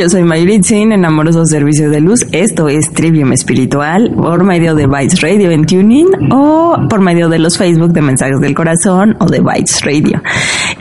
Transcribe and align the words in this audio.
Yo 0.00 0.08
soy 0.08 0.22
Mayritzin 0.22 0.92
en 0.92 1.04
Amoroso 1.04 1.44
Servicio 1.44 1.90
de 1.90 2.00
Luz. 2.00 2.26
Esto 2.32 2.70
es 2.70 2.90
Trivium 2.90 3.32
Espiritual 3.32 4.10
por 4.16 4.44
medio 4.44 4.74
de 4.74 4.86
Bytes 4.86 5.20
Radio 5.20 5.50
en 5.50 5.66
Tuning 5.66 6.32
o 6.32 6.74
por 6.88 7.00
medio 7.00 7.28
de 7.28 7.38
los 7.38 7.58
Facebook 7.58 7.92
de 7.92 8.00
Mensajes 8.00 8.40
del 8.40 8.54
Corazón 8.54 9.14
o 9.20 9.26
de 9.26 9.40
Bytes 9.40 9.84
Radio. 9.84 10.22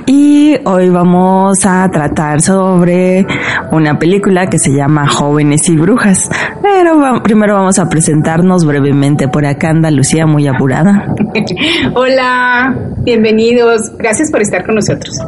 Y 0.06 0.56
hoy 0.64 0.90
vamos 0.90 1.66
a 1.66 1.90
tratar 1.92 2.42
sobre 2.42 3.28
una 3.74 4.00
película 4.00 4.48
que 4.48 4.58
se 4.58 4.72
llama 4.72 5.06
Jóvenes 5.06 5.68
y 5.68 5.76
Brujas. 5.76 6.30
Pero 6.62 7.22
primero 7.22 7.56
vamos 7.56 7.78
a 7.78 7.90
presentarnos 7.90 8.66
brevemente. 8.66 9.28
Por 9.28 9.46
acá 9.46 9.72
anda 9.72 9.92
Lucía 9.92 10.28
muy 10.28 10.48
apurada. 10.48 11.14
Hola, 11.94 12.74
bienvenidos. 13.00 13.82
Gracias 13.98 14.32
por 14.32 14.42
estar 14.42 14.66
con 14.66 14.76
nosotros. 14.76 15.20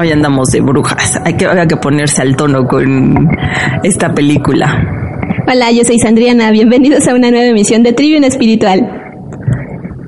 Hoy 0.00 0.10
andamos 0.12 0.48
de 0.50 0.62
brujas. 0.62 1.20
Hay 1.26 1.34
que, 1.34 1.46
hay 1.46 1.66
que 1.66 1.76
ponerse 1.76 2.22
al 2.22 2.34
tono 2.34 2.66
con 2.66 3.28
esta 3.82 4.14
película. 4.14 4.82
Hola, 5.46 5.70
yo 5.72 5.84
soy 5.84 5.98
Sandriana. 5.98 6.50
Bienvenidos 6.50 7.06
a 7.06 7.14
una 7.14 7.30
nueva 7.30 7.48
emisión 7.48 7.82
de 7.82 7.92
Trivium 7.92 8.24
Espiritual. 8.24 8.80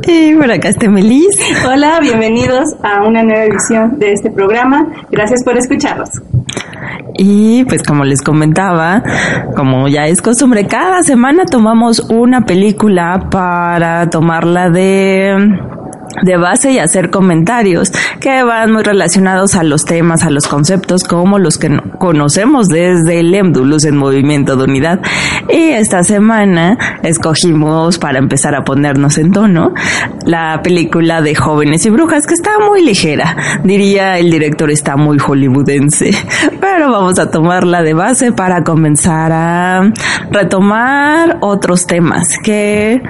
Y 0.08 0.34
por 0.34 0.50
acá 0.50 0.70
está 0.70 0.88
Melis. 0.88 1.38
Hola, 1.70 2.00
bienvenidos 2.00 2.70
a 2.82 3.06
una 3.06 3.22
nueva 3.22 3.44
edición 3.44 3.98
de 3.98 4.12
este 4.12 4.30
programa. 4.30 4.86
Gracias 5.10 5.44
por 5.44 5.58
escucharnos. 5.58 6.08
Y 7.18 7.66
pues 7.66 7.82
como 7.82 8.06
les 8.06 8.22
comentaba, 8.22 9.02
como 9.54 9.88
ya 9.88 10.06
es 10.06 10.22
costumbre, 10.22 10.66
cada 10.66 11.02
semana 11.02 11.44
tomamos 11.44 12.00
una 12.08 12.46
película 12.46 13.28
para 13.30 14.08
tomarla 14.08 14.70
de 14.70 15.36
de 16.22 16.36
base 16.36 16.72
y 16.72 16.78
hacer 16.78 17.10
comentarios 17.10 17.92
que 18.20 18.42
van 18.42 18.72
muy 18.72 18.82
relacionados 18.82 19.54
a 19.54 19.62
los 19.62 19.84
temas, 19.84 20.24
a 20.24 20.30
los 20.30 20.46
conceptos 20.46 21.04
como 21.04 21.38
los 21.38 21.58
que 21.58 21.80
conocemos 21.98 22.68
desde 22.68 23.20
el 23.20 23.34
EMDULUS 23.34 23.84
en 23.84 23.96
Movimiento 23.96 24.56
de 24.56 24.64
Unidad. 24.64 25.00
Y 25.48 25.70
esta 25.70 26.02
semana 26.02 26.78
escogimos 27.02 27.98
para 27.98 28.18
empezar 28.18 28.54
a 28.54 28.64
ponernos 28.64 29.18
en 29.18 29.32
tono 29.32 29.74
la 30.26 30.60
película 30.62 31.22
de 31.22 31.34
Jóvenes 31.34 31.84
y 31.86 31.90
Brujas 31.90 32.26
que 32.26 32.34
está 32.34 32.58
muy 32.58 32.84
ligera. 32.84 33.36
Diría 33.64 34.18
el 34.18 34.30
director 34.30 34.70
está 34.70 34.96
muy 34.96 35.18
hollywoodense, 35.18 36.10
pero 36.60 36.90
vamos 36.90 37.18
a 37.18 37.30
tomarla 37.30 37.82
de 37.82 37.94
base 37.94 38.32
para 38.32 38.62
comenzar 38.62 39.32
a 39.32 39.92
retomar 40.30 41.38
otros 41.40 41.86
temas 41.86 42.38
que 42.42 43.02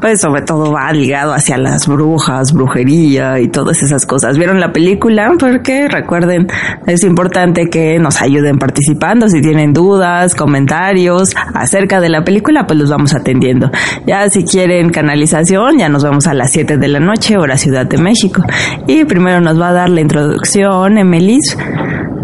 pues 0.00 0.20
sobre 0.20 0.42
todo 0.42 0.72
va 0.72 0.92
ligado 0.92 1.32
hacia 1.32 1.58
las 1.58 1.86
brujas 1.86 2.41
brujería 2.50 3.38
y 3.38 3.48
todas 3.48 3.82
esas 3.82 4.06
cosas. 4.06 4.36
¿Vieron 4.36 4.58
la 4.58 4.72
película? 4.72 5.30
Porque 5.38 5.86
recuerden, 5.88 6.48
es 6.86 7.04
importante 7.04 7.68
que 7.70 7.98
nos 8.00 8.20
ayuden 8.20 8.58
participando. 8.58 9.28
Si 9.28 9.40
tienen 9.40 9.72
dudas, 9.72 10.34
comentarios 10.34 11.30
acerca 11.54 12.00
de 12.00 12.08
la 12.08 12.24
película, 12.24 12.66
pues 12.66 12.78
los 12.78 12.90
vamos 12.90 13.14
atendiendo. 13.14 13.70
Ya 14.06 14.28
si 14.30 14.44
quieren 14.44 14.90
canalización, 14.90 15.78
ya 15.78 15.88
nos 15.88 16.02
vamos 16.02 16.26
a 16.26 16.34
las 16.34 16.50
7 16.50 16.78
de 16.78 16.88
la 16.88 16.98
noche, 16.98 17.36
hora 17.36 17.56
Ciudad 17.56 17.86
de 17.86 17.98
México. 17.98 18.42
Y 18.86 19.04
primero 19.04 19.40
nos 19.40 19.60
va 19.60 19.68
a 19.68 19.72
dar 19.72 19.90
la 19.90 20.00
introducción, 20.00 20.98
Emelis, 20.98 21.56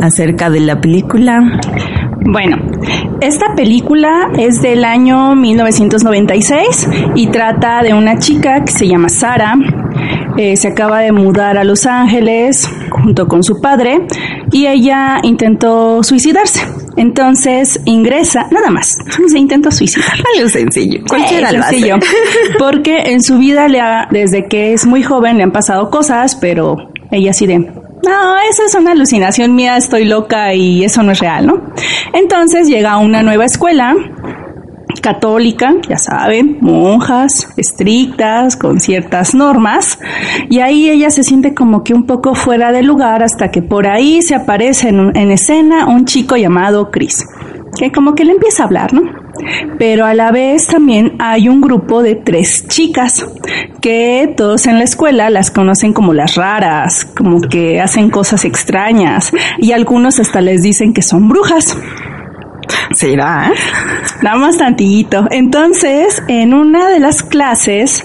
acerca 0.02 0.50
de 0.50 0.60
la 0.60 0.80
película. 0.80 1.60
Bueno, 2.30 2.56
esta 3.20 3.54
película 3.54 4.30
es 4.36 4.60
del 4.60 4.84
año 4.84 5.34
1996 5.34 6.88
y 7.14 7.28
trata 7.28 7.82
de 7.82 7.94
una 7.94 8.18
chica 8.18 8.64
que 8.64 8.72
se 8.72 8.86
llama 8.86 9.08
Sara. 9.08 9.54
Eh, 10.38 10.56
se 10.56 10.68
acaba 10.68 11.00
de 11.00 11.10
mudar 11.10 11.58
a 11.58 11.64
Los 11.64 11.84
Ángeles 11.84 12.70
junto 12.90 13.26
con 13.26 13.42
su 13.42 13.60
padre 13.60 14.06
y 14.52 14.68
ella 14.68 15.18
intentó 15.24 16.04
suicidarse. 16.04 16.60
Entonces 16.96 17.80
ingresa, 17.86 18.46
nada 18.52 18.70
más, 18.70 18.98
se 19.28 19.36
intentó 19.36 19.72
suicidar. 19.72 20.12
Algo 20.36 20.48
sencillo, 20.48 21.00
cualquiera 21.08 21.50
sencillo. 21.50 21.96
Porque 22.60 22.98
en 23.06 23.20
su 23.20 23.36
vida, 23.38 23.66
le 23.66 23.80
ha, 23.80 24.06
desde 24.12 24.46
que 24.46 24.72
es 24.72 24.86
muy 24.86 25.02
joven, 25.02 25.38
le 25.38 25.42
han 25.42 25.50
pasado 25.50 25.90
cosas, 25.90 26.36
pero 26.36 26.76
ella 27.10 27.32
sí 27.32 27.48
de, 27.48 27.58
no, 27.58 28.38
esa 28.48 28.64
es 28.64 28.74
una 28.76 28.92
alucinación 28.92 29.56
mía, 29.56 29.76
estoy 29.76 30.04
loca 30.04 30.54
y 30.54 30.84
eso 30.84 31.02
no 31.02 31.10
es 31.10 31.18
real, 31.18 31.48
¿no? 31.48 31.62
Entonces 32.12 32.68
llega 32.68 32.92
a 32.92 32.98
una 32.98 33.24
nueva 33.24 33.44
escuela 33.44 33.96
católica, 35.00 35.74
ya 35.88 35.96
saben, 35.96 36.58
monjas 36.60 37.48
estrictas, 37.56 38.56
con 38.56 38.80
ciertas 38.80 39.34
normas, 39.34 39.98
y 40.48 40.60
ahí 40.60 40.88
ella 40.88 41.10
se 41.10 41.22
siente 41.22 41.54
como 41.54 41.84
que 41.84 41.94
un 41.94 42.06
poco 42.06 42.34
fuera 42.34 42.72
de 42.72 42.82
lugar 42.82 43.22
hasta 43.22 43.50
que 43.50 43.62
por 43.62 43.86
ahí 43.86 44.22
se 44.22 44.34
aparece 44.34 44.88
en, 44.88 45.16
en 45.16 45.30
escena 45.30 45.86
un 45.86 46.04
chico 46.04 46.36
llamado 46.36 46.90
Chris, 46.90 47.26
que 47.78 47.92
como 47.92 48.14
que 48.14 48.24
le 48.24 48.32
empieza 48.32 48.62
a 48.62 48.66
hablar, 48.66 48.92
¿no? 48.92 49.02
Pero 49.78 50.04
a 50.04 50.14
la 50.14 50.32
vez 50.32 50.66
también 50.66 51.16
hay 51.18 51.48
un 51.48 51.60
grupo 51.60 52.02
de 52.02 52.16
tres 52.16 52.66
chicas 52.68 53.26
que 53.80 54.32
todos 54.36 54.66
en 54.66 54.78
la 54.78 54.84
escuela 54.84 55.30
las 55.30 55.50
conocen 55.50 55.92
como 55.92 56.12
las 56.12 56.34
raras, 56.34 57.04
como 57.04 57.40
que 57.40 57.80
hacen 57.80 58.10
cosas 58.10 58.44
extrañas 58.44 59.30
y 59.58 59.72
algunos 59.72 60.18
hasta 60.18 60.40
les 60.40 60.62
dicen 60.62 60.92
que 60.92 61.02
son 61.02 61.28
brujas. 61.28 61.76
¿Será? 62.92 63.52
Nada 64.22 64.36
más 64.36 64.58
tantito. 64.58 65.26
Entonces, 65.30 66.22
en 66.28 66.54
una 66.54 66.88
de 66.88 67.00
las 67.00 67.22
clases, 67.22 68.04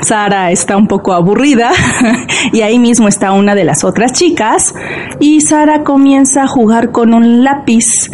Sara 0.00 0.50
está 0.50 0.76
un 0.76 0.86
poco 0.86 1.12
aburrida 1.12 1.70
y 2.52 2.60
ahí 2.60 2.78
mismo 2.78 3.08
está 3.08 3.32
una 3.32 3.54
de 3.54 3.64
las 3.64 3.84
otras 3.84 4.12
chicas 4.12 4.74
y 5.20 5.40
Sara 5.40 5.82
comienza 5.82 6.44
a 6.44 6.46
jugar 6.46 6.90
con 6.90 7.14
un 7.14 7.42
lápiz 7.42 8.10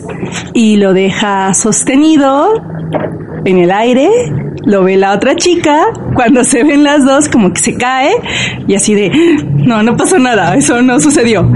y 0.55 0.77
lo 0.77 0.93
deja 0.93 1.53
sostenido 1.55 2.63
en 3.45 3.59
el 3.59 3.71
aire, 3.71 4.09
lo 4.65 4.85
ve 4.85 4.97
la 4.97 5.13
otra 5.13 5.35
chica, 5.35 5.87
cuando 6.15 6.45
se 6.45 6.63
ven 6.63 6.85
las 6.85 7.05
dos 7.05 7.29
como 7.29 7.53
que 7.53 7.61
se 7.61 7.77
cae 7.77 8.13
y 8.67 8.75
así 8.75 8.95
de, 8.95 9.11
no, 9.53 9.83
no 9.83 9.97
pasó 9.97 10.19
nada, 10.19 10.55
eso 10.57 10.83
no 10.83 11.01
sucedió. 11.01 11.51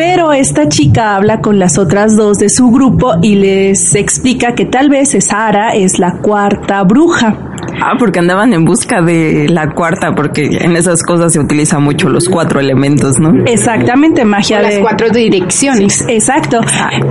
Pero 0.00 0.32
esta 0.32 0.66
chica 0.66 1.14
habla 1.14 1.42
con 1.42 1.58
las 1.58 1.76
otras 1.76 2.16
dos 2.16 2.38
de 2.38 2.48
su 2.48 2.70
grupo 2.70 3.16
y 3.20 3.34
les 3.34 3.94
explica 3.94 4.54
que 4.54 4.64
tal 4.64 4.88
vez 4.88 5.14
Sara 5.22 5.74
es 5.74 5.98
la 5.98 6.22
cuarta 6.22 6.82
bruja. 6.84 7.36
Ah, 7.82 7.96
porque 7.98 8.18
andaban 8.18 8.54
en 8.54 8.64
busca 8.64 9.02
de 9.02 9.46
la 9.50 9.74
cuarta, 9.74 10.14
porque 10.14 10.48
en 10.60 10.74
esas 10.76 11.02
cosas 11.02 11.34
se 11.34 11.40
utilizan 11.40 11.82
mucho 11.82 12.08
los 12.08 12.30
cuatro 12.30 12.60
elementos, 12.60 13.18
¿no? 13.20 13.44
Exactamente, 13.44 14.24
magia 14.24 14.58
de... 14.58 14.62
Las 14.64 14.78
cuatro 14.78 15.10
direcciones. 15.10 16.02
exacto. 16.08 16.60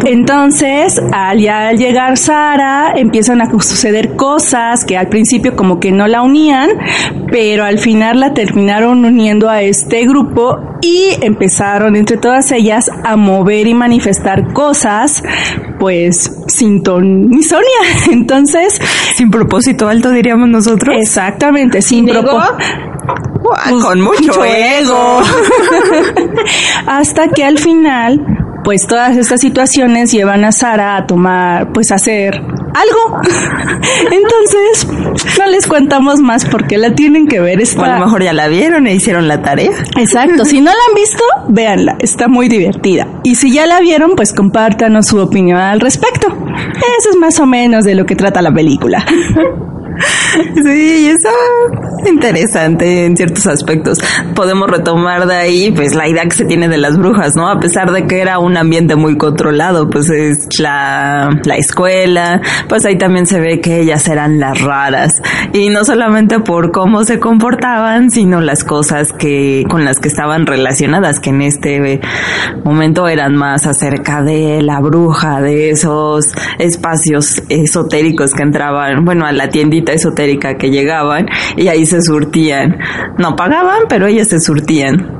Entonces, 0.05 0.99
al, 1.11 1.47
al 1.47 1.77
llegar 1.77 2.17
Sara, 2.17 2.93
empiezan 2.95 3.41
a 3.41 3.51
suceder 3.51 4.15
cosas 4.15 4.83
que 4.85 4.97
al 4.97 5.09
principio 5.09 5.55
como 5.55 5.79
que 5.79 5.91
no 5.91 6.07
la 6.07 6.23
unían, 6.23 6.69
pero 7.31 7.65
al 7.65 7.77
final 7.77 8.19
la 8.19 8.33
terminaron 8.33 9.05
uniendo 9.05 9.47
a 9.47 9.61
este 9.61 10.05
grupo 10.05 10.57
y 10.81 11.09
empezaron 11.21 11.95
entre 11.95 12.17
todas 12.17 12.51
ellas 12.51 12.78
a 13.03 13.15
mover 13.15 13.67
y 13.67 13.73
manifestar 13.73 14.53
cosas, 14.53 15.23
pues 15.79 16.31
sin 16.47 16.83
ton 16.83 17.29
ni 17.29 17.43
Sonia. 17.43 17.65
Entonces, 18.11 18.79
sin 19.15 19.31
propósito 19.31 19.87
alto 19.87 20.11
diríamos 20.11 20.49
nosotros. 20.49 20.95
Exactamente, 20.99 21.81
sin 21.81 22.05
propósito. 22.05 22.57
con 23.81 24.01
mucho, 24.01 24.45
ego. 24.45 25.21
Hasta 26.87 27.29
que 27.29 27.43
al 27.43 27.57
final, 27.57 28.23
pues 28.63 28.85
todas 28.87 29.17
estas 29.17 29.41
situaciones 29.41 30.11
llevan 30.11 30.45
a 30.45 30.51
Sara 30.51 30.97
a 30.97 31.07
tomar, 31.07 31.71
pues 31.73 31.91
a 31.91 31.95
hacer 31.95 32.41
algo. 32.81 33.21
Entonces, 34.11 34.87
no 35.37 35.47
les 35.47 35.67
contamos 35.67 36.19
más 36.19 36.45
porque 36.45 36.77
la 36.77 36.95
tienen 36.95 37.27
que 37.27 37.39
ver. 37.39 37.61
Está... 37.61 37.95
a 37.95 37.99
lo 37.99 38.05
mejor 38.05 38.23
ya 38.23 38.33
la 38.33 38.47
vieron 38.47 38.87
e 38.87 38.93
hicieron 38.95 39.27
la 39.27 39.41
tarea. 39.41 39.71
Exacto. 39.97 40.45
Si 40.45 40.61
no 40.61 40.71
la 40.71 40.77
han 40.89 40.95
visto, 40.95 41.23
véanla. 41.49 41.97
Está 41.99 42.27
muy 42.27 42.47
divertida. 42.47 43.07
Y 43.23 43.35
si 43.35 43.51
ya 43.51 43.65
la 43.65 43.79
vieron, 43.79 44.11
pues 44.15 44.33
compártanos 44.33 45.07
su 45.07 45.19
opinión 45.19 45.59
al 45.59 45.79
respecto. 45.79 46.27
Eso 46.27 47.09
es 47.11 47.15
más 47.17 47.39
o 47.39 47.45
menos 47.45 47.85
de 47.85 47.95
lo 47.95 48.05
que 48.05 48.15
trata 48.15 48.41
la 48.41 48.51
película. 48.51 49.05
Sí, 50.63 51.07
eso 51.07 51.29
interesante 52.07 53.05
en 53.05 53.17
ciertos 53.17 53.45
aspectos. 53.47 53.99
Podemos 54.35 54.69
retomar 54.69 55.25
de 55.27 55.35
ahí, 55.35 55.71
pues, 55.71 55.95
la 55.95 56.07
idea 56.07 56.23
que 56.23 56.35
se 56.35 56.45
tiene 56.45 56.67
de 56.69 56.77
las 56.77 56.97
brujas, 56.97 57.35
¿no? 57.35 57.49
A 57.49 57.59
pesar 57.59 57.91
de 57.91 58.07
que 58.07 58.21
era 58.21 58.39
un 58.39 58.57
ambiente 58.57 58.95
muy 58.95 59.17
controlado, 59.17 59.89
pues 59.89 60.09
es 60.09 60.47
la, 60.59 61.29
la 61.43 61.55
escuela, 61.55 62.41
pues 62.67 62.85
ahí 62.85 62.97
también 62.97 63.25
se 63.25 63.39
ve 63.39 63.59
que 63.59 63.81
ellas 63.81 64.07
eran 64.07 64.39
las 64.39 64.61
raras. 64.61 65.21
Y 65.53 65.69
no 65.69 65.83
solamente 65.83 66.39
por 66.39 66.71
cómo 66.71 67.03
se 67.03 67.19
comportaban, 67.19 68.11
sino 68.11 68.41
las 68.41 68.63
cosas 68.63 69.11
que, 69.13 69.65
con 69.69 69.85
las 69.85 69.99
que 69.99 70.07
estaban 70.07 70.45
relacionadas, 70.45 71.19
que 71.19 71.29
en 71.31 71.41
este 71.41 72.01
momento 72.63 73.07
eran 73.07 73.35
más 73.35 73.65
acerca 73.65 74.21
de 74.21 74.61
la 74.61 74.79
bruja, 74.79 75.41
de 75.41 75.71
esos 75.71 76.33
espacios 76.57 77.41
esotéricos 77.49 78.33
que 78.33 78.43
entraban, 78.43 79.05
bueno, 79.05 79.25
a 79.25 79.31
la 79.31 79.49
tiendita 79.49 79.88
esotérica 79.93 80.55
que 80.55 80.69
llegaban 80.69 81.27
y 81.57 81.67
ahí 81.67 81.85
se 81.85 82.01
surtían. 82.01 82.77
No 83.17 83.35
pagaban, 83.35 83.83
pero 83.87 84.07
ellas 84.07 84.29
se 84.29 84.39
surtían 84.39 85.19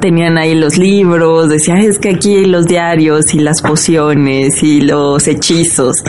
tenían 0.00 0.38
ahí 0.38 0.54
los 0.54 0.78
libros, 0.78 1.48
decían 1.48 1.78
es 1.78 1.98
que 1.98 2.10
aquí 2.10 2.44
los 2.44 2.66
diarios 2.66 3.34
y 3.34 3.40
las 3.40 3.62
pociones 3.62 4.62
y 4.62 4.80
los 4.82 5.26
hechizos 5.26 6.04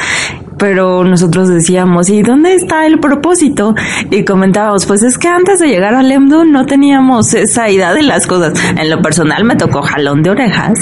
pero 0.60 1.04
nosotros 1.04 1.50
decíamos, 1.50 2.10
¿y 2.10 2.22
dónde 2.22 2.54
está 2.54 2.86
el 2.86 3.00
propósito? 3.00 3.74
Y 4.12 4.24
comentábamos, 4.24 4.86
pues 4.86 5.02
es 5.02 5.18
que 5.18 5.28
antes 5.28 5.60
de 5.60 5.70
llegar 5.70 5.96
a 5.96 6.04
Lemdun 6.04 6.52
no 6.52 6.66
teníamos 6.66 7.34
esa 7.34 7.70
idea 7.70 7.94
de 7.94 8.04
las 8.04 8.28
cosas. 8.28 8.54
En 8.78 8.90
lo 8.90 9.02
personal 9.02 9.44
me 9.46 9.56
tocó 9.56 9.82
jalón 9.82 10.22
de 10.22 10.30
orejas 10.30 10.78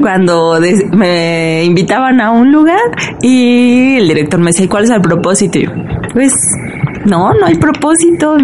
cuando 0.00 0.58
me 0.92 1.64
invitaban 1.64 2.20
a 2.20 2.32
un 2.32 2.52
lugar 2.52 2.80
y 3.22 3.96
el 3.98 4.08
director 4.08 4.40
me 4.40 4.46
decía, 4.46 4.68
¿cuál 4.68 4.84
es 4.84 4.90
el 4.90 5.00
propósito? 5.00 5.58
Y 5.58 5.64
yo, 5.64 5.70
pues 6.12 6.34
no, 7.04 7.32
no 7.34 7.46
hay 7.46 7.56
propósito. 7.56 8.36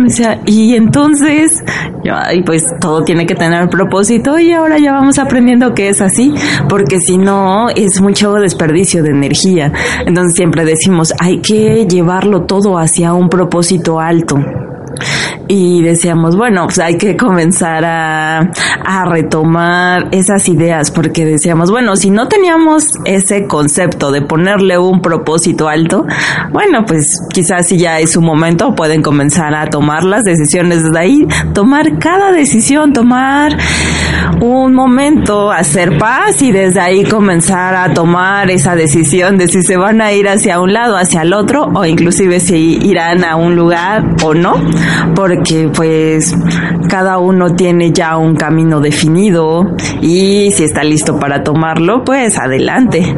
y 0.46 0.74
entonces, 0.74 1.62
ay, 2.10 2.42
pues 2.42 2.64
todo 2.80 3.02
tiene 3.02 3.26
que 3.26 3.34
tener 3.34 3.68
propósito 3.68 4.38
y 4.38 4.52
ahora 4.52 4.78
ya 4.78 4.92
vamos 4.92 5.18
aprendiendo 5.18 5.74
que 5.74 5.88
es 5.88 6.00
así, 6.00 6.32
porque 6.68 6.98
si 7.00 7.18
no 7.18 7.68
es 7.70 8.00
mucho 8.00 8.34
desperdicio 8.34 9.02
de 9.02 9.10
energía. 9.10 9.72
Entonces 10.06 10.34
siempre 10.34 10.64
decimos, 10.76 11.12
hay 11.18 11.40
que 11.40 11.86
llevarlo 11.86 12.42
todo 12.42 12.78
hacia 12.78 13.14
un 13.14 13.28
propósito 13.28 13.98
alto 13.98 14.36
y 15.48 15.82
decíamos, 15.82 16.36
bueno, 16.36 16.64
pues 16.64 16.78
hay 16.78 16.96
que 16.98 17.16
comenzar 17.16 17.84
a, 17.84 18.38
a 18.84 19.04
retomar 19.04 20.08
esas 20.10 20.48
ideas, 20.48 20.90
porque 20.90 21.24
decíamos, 21.24 21.70
bueno, 21.70 21.96
si 21.96 22.10
no 22.10 22.28
teníamos 22.28 22.92
ese 23.04 23.46
concepto 23.46 24.10
de 24.10 24.22
ponerle 24.22 24.78
un 24.78 25.00
propósito 25.00 25.68
alto, 25.68 26.06
bueno, 26.50 26.84
pues 26.86 27.20
quizás 27.32 27.66
si 27.68 27.78
ya 27.78 28.00
es 28.00 28.12
su 28.12 28.20
momento, 28.20 28.74
pueden 28.74 29.02
comenzar 29.02 29.54
a 29.54 29.66
tomar 29.68 30.04
las 30.04 30.22
decisiones 30.22 30.82
desde 30.82 30.98
ahí, 30.98 31.26
tomar 31.52 31.98
cada 31.98 32.32
decisión, 32.32 32.92
tomar 32.92 33.56
un 34.40 34.74
momento, 34.74 35.50
hacer 35.50 35.98
paz 35.98 36.42
y 36.42 36.52
desde 36.52 36.80
ahí 36.80 37.04
comenzar 37.04 37.74
a 37.74 37.94
tomar 37.94 38.50
esa 38.50 38.74
decisión 38.74 39.38
de 39.38 39.48
si 39.48 39.62
se 39.62 39.76
van 39.76 40.00
a 40.00 40.12
ir 40.12 40.28
hacia 40.28 40.60
un 40.60 40.72
lado, 40.72 40.96
hacia 40.96 41.22
el 41.22 41.32
otro, 41.32 41.70
o 41.74 41.84
inclusive 41.84 42.40
si 42.40 42.78
irán 42.82 43.24
a 43.24 43.36
un 43.36 43.56
lugar 43.56 44.04
o 44.22 44.34
no, 44.34 44.54
porque 45.14 45.35
pues 45.74 46.34
cada 46.88 47.18
uno 47.18 47.54
tiene 47.54 47.92
ya 47.92 48.16
un 48.16 48.36
camino 48.36 48.80
definido 48.80 49.74
y 50.00 50.50
si 50.52 50.64
está 50.64 50.84
listo 50.84 51.18
para 51.18 51.42
tomarlo, 51.42 52.04
pues 52.04 52.38
adelante. 52.38 53.14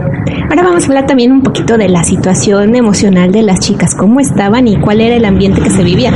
Ahora 0.50 0.62
vamos 0.62 0.84
a 0.84 0.86
hablar 0.86 1.06
también 1.06 1.32
un 1.32 1.42
poquito 1.42 1.76
de 1.76 1.88
la 1.88 2.04
situación 2.04 2.74
emocional 2.74 3.32
de 3.32 3.42
las 3.42 3.60
chicas, 3.60 3.94
cómo 3.94 4.20
estaban 4.20 4.66
y 4.66 4.76
cuál 4.80 5.00
era 5.00 5.14
el 5.14 5.24
ambiente 5.24 5.60
que 5.60 5.70
se 5.70 5.82
vivía. 5.82 6.12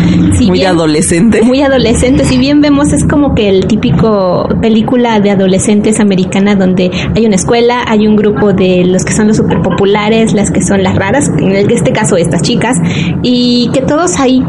muy 0.46 0.64
adolescente. 0.64 1.42
Muy 1.42 1.60
adolescente. 1.60 2.24
Si 2.24 2.38
bien 2.38 2.60
vemos 2.60 2.92
es 2.92 3.04
como 3.04 3.34
que 3.34 3.48
el 3.48 3.66
típico 3.66 4.48
película 4.60 5.20
de 5.20 5.30
adolescentes 5.30 6.00
americana 6.00 6.54
donde 6.54 6.90
hay 7.14 7.26
una 7.26 7.36
escuela, 7.36 7.84
hay 7.86 8.06
un 8.06 8.16
grupo 8.16 8.52
de 8.52 8.84
los 8.84 9.04
que 9.04 9.12
son 9.12 9.28
los 9.28 9.36
super 9.36 9.60
populares, 9.60 10.32
las 10.32 10.50
que 10.50 10.62
son 10.62 10.82
las 10.82 10.96
raras, 10.96 11.30
en 11.38 11.70
este 11.70 11.92
caso 11.92 12.16
estas 12.16 12.42
chicas, 12.42 12.76
y 13.22 13.70
que 13.74 13.82
todos 13.82 14.18
ahí 14.18 14.42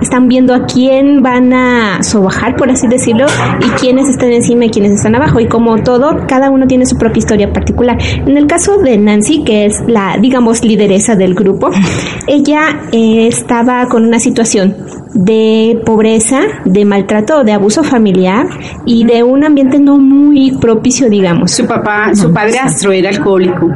están 0.00 0.28
viendo 0.28 0.54
a 0.54 0.66
quién 0.66 0.97
van 1.22 1.52
a 1.52 2.02
sobajar, 2.02 2.56
por 2.56 2.70
así 2.70 2.86
decirlo, 2.86 3.26
y 3.60 3.68
quiénes 3.80 4.08
están 4.08 4.32
encima 4.32 4.66
y 4.66 4.70
quiénes 4.70 4.92
están 4.92 5.14
abajo. 5.14 5.40
Y 5.40 5.46
como 5.46 5.82
todo, 5.82 6.26
cada 6.26 6.50
uno 6.50 6.66
tiene 6.66 6.86
su 6.86 6.96
propia 6.96 7.18
historia 7.18 7.52
particular. 7.52 7.98
En 8.26 8.36
el 8.36 8.46
caso 8.46 8.78
de 8.78 8.98
Nancy, 8.98 9.44
que 9.44 9.66
es 9.66 9.74
la, 9.86 10.18
digamos, 10.20 10.64
lideresa 10.64 11.16
del 11.16 11.34
grupo, 11.34 11.70
ella 12.26 12.82
eh, 12.92 13.26
estaba 13.26 13.86
con 13.88 14.04
una 14.04 14.20
situación 14.20 14.76
de 15.14 15.80
pobreza, 15.84 16.40
de 16.64 16.84
maltrato, 16.84 17.42
de 17.42 17.52
abuso 17.52 17.82
familiar 17.82 18.46
y 18.84 19.04
de 19.04 19.22
un 19.22 19.44
ambiente 19.44 19.78
no 19.78 19.98
muy 19.98 20.52
propicio, 20.60 21.08
digamos. 21.08 21.50
Su 21.52 21.66
papá, 21.66 22.14
su 22.14 22.32
padrastro 22.32 22.92
era 22.92 23.10
alcohólico. 23.10 23.68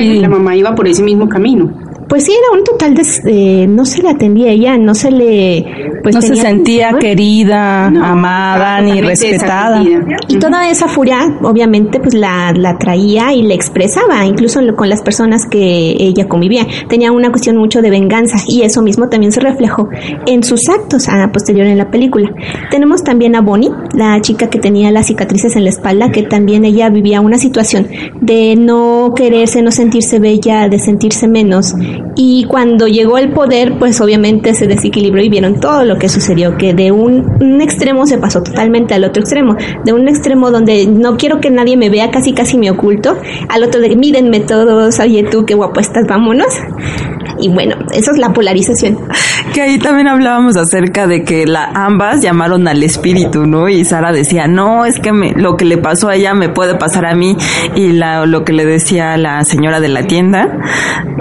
y 0.00 0.18
la 0.18 0.28
mamá 0.28 0.56
iba 0.56 0.74
por 0.74 0.88
ese 0.88 1.02
mismo 1.02 1.28
camino 1.28 1.81
pues 2.12 2.26
sí 2.26 2.32
era 2.32 2.58
un 2.58 2.62
total 2.62 2.92
de 2.92 3.66
no 3.66 3.86
se 3.86 4.02
le 4.02 4.10
atendía 4.10 4.50
ella 4.50 4.76
no 4.76 4.94
se 4.94 5.10
le 5.10 5.64
pues 6.02 6.14
no 6.14 6.20
se 6.20 6.36
sentía 6.36 6.92
querida 7.00 7.86
amada 7.86 8.82
ni 8.82 9.00
respetada. 9.00 9.82
y 10.28 10.36
toda 10.36 10.68
esa 10.68 10.88
furia 10.88 11.38
obviamente 11.42 12.00
pues 12.00 12.12
la, 12.12 12.52
la 12.52 12.76
traía 12.76 13.32
y 13.32 13.40
le 13.40 13.54
expresaba 13.54 14.26
incluso 14.26 14.60
con 14.76 14.90
las 14.90 15.00
personas 15.00 15.46
que 15.46 15.96
ella 15.98 16.28
convivía. 16.28 16.66
Tenía 16.88 17.12
una 17.12 17.30
cuestión 17.30 17.56
mucho 17.56 17.80
de 17.80 17.88
venganza 17.88 18.36
y 18.46 18.60
eso 18.60 18.82
mismo 18.82 19.08
también 19.08 19.32
se 19.32 19.40
reflejó 19.40 19.88
en 20.26 20.42
sus 20.42 20.68
actos 20.68 21.08
a 21.08 21.30
posterior 21.32 21.66
en 21.66 21.78
la 21.78 21.90
película. 21.90 22.30
Tenemos 22.70 23.02
también 23.04 23.36
a 23.36 23.40
Bonnie 23.40 23.70
la 23.94 24.20
chica 24.20 24.50
que 24.50 24.58
tenía 24.58 24.90
las 24.90 25.06
cicatrices 25.06 25.56
en 25.56 25.64
la 25.64 25.70
espalda 25.70 26.10
que 26.10 26.24
también 26.24 26.64
ella 26.64 26.90
vivía 26.90 27.20
una 27.20 27.38
situación 27.38 27.88
de 28.20 28.54
no 28.56 29.14
quererse 29.16 29.62
no 29.62 29.70
sentirse 29.70 30.18
bella 30.18 30.68
de 30.68 30.78
sentirse 30.78 31.28
menos 31.28 31.74
y 32.14 32.44
cuando 32.44 32.86
llegó 32.86 33.18
el 33.18 33.30
poder, 33.30 33.78
pues 33.78 34.00
obviamente 34.00 34.54
se 34.54 34.66
desequilibró 34.66 35.22
y 35.22 35.28
vieron 35.28 35.60
todo 35.60 35.84
lo 35.84 35.98
que 35.98 36.08
sucedió, 36.08 36.56
que 36.56 36.74
de 36.74 36.92
un, 36.92 37.60
extremo 37.62 38.06
se 38.06 38.18
pasó 38.18 38.42
totalmente 38.42 38.94
al 38.94 39.04
otro 39.04 39.22
extremo, 39.22 39.56
de 39.84 39.92
un 39.92 40.08
extremo 40.08 40.50
donde 40.50 40.86
no 40.86 41.16
quiero 41.16 41.40
que 41.40 41.50
nadie 41.50 41.76
me 41.76 41.90
vea, 41.90 42.10
casi 42.10 42.32
casi 42.32 42.58
me 42.58 42.70
oculto, 42.70 43.16
al 43.48 43.62
otro 43.62 43.80
de 43.80 43.96
mírenme 43.96 44.40
todos, 44.40 44.98
oye 44.98 45.24
tú, 45.24 45.44
qué 45.46 45.54
guapo 45.54 45.80
estás, 45.80 46.06
vámonos. 46.06 46.48
Y 47.40 47.48
bueno, 47.48 47.76
eso 47.92 48.12
es 48.12 48.18
la 48.18 48.32
polarización. 48.32 48.98
Que 49.52 49.62
ahí 49.62 49.78
también 49.78 50.06
hablábamos 50.06 50.56
acerca 50.56 51.06
de 51.06 51.24
que 51.24 51.46
la, 51.46 51.64
ambas 51.74 52.22
llamaron 52.22 52.68
al 52.68 52.82
espíritu, 52.82 53.46
¿no? 53.46 53.68
Y 53.68 53.84
Sara 53.84 54.12
decía, 54.12 54.46
no, 54.46 54.84
es 54.84 55.00
que 55.00 55.12
me, 55.12 55.32
lo 55.32 55.56
que 55.56 55.64
le 55.64 55.78
pasó 55.78 56.08
a 56.08 56.14
ella 56.14 56.34
me 56.34 56.48
puede 56.48 56.74
pasar 56.76 57.04
a 57.06 57.14
mí. 57.14 57.36
Y 57.74 57.92
la, 57.92 58.26
lo 58.26 58.44
que 58.44 58.52
le 58.52 58.64
decía 58.64 59.16
la 59.16 59.44
señora 59.44 59.80
de 59.80 59.88
la 59.88 60.04
tienda, 60.04 60.58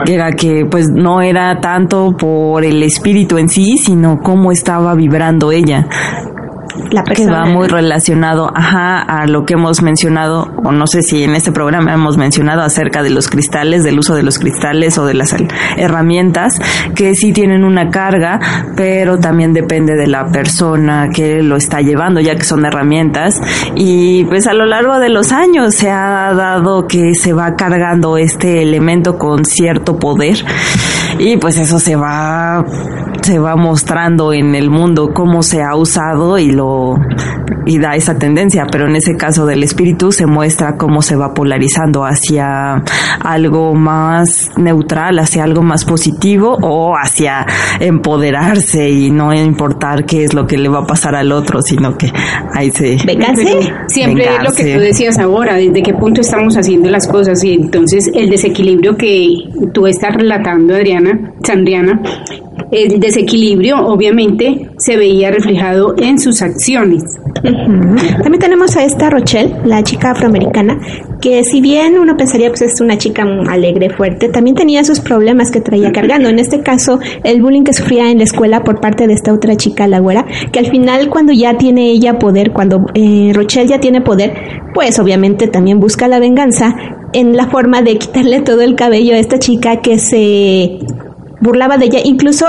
que 0.06 0.14
era 0.14 0.32
que 0.32 0.66
pues 0.72 0.88
no 0.90 1.22
era 1.22 1.60
tanto 1.60 2.16
por 2.18 2.66
el 2.66 2.82
espíritu 2.82 3.38
en 3.38 3.50
sí, 3.50 3.78
sino 3.78 4.18
cómo 4.24 4.52
estaba 4.52 4.96
vibrando 4.96 5.52
ella 5.52 5.88
la 6.92 7.04
que 7.04 7.26
va 7.26 7.46
muy 7.46 7.68
relacionado 7.68 8.52
ajá, 8.54 9.02
a 9.02 9.28
lo 9.28 9.46
que 9.46 9.54
hemos 9.54 9.82
mencionado, 9.82 10.48
o 10.64 10.72
no 10.72 10.88
sé 10.88 11.02
si 11.02 11.24
en 11.24 11.36
este 11.36 11.52
programa 11.52 11.94
hemos 11.94 12.18
mencionado 12.18 12.62
acerca 12.62 13.04
de 13.04 13.10
los 13.10 13.30
cristales, 13.30 13.84
del 13.84 14.00
uso 14.00 14.16
de 14.16 14.24
los 14.24 14.40
cristales 14.40 14.98
o 14.98 15.06
de 15.06 15.14
las 15.14 15.36
herramientas, 15.78 16.60
que 16.96 17.16
sí 17.16 17.34
tienen 17.34 17.64
una 17.64 17.90
carga, 17.90 18.40
pero 18.76 19.20
también 19.20 19.54
depende 19.54 19.96
de 19.96 20.08
la 20.08 20.28
persona 20.32 21.10
que 21.14 21.42
lo 21.42 21.56
está 21.56 21.82
llevando, 21.82 22.20
ya 22.20 22.36
que 22.36 22.44
son 22.44 22.66
herramientas. 22.66 23.40
Y 23.76 24.26
pues 24.26 24.48
a 24.48 24.54
lo 24.54 24.66
largo 24.66 25.00
de 25.00 25.10
los 25.10 25.32
años 25.32 25.76
se 25.76 25.90
ha 25.90 26.34
dado 26.34 26.88
que 26.88 27.14
se 27.16 27.34
va 27.34 27.56
cargando 27.56 28.18
este 28.18 28.62
elemento 28.62 29.18
con 29.18 29.46
cierto 29.46 29.98
poder 29.98 30.46
y 31.22 31.38
pues 31.38 31.58
eso 31.58 31.80
se 31.80 31.96
va 31.96 32.66
se 33.22 33.38
va 33.38 33.56
mostrando 33.56 34.34
en 34.34 34.56
el 34.56 34.72
mundo 34.72 35.12
cómo 35.14 35.44
se 35.44 35.62
ha 35.62 35.76
usado 35.76 36.40
y 36.40 36.52
lo 36.52 36.96
y 37.66 37.78
da 37.78 37.96
esa 37.96 38.18
tendencia, 38.18 38.66
pero 38.72 38.88
en 38.88 38.96
ese 38.96 39.16
caso 39.16 39.46
del 39.46 39.64
espíritu 39.64 40.12
se 40.12 40.26
muestra 40.26 40.78
cómo 40.78 41.02
se 41.02 41.16
va 41.16 41.34
polarizando 41.34 42.04
hacia 42.04 42.84
algo 43.20 43.76
más 43.76 44.52
neutral, 44.58 45.20
hacia 45.20 45.44
algo 45.44 45.62
más 45.62 45.86
positivo 45.86 46.58
o 46.62 46.96
hacia 46.96 47.46
empoderarse 47.80 48.90
y 48.90 49.12
no 49.12 49.34
importar 49.34 50.06
qué 50.06 50.24
es 50.24 50.34
lo 50.34 50.48
que 50.48 50.58
le 50.58 50.70
va 50.70 50.80
a 50.80 50.86
pasar 50.86 51.16
al 51.16 51.32
otro, 51.32 51.62
sino 51.62 51.98
que 51.98 52.12
ahí 52.54 52.72
se 52.72 52.98
siempre 53.88 54.26
lo 54.44 54.52
que 54.54 54.74
tú 54.74 54.80
decías 54.80 55.20
ahora, 55.20 55.56
desde 55.56 55.84
qué 55.84 55.94
punto 55.94 56.22
estamos 56.22 56.58
haciendo 56.58 56.90
las 56.90 57.08
cosas. 57.08 57.44
Y 57.44 57.54
entonces 57.54 58.10
el 58.14 58.30
desequilibrio 58.30 58.96
que 58.96 59.28
tú 59.74 59.88
estás 59.88 60.16
relatando 60.16 60.74
Adriana, 60.74 61.11
Sandriana, 61.44 62.02
el 62.72 63.00
desequilibrio 63.00 63.78
obviamente 63.86 64.70
se 64.78 64.98
veía 64.98 65.30
reflejado 65.32 65.94
en 65.98 66.18
sus 66.20 66.42
acciones. 66.42 67.04
También 67.44 68.40
tenemos 68.40 68.76
a 68.78 68.84
esta 68.84 69.10
Rochelle, 69.10 69.54
la 69.66 69.84
chica 69.84 70.12
afroamericana, 70.12 70.80
que 71.20 71.44
si 71.44 71.60
bien 71.60 71.98
uno 71.98 72.16
pensaría 72.16 72.50
pues 72.50 72.62
es 72.62 72.82
una 72.82 72.98
chica 72.98 73.24
alegre, 73.50 73.90
fuerte, 73.90 74.30
también 74.30 74.56
tenía 74.56 74.84
sus 74.84 75.00
problemas 75.00 75.52
que 75.52 75.60
traía 75.60 75.92
cargando. 75.92 76.30
En 76.30 76.40
este 76.40 76.62
caso, 76.62 77.00
el 77.24 77.42
bullying 77.42 77.64
que 77.64 77.74
sufría 77.74 78.10
en 78.10 78.20
la 78.20 78.24
escuela 78.24 78.64
por 78.64 78.80
parte 78.80 79.08
de 79.08 79.14
esta 79.14 79.34
otra 79.34 79.56
chica, 79.56 79.88
la 79.88 80.00
güera, 80.00 80.26
que 80.52 80.60
al 80.60 80.68
final 80.68 81.10
cuando 81.10 81.34
ya 81.34 81.58
tiene 81.58 81.92
ella 81.92 82.20
poder, 82.20 82.52
cuando 82.52 82.86
eh, 82.94 83.32
Rochelle 83.34 83.68
ya 83.68 83.80
tiene 83.80 84.02
poder, 84.02 84.34
pues 84.74 84.98
obviamente 85.00 85.48
también 85.48 85.80
busca 85.80 86.08
la 86.08 86.20
venganza 86.20 86.76
en 87.14 87.36
la 87.36 87.50
forma 87.50 87.82
de 87.82 87.98
quitarle 87.98 88.42
todo 88.42 88.62
el 88.62 88.76
cabello 88.76 89.16
a 89.16 89.20
esta 89.20 89.40
chica 89.40 89.82
que 89.82 89.98
se 89.98 90.80
burlaba 91.42 91.78
de 91.78 91.86
ella, 91.86 92.00
incluso 92.04 92.46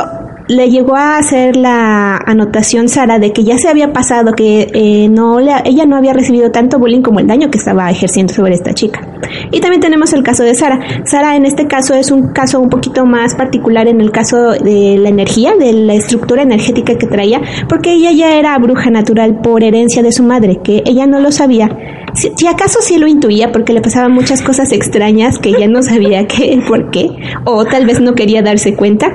le 0.49 0.71
llegó 0.71 0.97
a 0.97 1.19
hacer 1.19 1.57
la 1.57 2.17
anotación 2.17 2.89
Sara 2.89 3.19
de 3.19 3.33
que 3.33 3.45
ya 3.45 3.59
se 3.59 3.69
había 3.69 3.93
pasado, 3.93 4.33
que 4.33 4.69
eh, 4.73 5.09
no 5.09 5.41
le, 5.41 5.53
ella 5.65 5.87
no 5.87 5.97
había 5.97 6.13
recibido 6.13 6.51
tanto 6.51 6.79
bullying 6.79 7.03
como 7.03 7.21
el 7.21 7.27
daño 7.27 7.51
que 7.51 7.59
estaba 7.59 7.91
ejerciendo 7.91 8.33
sobre 8.33 8.55
esta 8.55 8.75
chica. 8.75 9.07
Y 9.51 9.61
también 9.61 9.81
tenemos 9.81 10.13
el 10.13 10.23
caso 10.23 10.43
de 10.43 10.55
Sara. 10.55 10.81
Sara 11.05 11.37
en 11.37 11.47
este 11.47 11.67
caso 11.67 11.95
es 11.95 12.11
un 12.11 12.33
caso 12.33 12.61
un 12.61 12.69
poquito 12.69 13.07
más 13.07 13.35
particular 13.35 13.89
en 13.89 14.01
el 14.01 14.11
caso 14.11 14.53
de 14.53 14.99
la 14.99 15.09
energía, 15.09 15.55
de 15.57 15.73
la 15.73 15.95
estructura 15.95 16.43
energética 16.43 16.97
que 16.97 17.07
traía, 17.07 17.41
porque 17.69 17.93
ella 17.93 18.11
ya 18.13 18.37
era 18.37 18.59
bruja 18.59 18.91
natural 18.91 19.41
por 19.43 19.63
herencia 19.63 20.03
de 20.03 20.13
su 20.13 20.23
madre, 20.23 20.61
que 20.63 20.83
ella 20.87 21.07
no 21.07 21.21
lo 21.21 21.33
sabía. 21.33 21.69
Si, 22.15 22.31
si 22.37 22.47
acaso 22.47 22.81
sí 22.83 22.99
lo 22.99 23.07
intuía 23.07 23.53
porque 23.53 23.73
le 23.73 23.81
pasaban 23.81 24.13
muchas 24.13 24.43
cosas 24.43 24.73
extrañas 24.73 25.39
que 25.39 25.51
ella 25.51 25.69
no 25.69 25.83
sabía 25.83 26.27
qué, 26.27 26.61
por 26.67 26.91
qué, 26.91 27.11
o 27.45 27.65
tal 27.65 27.87
vez 27.87 28.01
no 28.01 28.15
quería 28.15 28.43
darse 28.43 28.75
cuenta 28.75 29.09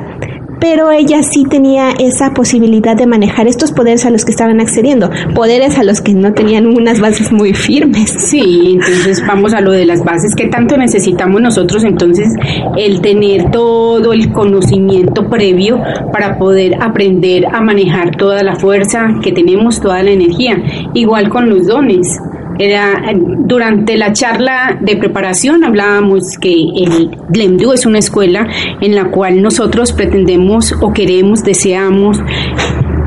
pero 0.60 0.92
ella 0.92 1.22
sí 1.24 1.46
tenía 1.50 1.92
esa 2.00 2.34
posibilidad 2.34 2.96
de 2.96 3.08
manejar 3.08 3.48
estos 3.48 3.72
poderes 3.72 4.06
a 4.06 4.10
los 4.10 4.26
que 4.26 4.32
estaban 4.32 4.60
accediendo, 4.60 5.10
poderes 5.34 5.78
a 5.78 5.84
los 5.84 6.02
que 6.02 6.14
no 6.14 6.34
tenían 6.34 6.66
unas 6.66 7.00
bases 7.00 7.32
muy 7.32 7.54
firmes. 7.54 8.12
Sí, 8.28 8.74
entonces 8.74 9.24
vamos 9.26 9.54
a 9.54 9.62
lo 9.62 9.72
de 9.72 9.86
las 9.86 10.04
bases, 10.04 10.36
¿qué 10.36 10.48
tanto 10.48 10.78
necesitamos 10.78 11.42
nosotros 11.42 11.84
entonces 11.84 12.34
el 12.78 13.02
tener 13.02 13.52
todo 13.52 14.14
el 14.14 14.32
conocimiento 14.32 15.30
previo 15.30 15.82
para 16.12 16.38
poder 16.38 16.76
aprender 16.82 17.46
a 17.48 17.62
manejar 17.62 18.16
toda 18.16 18.44
la 18.44 18.56
fuerza 18.56 19.16
que 19.22 19.32
tenemos, 19.32 19.80
toda 19.80 20.04
la 20.04 20.12
energía, 20.12 20.62
igual 20.94 21.30
con 21.30 21.50
los 21.50 21.68
dones. 21.68 22.20
Era, 22.60 23.02
durante 23.16 23.98
la 23.98 24.14
charla 24.14 24.78
de 24.82 24.98
preparación 24.98 25.64
hablábamos 25.64 26.38
que 26.40 26.52
el 26.52 27.12
Glemdu 27.30 27.72
es 27.74 27.86
una 27.86 28.00
escuela 28.00 28.48
en 28.82 28.96
la 28.96 29.12
cual 29.12 29.42
nosotros 29.42 29.94
pretendemos 29.94 30.74
o 30.82 30.92
queremos, 30.92 31.44
deseamos 31.44 32.20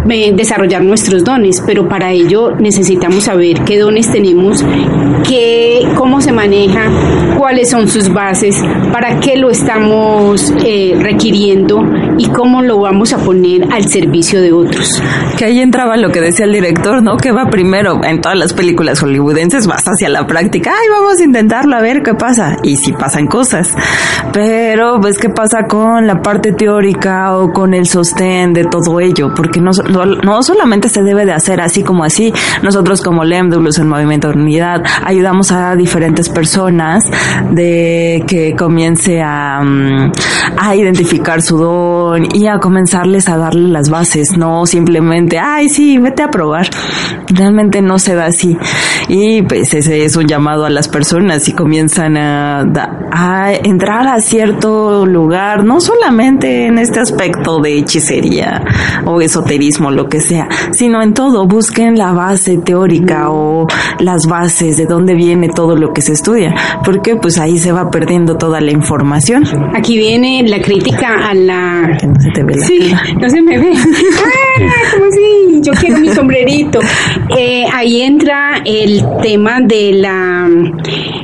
eh, 0.09 0.33
desarrollar 0.35 0.83
nuestros 0.83 1.25
dones, 1.25 1.63
pero 1.67 1.89
para 1.89 2.11
ello 2.11 2.53
necesitamos 2.59 3.25
saber 3.25 3.61
qué 3.65 3.79
dones 3.79 4.11
tenemos, 4.11 4.65
qué, 5.29 5.87
cómo 5.97 6.21
se 6.21 6.33
maneja, 6.33 6.91
cuáles 7.37 7.71
son 7.71 7.87
sus 7.87 8.13
bases, 8.13 8.57
para 8.93 9.21
qué 9.21 9.37
lo 9.37 9.51
estamos 9.51 10.53
eh, 10.65 10.97
requiriendo 10.99 11.85
y 12.21 12.29
cómo 12.29 12.61
lo 12.61 12.79
vamos 12.79 13.15
a 13.15 13.19
poner 13.19 13.67
al 13.73 13.89
servicio 13.89 14.43
de 14.43 14.53
otros. 14.53 15.03
Que 15.39 15.47
ahí 15.47 15.61
entraba 15.61 15.97
lo 15.97 16.11
que 16.11 16.21
decía 16.21 16.45
el 16.45 16.53
director, 16.53 17.03
¿no? 17.03 17.17
Que 17.17 17.33
va 17.33 17.47
primero 17.47 18.05
en 18.05 18.21
todas 18.21 18.37
las 18.37 18.53
películas 18.53 19.01
hollywoodenses, 19.01 19.67
vas 19.67 19.85
hacia 19.85 20.11
la 20.11 20.27
práctica, 20.27 20.71
ay, 20.71 20.89
vamos 20.91 21.19
a 21.19 21.25
intentarlo 21.25 21.75
a 21.77 21.81
ver 21.81 22.03
qué 22.03 22.13
pasa. 22.13 22.59
Y 22.63 22.77
si 22.77 22.93
pasan 22.93 23.27
cosas. 23.27 23.75
Pero, 24.35 25.01
pues, 25.01 25.19
¿qué 25.19 25.31
pasa 25.31 25.63
con 25.67 26.07
la 26.07 26.21
parte 26.21 26.53
teórica 26.53 27.39
o 27.39 27.53
con 27.53 27.73
el 27.73 27.87
sostén 27.87 28.53
de 28.53 28.67
todo 28.67 29.01
ello? 29.01 29.33
Porque 29.35 29.63
no, 29.63 29.71
no, 30.23 30.43
solamente 30.43 30.91
se 30.91 31.03
debe 31.03 31.25
de 31.25 31.33
hacer 31.33 31.63
así 31.63 31.83
como 31.83 32.05
así. 32.05 32.35
Nosotros 32.63 33.01
como 33.01 33.25
LEMDULUS, 33.25 33.79
el 33.79 33.87
Movimiento 33.87 34.29
de 34.29 34.35
Unidad, 34.35 34.83
ayudamos 35.07 35.53
a 35.53 35.75
diferentes 35.75 36.29
personas 36.29 37.03
de 37.51 38.23
que 38.27 38.55
comience 38.55 39.23
a, 39.23 39.63
mm, 39.63 40.13
a 40.59 40.77
identificar 40.77 41.41
su 41.41 41.57
y 42.17 42.47
a 42.47 42.59
comenzarles 42.59 43.29
a 43.29 43.37
darle 43.37 43.69
las 43.69 43.91
bases, 43.91 44.37
no 44.37 44.67
simplemente, 44.67 45.39
ay, 45.39 45.69
sí, 45.69 45.99
vete 45.99 46.23
a 46.23 46.29
probar. 46.29 46.69
Realmente 47.29 47.83
no 47.83 47.99
se 47.99 48.15
da 48.15 48.27
así. 48.27 48.57
Y 49.09 49.43
pues 49.43 49.75
ese 49.75 50.05
es 50.05 50.17
un 50.17 50.27
llamado 50.27 50.65
a 50.65 50.71
las 50.71 50.89
personas 50.89 51.49
y 51.49 51.53
comienzan 51.53 52.17
a, 52.17 52.65
a 53.11 53.53
entrar 53.53 54.07
a 54.07 54.21
cierto 54.21 55.05
lugar, 55.07 55.65
no 55.65 55.81
solamente 55.81 56.67
en 56.67 56.79
este 56.79 57.01
aspecto 57.01 57.61
de 57.61 57.79
hechicería 57.79 58.63
o 59.05 59.21
esoterismo, 59.21 59.91
lo 59.91 60.09
que 60.09 60.21
sea, 60.21 60.49
sino 60.73 61.03
en 61.03 61.15
todo. 61.15 61.47
Busquen 61.47 61.99
la 61.99 62.13
base 62.13 62.59
teórica 62.59 63.31
o 63.31 63.67
las 63.99 64.27
bases 64.27 64.77
de 64.77 64.87
dónde 64.87 65.15
viene 65.15 65.49
todo 65.49 65.77
lo 65.77 65.93
que 65.93 66.03
se 66.03 66.13
estudia, 66.13 66.55
porque 66.85 67.17
pues 67.17 67.39
ahí 67.39 67.59
se 67.59 67.73
va 67.73 67.91
perdiendo 67.91 68.37
toda 68.37 68.61
la 68.61 68.71
información. 68.71 69.45
Aquí 69.75 69.97
viene 69.99 70.45
la 70.47 70.61
crítica 70.61 71.29
a 71.29 71.35
la... 71.35 71.99
Que 72.01 72.07
no 72.07 72.19
se 72.21 72.31
te 72.31 72.43
ve 72.43 72.55
la 72.57 72.67
Sí, 72.67 72.91
cara. 72.91 73.13
no 73.21 73.29
se 73.31 73.43
me 73.43 73.59
ve. 73.59 73.73
Ah, 74.63 74.63
¿Cómo 74.93 75.05
así? 75.07 75.60
Yo 75.63 75.73
quiero 75.73 75.99
mi 75.99 76.09
sombrerito. 76.09 76.81
Eh, 77.37 77.65
ahí 77.73 78.03
entra 78.03 78.63
el 78.65 79.03
tema 79.23 79.61
de 79.61 79.93
la 79.93 80.49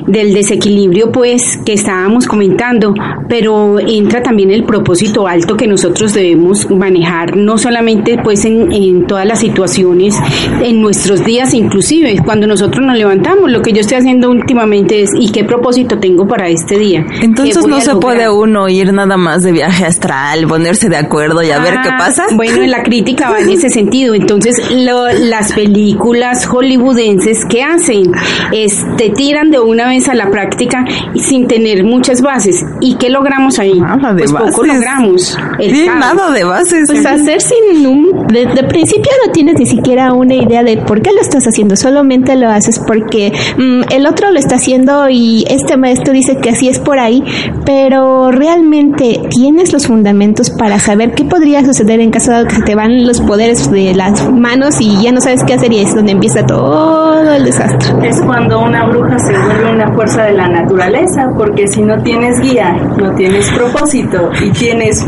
del 0.07 0.33
desequilibrio, 0.33 1.11
pues, 1.11 1.59
que 1.65 1.73
estábamos 1.73 2.27
comentando, 2.27 2.95
pero 3.29 3.81
entra 3.81 4.23
también 4.23 4.51
el 4.51 4.65
propósito 4.65 5.27
alto 5.27 5.57
que 5.57 5.67
nosotros 5.67 6.15
debemos 6.15 6.71
manejar, 6.71 7.37
no 7.37 7.59
solamente, 7.59 8.19
pues, 8.23 8.45
en, 8.45 8.73
en 8.73 9.07
todas 9.07 9.27
las 9.27 9.41
situaciones, 9.41 10.17
en 10.63 10.81
nuestros 10.81 11.25
días, 11.25 11.55
inclusive, 11.55 12.21
cuando 12.25 12.47
nosotros 12.47 12.87
nos 12.87 12.97
levantamos, 12.97 13.51
lo 13.51 13.63
que 13.63 13.73
yo 13.73 13.81
estoy 13.81 13.99
haciendo 13.99 14.31
últimamente 14.31 15.03
es, 15.03 15.11
¿y 15.19 15.31
qué 15.33 15.45
propósito 15.45 15.99
tengo 15.99 16.27
para 16.27 16.49
este 16.49 16.79
día? 16.79 17.05
Entonces 17.21 17.57
¿Qué 17.57 17.63
voy 17.63 17.71
no 17.71 17.81
se 17.81 17.97
puede 17.97 18.31
uno 18.31 18.69
ir 18.69 18.93
nada 18.93 19.17
más 19.17 19.43
de 19.43 19.53
viaje 19.53 19.85
astral, 19.87 20.47
ponerse 20.47 20.89
de 20.89 20.97
acuerdo 20.97 21.43
y 21.43 21.51
a 21.51 21.59
ver 21.59 21.75
qué 21.83 21.89
Ah, 21.89 21.99
pasa. 21.99 22.27
Bueno, 22.35 22.63
en 22.63 22.71
la 22.71 22.83
crítica 22.85 23.31
va 23.31 23.41
en 23.41 23.51
ese 23.51 23.71
sentido. 23.71 24.15
Entonces, 24.27 24.55
lo- 24.73 25.07
las 25.13 25.53
películas 25.53 26.47
hollywoodenses, 26.47 27.45
¿qué 27.49 27.63
hacen? 27.63 28.11
Es, 28.53 28.85
te 28.97 29.11
tiran 29.11 29.53
de 29.53 29.61
una 29.61 29.87
vez 29.89 30.09
a 30.09 30.15
la 30.15 30.31
práctica 30.33 30.85
y 31.15 31.21
sin 31.21 31.47
tener 31.47 31.85
muchas 31.85 32.23
bases. 32.23 32.57
¿Y 32.81 32.97
qué 32.97 33.09
logramos 33.09 33.61
ahí? 33.61 33.79
Nada 33.79 34.13
de 34.15 34.25
pues 34.25 34.33
poco 34.33 34.63
bases. 34.63 34.67
logramos. 34.75 35.39
El 35.61 35.71
Sí, 35.77 35.87
nada 35.87 36.33
de 36.33 36.43
bases. 36.45 36.83
Pues 36.89 37.07
hacer 37.07 37.41
sin 37.41 37.87
un... 37.87 38.27
De, 38.27 38.47
de 38.47 38.65
principio 38.65 39.11
no 39.25 39.33
tienes 39.33 39.59
ni 39.61 39.67
siquiera 39.67 40.13
una 40.13 40.35
idea 40.35 40.65
de 40.65 40.79
por 40.79 41.01
qué 41.03 41.13
lo 41.13 41.21
estás 41.21 41.45
haciendo, 41.47 41.77
solamente 41.77 42.35
lo 42.35 42.49
haces 42.51 42.81
porque 42.85 43.33
mm, 43.57 43.83
el 43.93 44.07
otro 44.07 44.33
lo 44.33 44.39
está 44.41 44.57
haciendo 44.57 45.09
y 45.09 45.45
este 45.49 45.77
maestro 45.77 46.13
dice 46.13 46.37
que 46.43 46.51
así 46.51 46.69
es 46.69 46.81
por 46.81 46.99
ahí, 46.99 47.23
pero 47.65 48.33
realmente 48.33 49.21
tienes 49.31 49.73
los 49.73 49.87
fundamentos 49.87 50.51
para 50.51 50.81
saber 50.81 51.13
qué 51.15 51.25
podría 51.25 51.65
suceder 51.65 52.01
en 52.01 52.11
caso 52.11 52.33
de 52.33 52.47
que 52.47 52.57
se 52.57 52.63
te 52.63 52.75
van 52.75 53.07
los 53.07 53.21
poderes 53.21 53.71
de 53.71 53.95
las 53.95 54.16
manos 54.33 54.81
y 54.81 55.03
ya 55.03 55.13
no 55.13 55.21
sabes 55.21 55.43
qué 55.45 55.55
hacer 55.55 55.73
y 55.73 55.81
es 55.81 55.95
donde 55.95 56.13
empieza 56.13 56.45
todo 56.45 57.33
el 57.33 57.45
desastre. 57.45 58.09
Es 58.09 58.21
cuando 58.23 58.61
una 58.61 58.87
bruja 58.87 59.19
se 59.19 59.33
vuelve 59.33 59.73
una 59.73 59.93
fuerza 59.95 60.25
de 60.25 60.33
la 60.33 60.49
naturaleza, 60.49 61.31
porque 61.37 61.67
si 61.69 61.83
no 61.83 62.03
tienes 62.03 62.41
guía, 62.41 62.77
no 62.97 63.13
tienes 63.15 63.51
propósito 63.51 64.31
y 64.43 64.51
tienes 64.51 65.07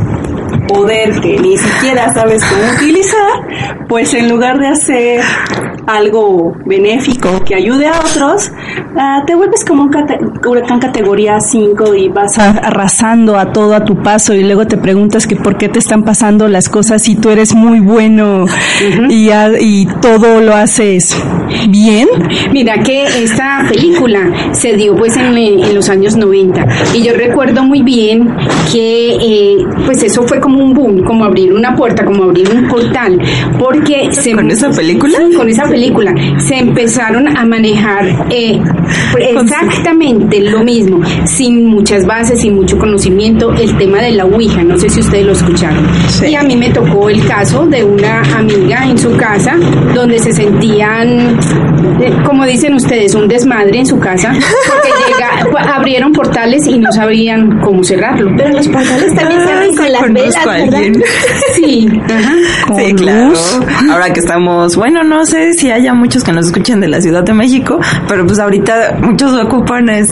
poder 0.68 1.20
que 1.20 1.38
ni 1.38 1.56
siquiera 1.56 2.12
sabes 2.12 2.44
cómo 2.44 2.62
utilizar, 2.76 3.86
pues 3.88 4.14
en 4.14 4.28
lugar 4.28 4.58
de 4.58 4.68
hacer 4.68 5.20
algo 5.86 6.52
benéfico 6.66 7.42
que 7.44 7.54
ayude 7.54 7.86
a 7.86 7.98
otros, 8.00 8.50
ah, 8.96 9.22
te 9.26 9.34
vuelves 9.34 9.64
como 9.64 9.84
un 9.84 9.88
cate- 9.90 10.18
huracán 10.46 10.78
categoría 10.80 11.40
5 11.40 11.94
y 11.94 12.08
vas 12.10 12.38
a- 12.38 12.50
arrasando 12.50 13.38
a 13.38 13.52
todo 13.52 13.74
a 13.74 13.84
tu 13.84 13.96
paso 14.02 14.34
y 14.34 14.42
luego 14.44 14.66
te 14.66 14.76
preguntas 14.76 15.26
que 15.26 15.36
por 15.36 15.56
qué 15.56 15.68
te 15.70 15.78
están 15.78 16.04
pasando 16.04 16.46
las 16.48 16.68
cosas 16.68 17.02
si 17.02 17.16
tú 17.16 17.30
eres 17.30 17.54
muy 17.54 17.80
bueno 17.80 18.44
y, 19.08 19.30
a- 19.30 19.58
y 19.58 19.86
todo 20.02 20.40
lo 20.42 20.54
haces 20.54 21.16
bien. 21.70 22.06
Mira 22.52 22.82
que 22.82 23.04
esta 23.04 23.64
película 23.68 24.30
se 24.52 24.74
dio 24.74 24.94
pues 24.94 25.16
en, 25.16 25.36
en 25.38 25.74
los 25.74 25.88
años 25.88 26.16
90 26.16 26.66
y 26.94 27.02
yo 27.02 27.14
recuerdo 27.14 27.62
muy 27.64 27.82
bien 27.82 28.28
que 28.70 29.14
eh, 29.14 29.56
pues 29.86 30.02
eso 30.02 30.22
fue 30.24 30.38
como 30.38 30.57
un 30.58 30.74
boom, 30.74 31.02
como 31.04 31.24
abrir 31.24 31.52
una 31.52 31.74
puerta, 31.74 32.04
como 32.04 32.24
abrir 32.24 32.48
un 32.50 32.68
portal, 32.68 33.18
porque 33.58 34.08
se, 34.12 34.32
¿Con 34.32 34.50
esa 34.50 34.70
película? 34.70 35.18
Con 35.36 35.48
esa 35.48 35.64
película 35.64 36.14
se 36.38 36.56
empezaron 36.56 37.36
a 37.36 37.44
manejar 37.44 38.26
eh, 38.30 38.60
exactamente 39.18 40.40
lo 40.40 40.62
mismo, 40.62 41.00
sin 41.24 41.66
muchas 41.66 42.06
bases, 42.06 42.40
sin 42.40 42.54
mucho 42.54 42.78
conocimiento, 42.78 43.52
el 43.54 43.76
tema 43.76 44.00
de 44.00 44.12
la 44.12 44.24
Ouija, 44.24 44.62
no 44.62 44.78
sé 44.78 44.88
si 44.88 45.00
ustedes 45.00 45.26
lo 45.26 45.32
escucharon. 45.32 45.86
Y 46.26 46.34
a 46.34 46.42
mí 46.42 46.56
me 46.56 46.70
tocó 46.70 47.08
el 47.08 47.26
caso 47.26 47.66
de 47.66 47.84
una 47.84 48.22
amiga 48.36 48.84
en 48.88 48.98
su 48.98 49.16
casa 49.16 49.56
donde 49.94 50.18
se 50.18 50.32
sentían, 50.32 51.38
eh, 52.00 52.12
como 52.24 52.44
dicen 52.44 52.74
ustedes, 52.74 53.14
un 53.14 53.28
desmadre 53.28 53.78
en 53.78 53.86
su 53.86 53.98
casa, 53.98 54.32
porque 54.68 54.88
llega, 55.08 55.50
abrieron 55.78 56.12
portales 56.12 56.66
y 56.66 56.78
no 56.78 56.92
sabían 56.92 57.60
cómo 57.60 57.82
cerrarlo. 57.84 58.30
Pero 58.36 58.50
los 58.50 58.68
portales 58.68 59.14
también 59.14 59.42
se 59.46 59.52
abren 59.52 59.76
con 59.76 59.92
las 59.92 60.12
velas, 60.12 60.46
¿verdad? 60.46 60.78
Sí, 61.54 61.88
sí, 62.76 62.94
claro. 62.94 63.32
Ahora 63.90 64.12
que 64.12 64.20
estamos, 64.20 64.76
bueno, 64.76 65.02
no 65.02 65.24
sé 65.26 65.54
si 65.54 65.70
haya 65.70 65.94
muchos 65.94 66.22
que 66.22 66.32
nos 66.32 66.46
escuchen 66.46 66.80
de 66.80 66.88
la 66.88 67.00
Ciudad 67.00 67.22
de 67.22 67.32
México, 67.32 67.80
pero 68.06 68.26
pues 68.26 68.38
ahorita 68.38 68.98
muchos 69.02 69.32
ocupan 69.32 69.88
es 69.88 70.10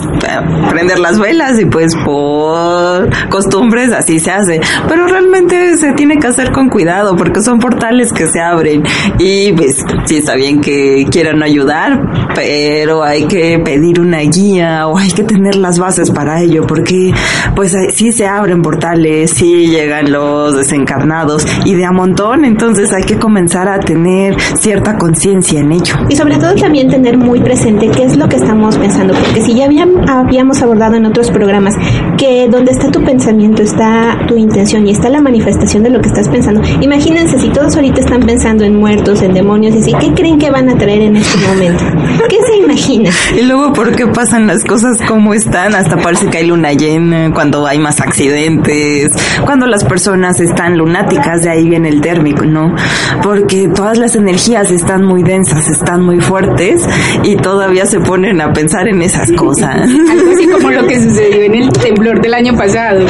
prender 0.69 0.99
las 0.99 1.19
velas 1.19 1.59
y 1.59 1.65
pues 1.65 1.95
por 2.03 3.09
costumbres 3.29 3.91
así 3.91 4.19
se 4.19 4.31
hace. 4.31 4.61
Pero 4.87 5.07
realmente 5.07 5.77
se 5.77 5.93
tiene 5.93 6.17
que 6.17 6.27
hacer 6.27 6.51
con 6.51 6.69
cuidado 6.69 7.15
porque 7.15 7.41
son 7.41 7.59
portales 7.59 8.11
que 8.11 8.27
se 8.27 8.41
abren 8.41 8.83
y 9.19 9.53
pues 9.53 9.83
sí 10.05 10.17
está 10.17 10.35
bien 10.35 10.61
que 10.61 11.05
quieran 11.09 11.43
ayudar, 11.43 11.99
pero 12.35 13.03
hay 13.03 13.25
que 13.25 13.59
pedir 13.59 13.99
una 13.99 14.19
guía 14.19 14.87
o 14.87 14.97
hay 14.97 15.11
que 15.11 15.23
tener 15.23 15.55
las 15.57 15.79
bases 15.79 16.11
para 16.11 16.41
ello 16.41 16.65
porque 16.67 17.13
pues 17.55 17.73
sí 17.93 18.11
se 18.11 18.27
abren 18.27 18.61
portales, 18.61 19.31
sí 19.31 19.67
llegan 19.67 20.11
los 20.11 20.55
desencarnados 20.55 21.45
y 21.65 21.75
de 21.75 21.85
a 21.85 21.91
montón, 21.91 22.45
entonces 22.45 22.91
hay 22.93 23.03
que 23.03 23.17
comenzar 23.17 23.67
a 23.67 23.79
tener 23.79 24.35
cierta 24.55 24.97
conciencia 24.97 25.59
en 25.59 25.71
ello. 25.71 25.95
Y 26.09 26.15
sobre 26.15 26.37
todo 26.37 26.55
también 26.55 26.89
tener 26.89 27.17
muy 27.17 27.39
presente 27.39 27.89
qué 27.89 28.03
es 28.03 28.17
lo 28.17 28.27
que 28.27 28.37
estamos 28.37 28.77
pensando, 28.77 29.13
porque 29.13 29.41
si 29.41 29.55
ya 29.55 29.65
habíamos 29.65 30.61
abordado 30.61 30.95
en 30.95 31.05
otros 31.05 31.31
programas 31.31 31.75
que 32.17 32.47
donde 32.49 32.71
está 32.71 32.91
tu 32.91 33.03
pensamiento 33.03 33.61
está 33.61 34.17
tu 34.27 34.35
intención 34.37 34.87
y 34.87 34.91
está 34.91 35.09
la 35.09 35.21
manifestación 35.21 35.83
de 35.83 35.89
lo 35.89 36.01
que 36.01 36.09
estás 36.09 36.29
pensando. 36.29 36.61
Imagínense 36.81 37.39
si 37.39 37.49
todos 37.49 37.75
ahorita 37.75 37.99
están 38.01 38.21
pensando 38.21 38.63
en 38.63 38.75
muertos, 38.75 39.21
en 39.21 39.33
demonios 39.33 39.75
y 39.75 39.79
así, 39.79 39.93
¿qué 39.99 40.13
creen 40.13 40.39
que 40.39 40.51
van 40.51 40.69
a 40.69 40.77
traer 40.77 41.01
en 41.01 41.15
este 41.15 41.37
momento? 41.47 41.83
¿Qué 42.29 42.37
se 42.49 42.57
imagina? 42.57 43.09
Y 43.37 43.43
luego, 43.43 43.73
¿por 43.73 43.95
qué 43.95 44.07
pasan 44.07 44.47
las 44.47 44.63
cosas 44.63 44.97
como 45.07 45.33
están? 45.47 45.75
Hasta 45.75 45.97
parece 45.97 46.27
que 46.27 46.39
hay 46.39 46.47
luna 46.47 46.73
llena, 46.73 47.31
cuando 47.33 47.65
hay 47.65 47.79
más 47.79 48.01
accidentes, 48.01 49.09
cuando 49.45 49.65
las 49.65 49.83
personas 49.85 50.39
están 50.39 50.77
lunáticas, 50.77 51.43
de 51.43 51.49
ahí 51.49 51.69
viene 51.69 51.89
el 51.89 52.01
térmico, 52.01 52.45
¿no? 52.45 52.75
Porque 53.23 53.69
todas 53.73 53.97
las 53.97 54.15
energías 54.15 54.71
están 54.71 55.05
muy 55.05 55.23
densas, 55.23 55.67
están 55.69 56.03
muy 56.03 56.19
fuertes 56.19 56.85
y 57.23 57.35
todavía 57.37 57.85
se 57.85 57.99
ponen 57.99 58.41
a 58.41 58.51
pensar 58.51 58.87
en 58.87 59.01
esas 59.01 59.31
cosas. 59.31 59.75
Algo 60.11 60.31
así 60.33 60.47
como 60.47 60.71
lo 60.71 60.85
que 60.85 61.01
sucedió 61.01 61.43
en 61.43 61.55
el 61.55 61.71
temblor 61.71 62.21
del 62.21 62.33
año 62.33 62.55
pasado. 62.55 63.05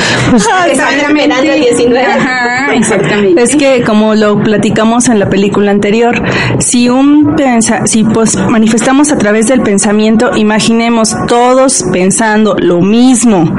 exactamente. 0.69 1.57
19. 1.57 2.05
Ajá, 2.05 2.73
exactamente. 2.75 3.41
Es 3.41 3.55
que 3.55 3.83
como 3.83 4.15
lo 4.15 4.41
platicamos 4.43 5.09
en 5.09 5.19
la 5.19 5.29
película 5.29 5.71
anterior, 5.71 6.21
si 6.59 6.89
un 6.89 7.35
pensa, 7.35 7.87
si 7.87 8.03
pues 8.03 8.35
manifestamos 8.35 9.11
a 9.11 9.17
través 9.17 9.47
del 9.47 9.61
pensamiento, 9.61 10.31
imaginemos 10.35 11.15
todos 11.27 11.83
pensando 11.91 12.26
lo 12.35 12.81
mismo 12.81 13.55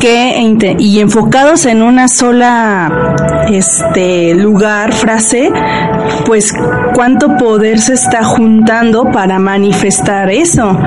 que 0.00 0.38
y 0.78 1.00
enfocados 1.00 1.66
en 1.66 1.82
una 1.82 2.08
sola 2.08 3.14
este 3.50 4.34
lugar, 4.34 4.92
frase, 4.92 5.50
pues 6.26 6.52
cuánto 6.94 7.36
poder 7.36 7.78
se 7.80 7.94
está 7.94 8.24
juntando 8.24 9.04
para 9.10 9.38
manifestar 9.38 10.30
eso. 10.30 10.78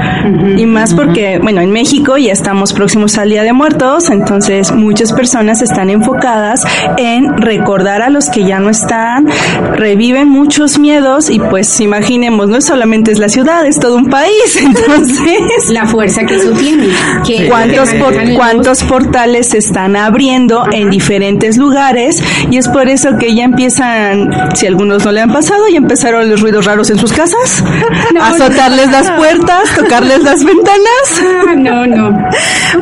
y 0.57 0.65
más 0.65 0.93
porque, 0.93 1.39
bueno, 1.39 1.61
en 1.61 1.71
México 1.71 2.17
ya 2.17 2.31
estamos 2.31 2.73
próximos 2.73 3.17
al 3.17 3.29
Día 3.29 3.43
de 3.43 3.53
Muertos, 3.53 4.09
entonces 4.09 4.71
muchas 4.71 5.13
personas 5.13 5.61
están 5.61 5.89
enfocadas 5.89 6.63
en 6.97 7.37
recordar 7.37 8.01
a 8.01 8.09
los 8.09 8.29
que 8.29 8.43
ya 8.43 8.59
no 8.59 8.69
están, 8.69 9.27
reviven 9.75 10.29
muchos 10.29 10.79
miedos 10.79 11.29
y 11.29 11.39
pues 11.39 11.79
imaginemos, 11.81 12.49
no 12.49 12.61
solamente 12.61 13.11
es 13.11 13.19
la 13.19 13.29
ciudad, 13.29 13.65
es 13.65 13.79
todo 13.79 13.95
un 13.95 14.09
país, 14.09 14.55
entonces... 14.61 15.69
La 15.71 15.85
fuerza 15.85 16.25
que 16.25 16.35
eso 16.35 16.51
tiene. 16.51 16.87
Que 17.25 17.47
¿Cuántos, 17.47 17.89
¿Cuántos 18.35 18.83
portales 18.83 19.49
se 19.49 19.59
están 19.59 19.95
abriendo 19.95 20.65
en 20.71 20.89
diferentes 20.89 21.57
lugares? 21.57 22.21
Y 22.49 22.57
es 22.57 22.67
por 22.67 22.89
eso 22.89 23.17
que 23.17 23.35
ya 23.35 23.43
empiezan, 23.43 24.29
si 24.55 24.67
algunos 24.67 25.05
no 25.05 25.11
le 25.11 25.21
han 25.21 25.31
pasado, 25.31 25.67
ya 25.69 25.77
empezaron 25.77 26.29
los 26.29 26.41
ruidos 26.41 26.65
raros 26.65 26.89
en 26.89 26.97
sus 26.97 27.13
casas, 27.13 27.63
azotarles 28.21 28.91
las 28.91 29.11
puertas, 29.11 29.75
tocarles 29.75 30.23
las 30.23 30.43
ventanas. 30.45 31.21
Ah, 31.21 31.55
no, 31.55 31.85
no. 31.85 32.19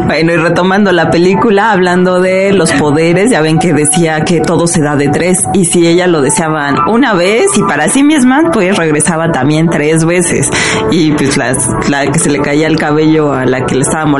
Bueno, 0.05 0.34
y 0.34 0.38
retomando 0.38 0.91
la 0.91 1.10
película, 1.10 1.72
hablando 1.72 2.19
de 2.19 2.53
los 2.53 2.72
poderes, 2.74 3.29
ya 3.29 3.41
ven 3.41 3.60
que 3.60 3.74
decía 3.74 4.24
que 4.24 4.39
todo 4.39 4.67
se 4.67 4.81
da 4.81 4.96
de 4.96 5.10
tres, 5.10 5.43
y 5.53 5.65
si 5.65 5.88
ella 5.88 6.08
lo 6.08 6.22
deseaban 6.22 6.77
una 6.89 7.13
vez 7.13 7.46
y 7.58 7.62
para 7.63 7.89
sí 7.89 8.03
misma, 8.03 8.50
pues 8.51 8.77
regresaba 8.77 9.32
también 9.32 9.69
tres 9.69 10.06
veces. 10.06 10.49
Y 10.91 11.12
pues 11.12 11.38
las, 11.38 11.67
la 11.89 12.12
que 12.12 12.19
se 12.19 12.30
le 12.30 12.39
caía 12.39 12.67
el 12.67 12.78
cabello 12.78 13.34
a 13.34 13.45
la 13.45 13.65
que 13.65 13.75
le 13.75 13.82
estaba 13.82 14.06
molestando, 14.06 14.18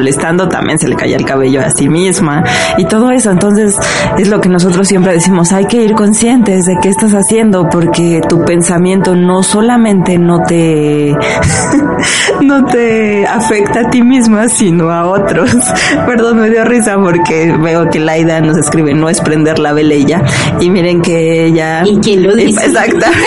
también 0.50 0.80
se 0.80 0.88
le 0.88 0.96
caía 0.96 1.18
el 1.18 1.26
cabello 1.26 1.62
a 1.62 1.70
sí 1.70 1.90
misma. 1.90 2.44
Y 2.78 2.86
todo 2.86 3.12
eso, 3.12 3.32
entonces, 3.32 3.78
es 4.18 4.28
lo 4.30 4.40
que 4.42 4.50
nosotros 4.50 4.88
siempre 4.88 5.14
decimos, 5.14 5.52
hay 5.52 5.66
que 5.66 5.78
ir 5.78 5.94
conscientes 5.94 6.66
de 6.66 6.78
qué 6.82 6.90
estás 6.90 7.14
haciendo, 7.14 7.70
porque 7.70 8.22
tu 8.28 8.44
pensamiento 8.44 9.16
no 9.16 9.44
solamente 9.44 10.18
no 10.18 10.42
te, 10.44 11.16
no 12.42 12.66
te 12.66 13.26
afecta 13.28 13.82
a 13.82 13.90
ti 13.90 14.02
misma, 14.02 14.48
sino 14.50 14.90
a 14.90 15.06
otros. 15.08 15.52
Perdón, 16.06 16.40
me 16.40 16.50
dio 16.50 16.64
risa 16.66 16.98
porque 16.98 17.56
veo 17.60 17.90
que 17.90 18.00
Laida 18.00 18.42
nos 18.42 18.58
escribe, 18.58 18.94
no 18.94 19.10
es 19.10 19.22
prender 19.22 19.60
la 19.60 19.74
velella. 19.74 20.24
Y 20.60 20.70
miren 20.70 21.02
que 21.02 21.46
ella... 21.46 21.84
¿Y 21.86 21.98
quién 21.98 22.24
lo 22.24 22.36
dice? 22.36 22.66
Exactamente. 22.66 23.20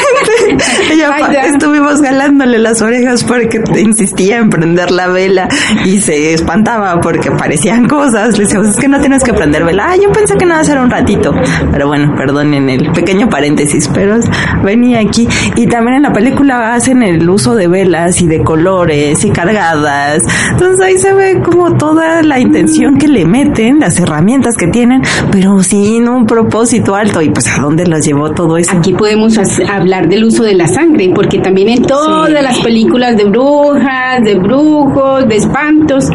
ella 0.92 1.46
estuvimos 1.46 2.00
galándole 2.00 2.58
las 2.58 2.82
orejas 2.82 3.24
porque 3.24 3.62
insistía 3.78 4.38
en 4.38 4.50
prender 4.50 4.90
la 4.90 5.08
vela 5.08 5.48
y 5.84 6.00
se 6.00 6.34
espantaba 6.62 7.00
porque 7.00 7.30
parecían 7.30 7.88
cosas. 7.88 8.36
Le 8.38 8.44
decíamos, 8.44 8.68
es 8.68 8.76
que 8.76 8.88
no 8.88 9.00
tienes 9.00 9.22
que 9.24 9.32
prender 9.32 9.64
vela. 9.64 9.88
Ah, 9.90 9.96
yo 9.96 10.10
pensé 10.12 10.36
que 10.36 10.46
nada, 10.46 10.62
era 10.62 10.82
un 10.82 10.90
ratito. 10.90 11.34
Pero 11.72 11.88
bueno, 11.88 12.14
perdonen 12.16 12.70
el 12.70 12.92
pequeño 12.92 13.28
paréntesis, 13.28 13.88
pero 13.92 14.18
venía 14.62 15.00
aquí. 15.00 15.28
Y 15.56 15.66
también 15.66 15.96
en 15.96 16.02
la 16.02 16.12
película 16.12 16.74
hacen 16.74 17.02
el 17.02 17.28
uso 17.28 17.54
de 17.54 17.68
velas 17.68 18.20
y 18.20 18.26
de 18.26 18.42
colores 18.42 19.24
y 19.24 19.30
cargadas. 19.30 20.22
Entonces 20.52 20.80
ahí 20.80 20.98
se 20.98 21.12
ve 21.14 21.40
como 21.42 21.76
toda 21.76 22.22
la 22.22 22.38
intención 22.38 22.96
que 22.96 23.08
le 23.08 23.26
meten, 23.26 23.80
las 23.80 23.98
herramientas 23.98 24.56
que 24.56 24.68
tienen, 24.68 25.02
pero 25.30 25.62
sin 25.62 26.08
un 26.08 26.26
propósito 26.26 26.94
alto. 26.94 27.20
Y 27.22 27.30
pues 27.30 27.48
a 27.48 27.60
dónde 27.60 27.86
las 27.86 28.06
llevó 28.06 28.30
todo 28.30 28.56
eso. 28.56 28.76
Aquí 28.76 28.92
podemos 28.92 29.38
hablar 29.68 30.08
del 30.08 30.24
uso 30.24 30.44
de 30.44 30.54
la 30.54 30.68
sangre, 30.68 31.10
porque 31.14 31.38
también 31.38 31.68
en 31.68 31.82
todas 31.82 32.30
las 32.30 32.60
películas 32.60 33.16
de 33.16 33.24
brujas, 33.24 34.22
de 34.22 34.36
brujos, 34.36 35.28
de 35.28 35.36
espantos 35.36 36.08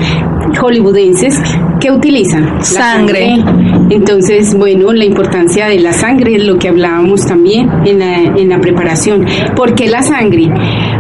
hollywoodenses, 0.60 1.40
que 1.80 1.92
utilizan? 1.92 2.64
Sangre. 2.64 3.44
Entonces, 3.90 4.56
bueno, 4.56 4.92
la 4.94 5.06
importancia 5.06 5.68
de 5.68 5.80
la 5.80 5.94
sangre 5.94 6.36
es 6.36 6.46
lo 6.46 6.58
que 6.58 6.70
hablábamos 6.70 7.26
también 7.26 7.70
en 7.86 8.00
la, 8.00 8.16
en 8.16 8.50
la 8.50 8.60
preparación. 8.60 9.26
¿Por 9.56 9.76
qué 9.76 9.88
la 9.88 10.02
sangre? 10.02 10.50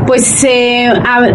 Pues 0.07 0.43
eh, 0.45 0.87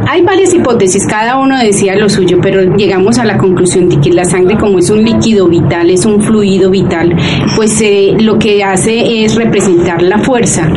hay 0.08 0.22
varias 0.22 0.54
hipótesis, 0.54 1.06
cada 1.06 1.36
uno 1.36 1.58
decía 1.58 1.94
lo 1.94 2.08
suyo, 2.08 2.38
pero 2.40 2.74
llegamos 2.74 3.18
a 3.18 3.24
la 3.24 3.36
conclusión 3.36 3.90
de 3.90 4.00
que 4.00 4.10
la 4.10 4.24
sangre 4.24 4.56
como 4.56 4.78
es 4.78 4.88
un 4.88 5.04
líquido 5.04 5.46
vital, 5.46 5.90
es 5.90 6.06
un 6.06 6.22
fluido 6.22 6.70
vital, 6.70 7.14
pues 7.54 7.78
eh, 7.82 8.14
lo 8.18 8.38
que 8.38 8.64
hace 8.64 9.24
es 9.24 9.34
representar 9.36 10.02
la 10.02 10.18
fuerza, 10.18 10.68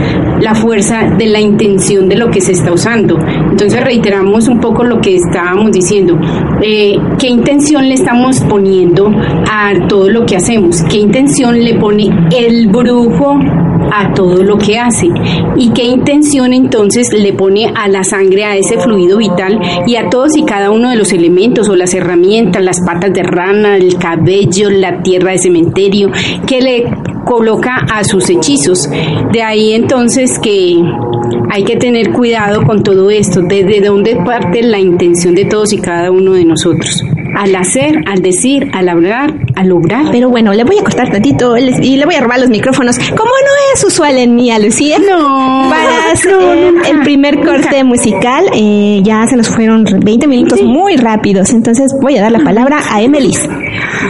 la 0.41 0.53
fuerza 0.53 1.09
de 1.17 1.27
la 1.27 1.39
intención 1.39 2.09
de 2.09 2.17
lo 2.17 2.29
que 2.29 2.41
se 2.41 2.51
está 2.51 2.73
usando. 2.73 3.17
Entonces 3.17 3.81
reiteramos 3.81 4.49
un 4.49 4.59
poco 4.59 4.83
lo 4.83 4.99
que 4.99 5.15
estábamos 5.15 5.71
diciendo. 5.71 6.19
Eh, 6.61 6.97
¿Qué 7.17 7.27
intención 7.27 7.87
le 7.87 7.93
estamos 7.93 8.41
poniendo 8.41 9.09
a 9.49 9.87
todo 9.87 10.09
lo 10.09 10.25
que 10.25 10.35
hacemos? 10.35 10.83
¿Qué 10.83 10.97
intención 10.97 11.63
le 11.63 11.75
pone 11.75 12.09
el 12.37 12.67
brujo 12.67 13.39
a 13.91 14.13
todo 14.13 14.43
lo 14.43 14.57
que 14.57 14.77
hace? 14.77 15.07
¿Y 15.55 15.69
qué 15.69 15.83
intención 15.83 16.53
entonces 16.53 17.13
le 17.13 17.33
pone 17.33 17.71
a 17.73 17.84
la 17.87 18.03
sangre, 18.03 18.45
a 18.45 18.55
ese 18.55 18.77
fluido 18.79 19.17
vital 19.17 19.59
y 19.85 19.95
a 19.95 20.09
todos 20.09 20.35
y 20.37 20.43
cada 20.43 20.71
uno 20.71 20.89
de 20.89 20.95
los 20.95 21.11
elementos 21.13 21.69
o 21.69 21.75
las 21.75 21.93
herramientas, 21.93 22.63
las 22.63 22.79
patas 22.85 23.13
de 23.13 23.23
rana, 23.23 23.77
el 23.77 23.97
cabello, 23.97 24.69
la 24.69 25.01
tierra 25.01 25.31
de 25.31 25.37
cementerio, 25.39 26.11
que 26.45 26.61
le 26.61 26.85
coloca 27.25 27.75
a 27.91 28.03
sus 28.03 28.29
hechizos? 28.29 28.89
De 29.31 29.41
ahí 29.41 29.73
entonces 29.73 30.39
que 30.39 30.75
hay 31.49 31.63
que 31.63 31.75
tener 31.75 32.11
cuidado 32.11 32.63
con 32.63 32.83
todo 32.83 33.09
esto, 33.09 33.41
desde 33.41 33.81
dónde 33.81 34.15
parte 34.17 34.61
la 34.61 34.79
intención 34.79 35.35
de 35.35 35.45
todos 35.45 35.73
y 35.73 35.77
cada 35.77 36.11
uno 36.11 36.33
de 36.33 36.45
nosotros 36.45 37.03
al 37.35 37.53
hacer, 37.55 38.01
al 38.07 38.21
decir, 38.21 38.69
al 38.73 38.89
hablar 38.89 39.44
alumbrar. 39.55 40.07
Pero 40.11 40.29
bueno, 40.29 40.53
le 40.53 40.63
voy 40.63 40.79
a 40.79 40.83
cortar 40.83 41.11
tantito 41.11 41.57
y 41.57 41.95
le 41.97 42.05
voy 42.05 42.15
a 42.15 42.21
robar 42.21 42.39
los 42.39 42.49
micrófonos. 42.49 42.97
Como 42.97 43.31
no 43.31 43.73
es 43.73 43.83
usual 43.83 44.17
en 44.17 44.35
mí, 44.35 44.51
Lucía. 44.63 44.97
No. 44.99 45.69
Para 45.69 46.11
hacer 46.11 46.73
el 46.89 47.01
primer 47.01 47.43
corte 47.43 47.83
musical, 47.83 48.45
eh, 48.53 49.01
ya 49.03 49.25
se 49.27 49.35
nos 49.35 49.49
fueron 49.49 49.83
20 49.83 50.27
minutos 50.27 50.61
muy 50.61 50.97
rápidos. 50.97 51.51
Entonces 51.51 51.93
voy 52.01 52.17
a 52.17 52.23
dar 52.23 52.31
la 52.31 52.39
palabra 52.39 52.79
a 52.91 53.01
Emelis. 53.01 53.47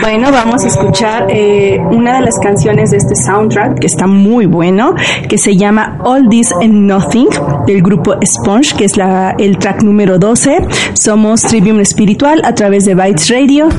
Bueno, 0.02 0.32
vamos 0.32 0.64
a 0.64 0.68
escuchar 0.68 1.28
eh, 1.30 1.80
una 1.92 2.16
de 2.16 2.22
las 2.22 2.38
canciones 2.40 2.92
de 2.92 2.98
este 2.98 3.16
soundtrack 3.16 3.80
que 3.80 3.88
está 3.88 4.08
muy 4.08 4.46
bueno, 4.46 4.94
que 5.28 5.38
se 5.38 5.56
llama 5.56 5.98
All 6.04 6.28
This 6.30 6.52
and 6.62 6.74
Nothing 6.74 7.30
del 7.66 7.82
grupo 7.82 8.16
Sponge, 8.24 8.76
que 8.76 8.86
es 8.86 8.98
la, 8.98 9.36
el 9.38 9.58
track 9.58 9.84
número 9.84 10.20
12. 10.20 10.58
Somos 10.94 11.42
Trivium 11.42 11.80
Espiritual 11.80 12.42
a 12.44 12.54
través 12.54 12.86
de 12.86 12.96
Bytes 12.96 13.30
Radio. 13.30 13.70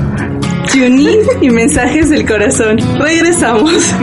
Tune 0.72 1.18
y 1.40 1.50
mensajes 1.50 2.10
del 2.10 2.26
corazón. 2.26 2.78
Regresamos. 2.98 3.94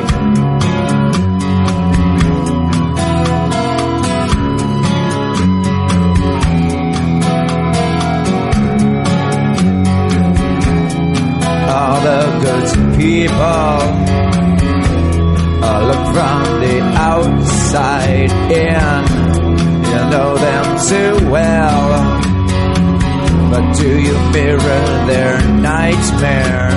all 11.75 12.01
the 12.01 12.21
good 12.43 12.97
people. 12.97 14.13
Look 15.87 16.05
from 16.13 16.43
the 16.61 16.79
outside 16.95 18.31
in. 18.51 19.03
You 19.89 20.01
know 20.11 20.37
them 20.37 20.65
too 20.87 21.29
well. 21.29 22.22
But 23.53 23.75
do 23.77 23.87
you 23.87 24.13
mirror 24.31 25.05
their 25.05 25.37
nightmare? 25.61 26.71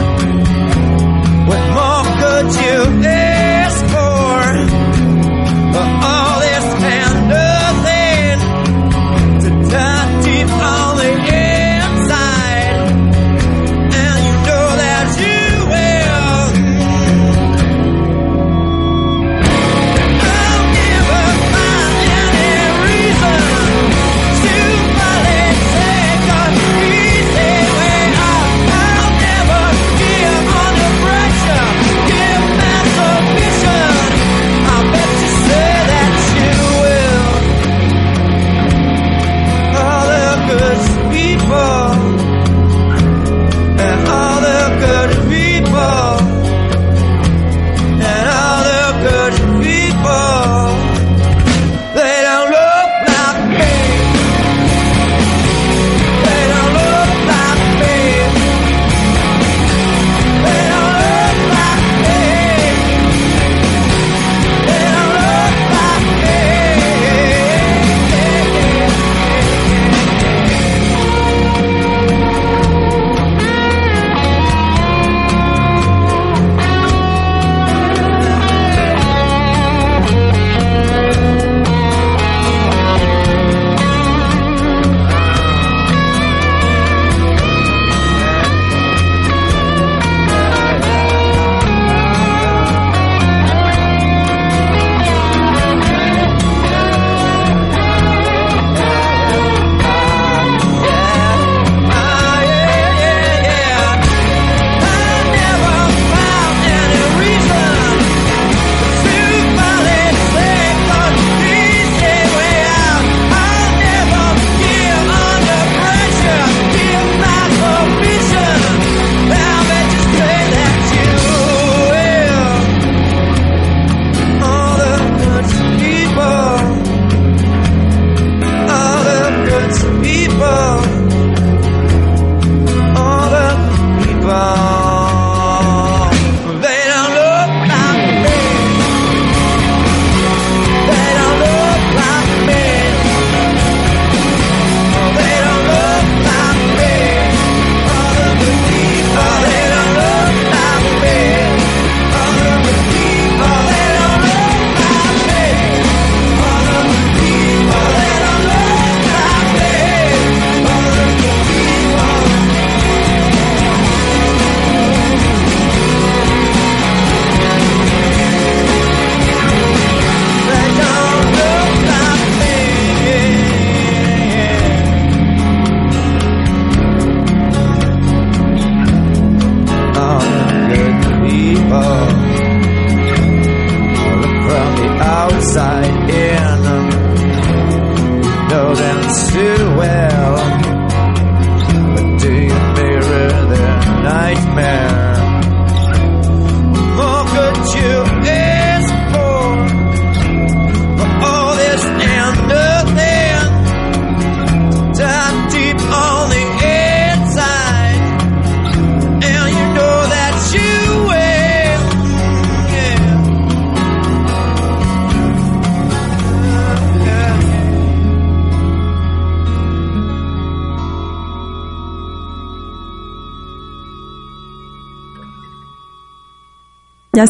What 1.48 1.62
more 1.76 2.04
could 2.20 2.48
you 2.64 3.00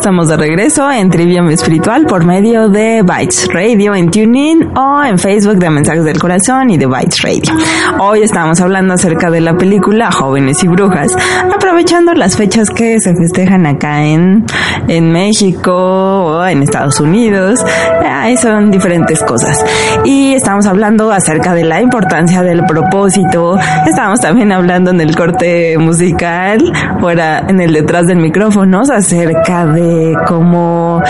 estamos 0.07 0.29
de 0.29 0.37
regreso 0.37 0.89
en 0.89 1.11
Trivium 1.11 1.49
Espiritual 1.49 2.07
por 2.07 2.25
medio 2.25 2.69
de 2.69 3.03
Bytes 3.03 3.49
Radio 3.53 3.93
en 3.93 4.09
TuneIn 4.09 4.79
o 4.79 5.03
en 5.03 5.19
Facebook 5.19 5.57
de 5.57 5.69
Mensajes 5.69 6.05
del 6.05 6.17
Corazón 6.17 6.71
y 6.71 6.77
de 6.77 6.87
Bytes 6.87 7.23
Radio. 7.23 7.53
Hoy 7.99 8.23
estamos 8.23 8.61
hablando 8.61 8.95
acerca 8.95 9.33
de 9.33 9.41
la 9.41 9.57
película 9.57 10.13
Jóvenes 10.13 10.63
y 10.63 10.69
Brujas, 10.69 11.11
aprovechando 11.53 12.15
las 12.15 12.37
fechas 12.37 12.71
que 12.71 13.01
se 13.01 13.17
festejan 13.17 13.67
acá 13.67 14.05
en, 14.05 14.45
en 14.87 15.11
México 15.11 15.75
o 15.75 16.47
en 16.47 16.63
Estados 16.63 17.01
Unidos. 17.01 17.65
Ahí 18.09 18.37
son 18.37 18.71
diferentes 18.71 19.25
cosas. 19.25 19.65
Y 20.05 20.35
estamos 20.35 20.67
hablando 20.67 21.11
acerca 21.11 21.53
de 21.53 21.65
la 21.65 21.81
importancia 21.81 22.45
del 22.45 22.65
propósito. 22.65 23.59
Estamos 23.89 24.21
también 24.21 24.53
hablando 24.53 24.93
en 24.93 25.01
el 25.01 25.17
corte 25.17 25.77
musical, 25.79 26.61
fuera 27.01 27.41
en 27.49 27.61
el 27.61 27.73
detrás 27.73 28.07
del 28.07 28.19
micrófono, 28.19 28.83
acerca 28.83 29.67
de 29.67 29.96
cómo 30.27 31.03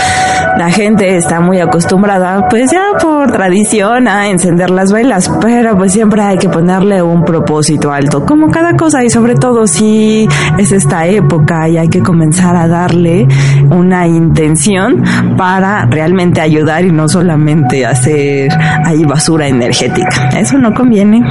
la 0.56 0.70
gente 0.70 1.16
está 1.16 1.40
muy 1.40 1.60
acostumbrada, 1.60 2.48
pues 2.48 2.70
ya 2.70 2.98
por 3.00 3.30
tradición, 3.30 4.08
a 4.08 4.28
encender 4.28 4.70
las 4.70 4.92
velas, 4.92 5.30
pero 5.40 5.76
pues 5.76 5.92
siempre 5.92 6.22
hay 6.22 6.38
que 6.38 6.48
ponerle 6.48 7.02
un 7.02 7.24
propósito 7.24 7.92
alto, 7.92 8.24
como 8.24 8.48
cada 8.48 8.74
cosa 8.76 9.04
y 9.04 9.10
sobre 9.10 9.34
todo 9.34 9.66
si 9.66 10.26
es 10.58 10.72
esta 10.72 11.06
época 11.06 11.68
y 11.68 11.76
hay 11.76 11.88
que 11.88 12.00
comenzar 12.00 12.56
a 12.56 12.66
darle 12.68 13.26
una 13.70 14.06
intención 14.06 15.02
para 15.36 15.86
realmente 15.86 16.40
ayudar 16.40 16.84
y 16.84 16.90
no 16.90 17.08
solamente 17.08 17.84
hacer 17.84 18.50
ahí 18.84 19.04
basura 19.04 19.48
energética. 19.48 20.28
Eso 20.38 20.58
no 20.58 20.72
conviene. 20.72 21.22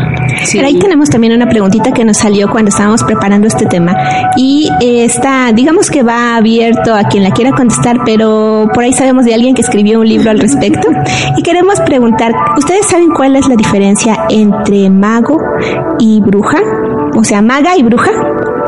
Pero 0.51 0.67
ahí 0.67 0.79
tenemos 0.79 1.09
también 1.09 1.33
una 1.33 1.47
preguntita 1.47 1.91
que 1.91 2.05
nos 2.05 2.17
salió 2.17 2.49
cuando 2.49 2.69
estábamos 2.69 3.03
preparando 3.03 3.47
este 3.47 3.65
tema 3.65 3.95
y 4.35 4.69
está, 4.81 5.51
digamos 5.53 5.89
que 5.89 6.03
va 6.03 6.35
abierto 6.35 6.93
a 6.93 7.03
quien 7.03 7.23
la 7.23 7.31
quiera 7.31 7.44
contestar, 7.51 7.97
pero 8.05 8.69
por 8.73 8.83
ahí 8.83 8.93
sabemos 8.93 9.25
de 9.25 9.33
alguien 9.33 9.55
que 9.55 9.61
escribió 9.61 9.99
un 9.99 10.07
libro 10.07 10.31
al 10.31 10.39
respecto 10.39 10.89
y 11.37 11.43
queremos 11.43 11.79
preguntar, 11.81 12.33
¿ustedes 12.57 12.87
saben 12.87 13.09
cuál 13.11 13.35
es 13.35 13.47
la 13.47 13.55
diferencia 13.55 14.25
entre 14.29 14.89
mago 14.89 15.37
y 15.99 16.21
bruja? 16.21 16.59
O 17.15 17.23
sea, 17.23 17.41
maga 17.41 17.77
y 17.77 17.83
bruja, 17.83 18.11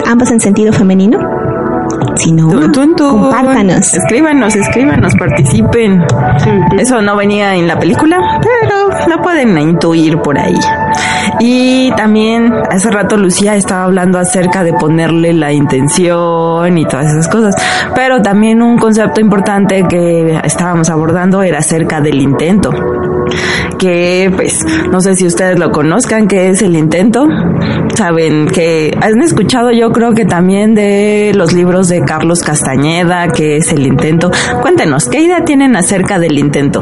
ambas 0.05 0.31
en 0.31 0.39
sentido 0.39 0.73
femenino. 0.73 1.19
Si 2.15 2.31
no, 2.31 2.49
tun. 2.71 2.95
compártanos. 2.95 3.93
Escríbanos, 3.93 4.55
escríbanos, 4.55 5.13
participen. 5.15 6.03
Eso 6.77 7.01
no 7.01 7.15
venía 7.15 7.55
en 7.55 7.67
la 7.67 7.77
película, 7.79 8.39
pero 8.41 8.89
lo 9.07 9.21
pueden 9.21 9.57
intuir 9.57 10.17
por 10.19 10.37
ahí. 10.37 10.57
Y 11.39 11.91
también 11.91 12.53
hace 12.69 12.89
rato 12.89 13.17
Lucía 13.17 13.55
estaba 13.55 13.83
hablando 13.83 14.17
acerca 14.17 14.63
de 14.63 14.73
ponerle 14.73 15.33
la 15.33 15.51
intención 15.51 16.77
y 16.77 16.85
todas 16.85 17.07
esas 17.07 17.27
cosas. 17.27 17.55
Pero 17.95 18.21
también 18.21 18.61
un 18.61 18.77
concepto 18.77 19.21
importante 19.21 19.85
que 19.87 20.39
estábamos 20.43 20.89
abordando 20.89 21.41
era 21.41 21.59
acerca 21.59 22.01
del 22.01 22.21
intento. 22.21 22.71
Que 23.77 24.31
pues 24.35 24.65
no 24.91 25.01
sé 25.01 25.15
si 25.15 25.27
ustedes 25.27 25.59
lo 25.59 25.71
conozcan, 25.71 26.27
que 26.27 26.49
es 26.49 26.61
el 26.61 26.75
intento. 26.75 27.27
Saben 27.95 28.47
que 28.47 28.97
han 29.01 29.21
escuchado 29.21 29.71
yo 29.71 29.91
creo 29.91 30.13
que 30.13 30.25
también 30.25 30.75
de 30.75 31.31
los 31.35 31.53
libros 31.53 31.89
de 31.89 32.01
Carlos 32.01 32.41
Castañeda, 32.41 33.27
que 33.29 33.57
es 33.57 33.71
el 33.71 33.85
intento. 33.85 34.31
Cuéntenos, 34.61 35.07
¿qué 35.07 35.21
idea 35.21 35.43
tienen 35.43 35.75
acerca 35.75 36.19
del 36.19 36.37
intento? 36.37 36.79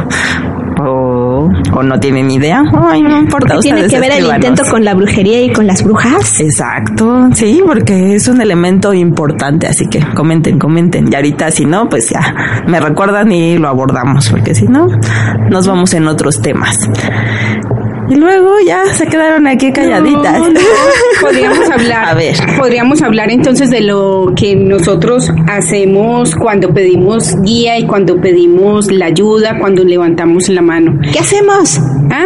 O, 1.73 1.79
o 1.79 1.83
no 1.83 1.99
tienen 1.99 2.29
idea. 2.31 2.63
Ay, 2.73 3.01
no 3.01 3.17
importa. 3.17 3.59
Tiene 3.59 3.87
que 3.87 3.99
ver 3.99 4.11
el 4.11 4.25
intento 4.25 4.63
con 4.69 4.83
la 4.83 4.93
brujería 4.93 5.41
y 5.41 5.51
con 5.51 5.67
las 5.67 5.83
brujas. 5.83 6.39
Exacto, 6.39 7.29
sí, 7.33 7.61
porque 7.65 8.15
es 8.15 8.27
un 8.27 8.41
elemento 8.41 8.93
importante, 8.93 9.67
así 9.67 9.87
que 9.87 9.99
comenten, 10.13 10.59
comenten. 10.59 11.11
Y 11.11 11.15
ahorita 11.15 11.51
si 11.51 11.65
no, 11.65 11.87
pues 11.89 12.09
ya 12.09 12.63
me 12.67 12.79
recuerdan 12.79 13.31
y 13.31 13.57
lo 13.57 13.67
abordamos, 13.67 14.29
porque 14.29 14.55
si 14.55 14.65
no, 14.67 14.87
nos 15.49 15.67
vamos 15.67 15.93
en 15.93 16.07
otros 16.07 16.41
temas. 16.41 16.77
Y 18.09 18.15
luego 18.15 18.51
ya 18.65 18.85
se 18.93 19.07
quedaron 19.07 19.47
aquí 19.47 19.71
calladitas. 19.71 20.39
No, 20.39 20.49
no, 20.49 20.59
podríamos 21.21 21.69
hablar. 21.69 22.09
A 22.09 22.13
ver. 22.13 22.35
Podríamos 22.57 23.01
hablar 23.01 23.31
entonces 23.31 23.69
de 23.69 23.81
lo 23.81 24.33
que 24.35 24.55
nosotros 24.55 25.31
hacemos 25.47 26.35
cuando 26.35 26.73
pedimos 26.73 27.35
guía 27.41 27.79
y 27.79 27.85
cuando 27.85 28.19
pedimos 28.21 28.91
la 28.91 29.07
ayuda, 29.07 29.57
cuando 29.59 29.83
levantamos 29.83 30.49
la 30.49 30.61
mano. 30.61 30.99
¿Qué 31.11 31.19
hacemos? 31.19 31.79
¿Ah? 32.11 32.25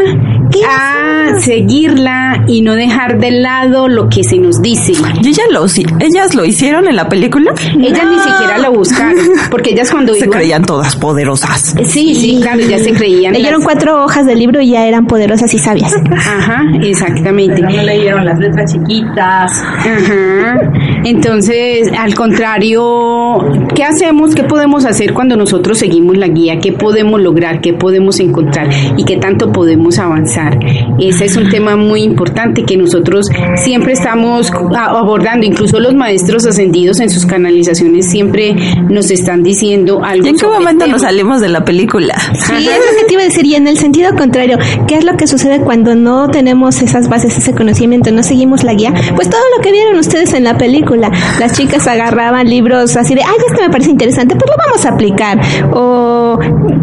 ¿Qué 0.52 0.60
Ah, 0.68 1.28
seguirla 1.40 2.44
y 2.48 2.62
no 2.64 2.74
dejar 2.76 3.20
de 3.20 3.30
lado 3.32 3.88
lo 3.88 4.10
que 4.10 4.24
se 4.24 4.38
nos 4.38 4.62
dice. 4.62 4.94
¿Y 5.22 5.28
ella 5.30 5.44
lo, 5.52 5.66
ellas 5.66 6.34
lo 6.34 6.44
hicieron 6.44 6.88
en 6.88 6.96
la 6.96 7.08
película? 7.08 7.52
Ellas 7.80 8.06
ni 8.10 8.20
siquiera 8.20 8.58
lo 8.58 8.72
buscaron, 8.74 9.16
porque 9.52 9.72
ellas 9.72 9.92
cuando 9.92 10.14
Se 10.16 10.26
iban- 10.26 10.32
creían 10.40 10.64
todas 10.64 10.96
poderosas. 10.96 11.76
Sí, 11.86 12.16
sí, 12.16 12.40
claro, 12.42 12.62
ya 12.62 12.80
se 12.80 12.94
creían. 12.94 13.34
Leyeron 13.34 13.60
las- 13.60 13.66
cuatro 13.66 14.04
hojas 14.04 14.26
del 14.26 14.40
libro 14.40 14.60
y 14.60 14.72
ya 14.72 14.88
eran 14.88 15.06
poderosas 15.06 15.54
y 15.54 15.60
sabias. 15.60 15.94
Ajá, 16.12 16.64
exactamente. 16.82 17.62
no 17.62 17.70
leyeron 17.84 18.26
las 18.26 18.40
letras 18.40 18.74
chiquitas. 18.74 19.52
Ajá. 19.62 20.58
Entonces, 21.06 21.92
al 21.98 22.16
contrario, 22.16 23.40
¿qué 23.76 23.84
hacemos? 23.84 24.34
¿Qué 24.36 24.44
podemos 24.44 24.86
hacer 24.86 25.14
cuando 25.14 25.36
nosotros 25.38 25.78
seguimos 25.78 26.18
la 26.18 26.28
guía? 26.28 26.60
¿Qué 26.60 26.74
podemos 26.74 27.22
lograr? 27.22 27.62
¿Qué 27.62 27.74
podemos 27.74 28.20
encontrar? 28.20 28.68
¿Y 28.98 29.06
qué 29.06 29.18
tanto 29.18 29.52
podemos 29.52 29.69
avanzar? 30.00 30.58
Ese 31.00 31.26
es 31.26 31.38
un 31.38 31.50
tema 31.50 31.76
muy 31.76 32.04
importante 32.04 32.64
que 32.64 32.78
nosotros 32.78 33.28
siempre 33.64 33.94
estamos 33.94 34.52
a- 34.76 34.86
abordando. 35.00 35.46
Incluso 35.46 35.80
los 35.80 35.94
maestros 35.94 36.46
ascendidos 36.46 37.00
en 37.00 37.10
sus 37.10 37.26
canalizaciones 37.26 38.10
siempre 38.10 38.56
nos 38.90 39.12
están 39.12 39.44
diciendo 39.44 40.02
algo. 40.04 40.26
¿Y 40.26 40.30
en 40.30 40.36
qué 40.36 40.40
sobre 40.42 40.58
el 40.58 40.60
momento 40.64 40.88
nos 40.88 41.02
salimos 41.02 41.42
de 41.42 41.50
la 41.50 41.64
película? 41.66 42.16
Sí, 42.34 42.54
es 42.56 42.66
lo 42.66 43.00
que 43.00 43.06
te 43.08 43.14
iba 43.14 43.22
a 43.22 43.26
decir. 43.26 43.46
Y 43.46 43.56
en 43.56 43.68
el 43.68 43.78
sentido 43.78 44.14
contrario, 44.16 44.58
¿qué 44.88 44.96
es 44.98 45.04
lo 45.06 45.16
que 45.18 45.28
sucede 45.28 45.60
cuando 45.62 45.96
no 45.96 46.30
tenemos 46.30 46.82
esas 46.82 47.10
bases, 47.10 47.38
ese 47.38 47.54
conocimiento, 47.54 48.12
no 48.12 48.24
seguimos 48.24 48.64
la 48.64 48.74
guía? 48.74 48.94
Pues 49.16 49.30
todo 49.30 49.42
lo 49.56 49.62
que 49.64 49.72
vieron 49.72 49.98
ustedes 49.98 50.34
en 50.34 50.44
la 50.44 50.58
película. 50.58 51.12
Las 51.40 51.54
chicas 51.58 51.88
agarraban 51.88 52.48
libros 52.50 52.96
así 52.98 53.16
de, 53.16 53.22
ay, 53.22 53.36
este 53.50 53.62
me 53.62 53.70
parece 53.70 53.92
interesante, 53.92 54.36
pues 54.36 54.50
lo 54.50 54.58
vamos 54.66 54.86
a 54.86 54.90
aplicar. 54.90 55.40
O, 55.74 56.40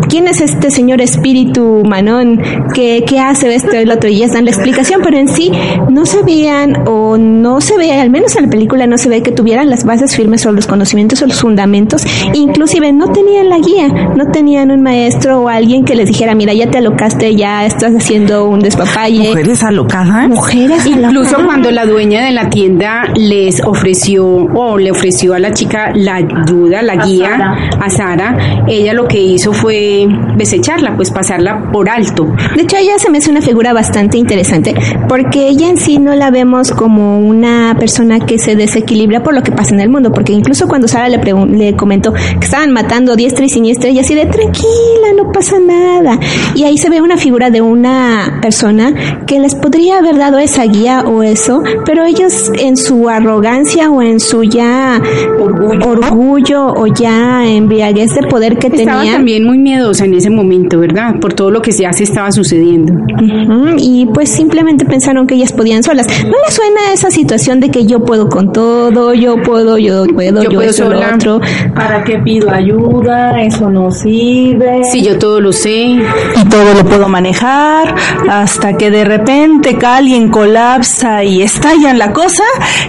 ¿quién 0.08 0.28
es 0.28 0.40
este 0.40 0.70
señor 0.70 1.00
espíritu 1.00 1.82
manón? 1.84 2.40
¿Qué, 2.76 3.04
qué 3.08 3.18
hace 3.18 3.54
esto 3.54 3.74
y 3.74 3.86
lo 3.86 3.94
otro? 3.94 4.10
Y 4.10 4.18
ya 4.18 4.26
dan 4.26 4.44
la 4.44 4.50
explicación, 4.50 5.00
pero 5.02 5.16
en 5.16 5.28
sí 5.28 5.50
no 5.88 6.04
sabían 6.04 6.86
o 6.86 7.16
no 7.16 7.62
se 7.62 7.78
ve, 7.78 7.90
al 7.98 8.10
menos 8.10 8.36
en 8.36 8.44
la 8.44 8.50
película 8.50 8.86
no 8.86 8.98
se 8.98 9.08
ve 9.08 9.22
que 9.22 9.32
tuvieran 9.32 9.70
las 9.70 9.86
bases 9.86 10.14
firmes 10.14 10.44
o 10.44 10.52
los 10.52 10.66
conocimientos 10.66 11.22
o 11.22 11.26
los 11.26 11.40
fundamentos. 11.40 12.04
Inclusive 12.34 12.92
no 12.92 13.08
tenían 13.08 13.48
la 13.48 13.60
guía, 13.60 13.88
no 14.14 14.26
tenían 14.30 14.70
un 14.70 14.82
maestro 14.82 15.40
o 15.40 15.48
alguien 15.48 15.86
que 15.86 15.94
les 15.94 16.08
dijera, 16.08 16.34
mira, 16.34 16.52
ya 16.52 16.70
te 16.70 16.76
alocaste, 16.76 17.34
ya 17.34 17.64
estás 17.64 17.94
haciendo 17.94 18.44
un 18.44 18.60
despapalle. 18.60 19.30
Mujeres 19.30 19.62
alocadas. 19.62 20.28
Mujeres 20.28 20.86
Incluso 20.86 21.08
alocadas. 21.08 21.46
cuando 21.46 21.70
la 21.70 21.86
dueña 21.86 22.26
de 22.26 22.32
la 22.32 22.50
tienda 22.50 23.04
les 23.14 23.64
ofreció 23.64 24.26
o 24.26 24.76
le 24.76 24.90
ofreció 24.90 25.32
a 25.32 25.38
la 25.38 25.52
chica 25.52 25.92
la 25.94 26.16
ayuda, 26.16 26.82
la 26.82 26.96
guía 27.06 27.56
a 27.80 27.88
Sara, 27.88 28.64
ella 28.68 28.92
lo 28.92 29.08
que 29.08 29.18
hizo 29.18 29.54
fue 29.54 30.06
desecharla, 30.36 30.94
pues 30.94 31.10
pasarla 31.10 31.70
por 31.72 31.88
alto. 31.88 32.26
De 32.54 32.65
hecho, 32.66 32.76
ella 32.76 32.98
se 32.98 33.10
me 33.10 33.18
hace 33.18 33.30
una 33.30 33.40
figura 33.40 33.72
bastante 33.72 34.18
interesante 34.18 34.74
porque 35.08 35.48
ella 35.48 35.68
en 35.68 35.78
sí 35.78 35.98
no 35.98 36.14
la 36.14 36.30
vemos 36.30 36.72
como 36.72 37.18
una 37.18 37.76
persona 37.78 38.20
que 38.20 38.38
se 38.38 38.56
desequilibra 38.56 39.22
por 39.22 39.34
lo 39.34 39.42
que 39.42 39.52
pasa 39.52 39.74
en 39.74 39.80
el 39.80 39.88
mundo, 39.88 40.12
porque 40.12 40.32
incluso 40.32 40.66
cuando 40.68 40.88
Sara 40.88 41.08
le, 41.08 41.18
le 41.18 41.76
comentó 41.76 42.12
que 42.12 42.44
estaban 42.44 42.72
matando 42.72 43.16
diestra 43.16 43.44
y 43.44 43.48
siniestra, 43.48 43.88
ella 43.88 44.00
así 44.00 44.14
de 44.14 44.26
tranquila, 44.26 45.12
no 45.16 45.32
pasa 45.32 45.58
nada. 45.58 46.18
Y 46.54 46.64
ahí 46.64 46.76
se 46.76 46.90
ve 46.90 47.00
una 47.00 47.16
figura 47.16 47.50
de 47.50 47.62
una 47.62 48.38
persona 48.42 49.24
que 49.26 49.38
les 49.38 49.54
podría 49.54 49.98
haber 49.98 50.18
dado 50.18 50.38
esa 50.38 50.64
guía 50.64 51.04
o 51.06 51.22
eso, 51.22 51.62
pero 51.84 52.04
ellos 52.04 52.50
en 52.58 52.76
su 52.76 53.08
arrogancia 53.08 53.90
o 53.90 54.02
en 54.02 54.18
su 54.20 54.42
ya 54.42 55.00
orgullo, 55.38 56.66
o 56.74 56.86
ya 56.86 57.46
embriaguez 57.46 58.14
de 58.14 58.26
poder 58.26 58.58
que 58.58 58.66
Estaba 58.68 59.00
tenían. 59.00 59.16
también 59.16 59.44
muy 59.44 59.58
miedosa 59.58 60.04
en 60.04 60.14
ese 60.14 60.30
momento, 60.30 60.78
¿verdad? 60.80 61.14
Por 61.20 61.34
todo 61.34 61.50
lo 61.50 61.62
que 61.62 61.70
ya 61.70 61.92
se 61.92 62.04
estaba 62.04 62.32
sucediendo. 62.32 62.55
Ujú, 62.62 63.76
Y 63.78 64.06
pues 64.06 64.30
simplemente 64.30 64.84
pensaron 64.84 65.26
que 65.26 65.34
ellas 65.34 65.52
podían 65.52 65.82
solas. 65.82 66.06
¿No 66.24 66.34
les 66.44 66.54
suena 66.54 66.92
esa 66.92 67.10
situación 67.10 67.60
de 67.60 67.70
que 67.70 67.86
yo 67.86 68.04
puedo 68.04 68.28
con 68.28 68.52
todo, 68.52 69.14
yo 69.14 69.42
puedo, 69.42 69.78
yo 69.78 70.06
puedo, 70.06 70.42
yo, 70.42 70.50
Yo 70.50 70.58
puedo 70.58 70.70
eso, 70.70 70.88
lo 70.88 70.98
otro? 71.00 71.40
¿Para 71.74 72.04
qué 72.04 72.18
pido 72.18 72.50
ayuda? 72.50 73.42
Eso 73.42 73.70
no 73.70 73.90
sirve. 73.90 74.82
Sí, 74.84 75.02
yo 75.02 75.18
todo 75.18 75.40
lo 75.40 75.52
sé. 75.52 75.72
y 75.76 76.48
todo 76.50 76.74
lo 76.74 76.84
puedo 76.88 77.08
manejar 77.08 77.94
hasta 78.28 78.76
que 78.76 78.90
de 78.90 79.04
repente 79.04 79.76
alguien 79.86 80.28
colapsa 80.30 81.24
y 81.24 81.42
estalla 81.42 81.90
en 81.90 81.98
la 81.98 82.12
cosa 82.12 82.42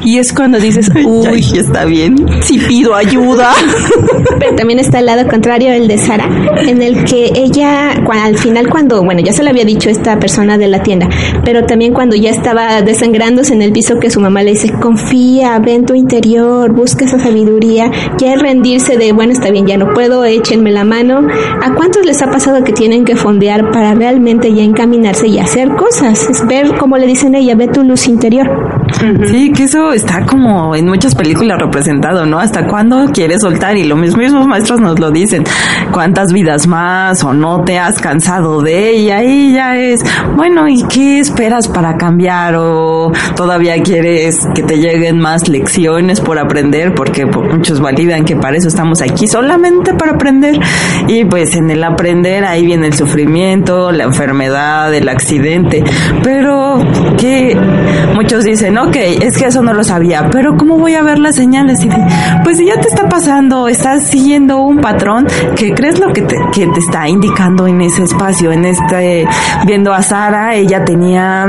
y 0.03 0.17
es 0.17 0.33
cuando 0.33 0.59
dices, 0.59 0.89
uy, 1.05 1.45
está 1.55 1.85
bien. 1.85 2.15
si 2.41 2.57
pido 2.57 2.95
ayuda. 2.95 3.51
Pero 4.39 4.55
también 4.55 4.79
está 4.79 4.99
el 4.99 5.05
lado 5.05 5.27
contrario, 5.27 5.71
el 5.71 5.87
de 5.87 5.97
Sara, 5.97 6.27
en 6.67 6.81
el 6.81 7.03
que 7.05 7.31
ella, 7.35 7.91
al 7.91 8.37
final 8.37 8.69
cuando, 8.69 9.03
bueno, 9.03 9.21
ya 9.21 9.33
se 9.33 9.43
lo 9.43 9.49
había 9.57 9.65
dicho 9.73 9.89
esta 9.89 10.19
persona 10.19 10.57
de 10.59 10.67
la 10.67 10.83
tienda, 10.83 11.09
pero 11.43 11.65
también 11.65 11.91
cuando 11.91 12.15
ya 12.15 12.29
estaba 12.29 12.81
desangrándose 12.83 13.53
en 13.53 13.63
el 13.63 13.71
piso 13.71 13.99
que 13.99 14.11
su 14.11 14.19
mamá 14.19 14.43
le 14.43 14.51
dice, 14.51 14.71
confía, 14.79 15.57
ve 15.57 15.73
en 15.73 15.85
tu 15.85 15.95
interior, 15.95 16.71
busca 16.71 17.05
esa 17.05 17.17
sabiduría, 17.17 17.89
ya 18.19 18.35
rendirse 18.35 18.97
de, 18.97 19.13
bueno, 19.13 19.33
está 19.33 19.49
bien, 19.49 19.65
ya 19.65 19.77
no 19.77 19.93
puedo, 19.95 20.25
échenme 20.25 20.71
la 20.71 20.83
mano. 20.83 21.27
¿A 21.63 21.73
cuántos 21.73 22.05
les 22.05 22.21
ha 22.21 22.29
pasado 22.29 22.63
que 22.63 22.71
tienen 22.71 23.03
que 23.03 23.15
fondear 23.15 23.71
para 23.71 23.95
realmente 23.95 24.53
ya 24.53 24.61
encaminarse 24.61 25.27
y 25.27 25.39
hacer 25.39 25.69
cosas? 25.69 26.29
Es 26.29 26.45
ver, 26.45 26.75
como 26.77 26.97
le 26.97 27.07
dicen 27.07 27.33
ella, 27.33 27.55
ve 27.55 27.67
tu 27.67 27.81
luz 27.83 28.07
interior. 28.07 28.76
Sí, 29.27 29.51
que 29.51 29.63
eso 29.63 29.91
está 29.91 30.25
como 30.25 30.75
en 30.75 30.87
muchas 30.87 31.15
películas 31.15 31.59
representado, 31.59 32.25
¿no? 32.25 32.39
¿Hasta 32.39 32.65
cuándo 32.65 33.07
quieres 33.13 33.41
soltar? 33.41 33.75
Y 33.77 33.83
los 33.83 33.97
mismos 33.97 34.47
maestros 34.47 34.79
nos 34.79 34.99
lo 34.99 35.11
dicen. 35.11 35.43
¿Cuántas 35.91 36.31
vidas 36.31 36.67
más? 36.67 37.23
¿O 37.23 37.33
no 37.33 37.63
te 37.63 37.77
has 37.79 37.99
cansado 37.99 38.61
de 38.61 38.89
ella? 38.91 39.23
Y 39.23 39.53
ya 39.53 39.77
es, 39.77 40.01
bueno, 40.35 40.67
¿y 40.67 40.83
qué 40.87 41.19
esperas 41.19 41.67
para 41.67 41.97
cambiar? 41.97 42.55
¿O 42.55 43.11
todavía 43.35 43.81
quieres 43.83 44.47
que 44.53 44.63
te 44.63 44.77
lleguen 44.77 45.19
más 45.19 45.47
lecciones 45.47 46.21
por 46.21 46.39
aprender? 46.39 46.93
Porque 46.93 47.27
pues, 47.27 47.53
muchos 47.53 47.79
validan 47.79 48.25
que 48.25 48.35
para 48.35 48.57
eso 48.57 48.67
estamos 48.67 49.01
aquí, 49.01 49.27
solamente 49.27 49.93
para 49.93 50.13
aprender. 50.13 50.59
Y 51.07 51.25
pues 51.25 51.55
en 51.55 51.69
el 51.69 51.83
aprender 51.83 52.45
ahí 52.45 52.65
viene 52.65 52.87
el 52.87 52.93
sufrimiento, 52.93 53.91
la 53.91 54.05
enfermedad, 54.05 54.93
el 54.93 55.09
accidente. 55.09 55.83
Pero 56.23 56.79
que 57.17 57.57
muchos 58.15 58.43
dicen, 58.43 58.76
ok, 58.83 58.95
es 59.21 59.37
que 59.37 59.45
eso 59.45 59.61
no 59.61 59.73
lo 59.73 59.83
sabía, 59.83 60.29
pero 60.31 60.55
¿cómo 60.57 60.77
voy 60.77 60.95
a 60.95 61.01
ver 61.01 61.19
las 61.19 61.35
señales? 61.35 61.83
Y 61.83 61.89
pues 62.43 62.57
si 62.57 62.65
ya 62.65 62.79
te 62.79 62.87
está 62.87 63.07
pasando, 63.09 63.67
estás 63.67 64.03
siguiendo 64.07 64.57
un 64.57 64.79
patrón, 64.79 65.27
que 65.55 65.73
crees 65.73 65.99
lo 65.99 66.13
que 66.13 66.21
te, 66.21 66.35
que 66.53 66.67
te 66.67 66.79
está 66.79 67.07
indicando 67.07 67.67
en 67.67 67.81
ese 67.81 68.03
espacio, 68.03 68.51
en 68.51 68.65
este, 68.65 69.27
viendo 69.65 69.93
a 69.93 70.01
Sara, 70.01 70.55
ella 70.55 70.83
tenía 70.83 71.47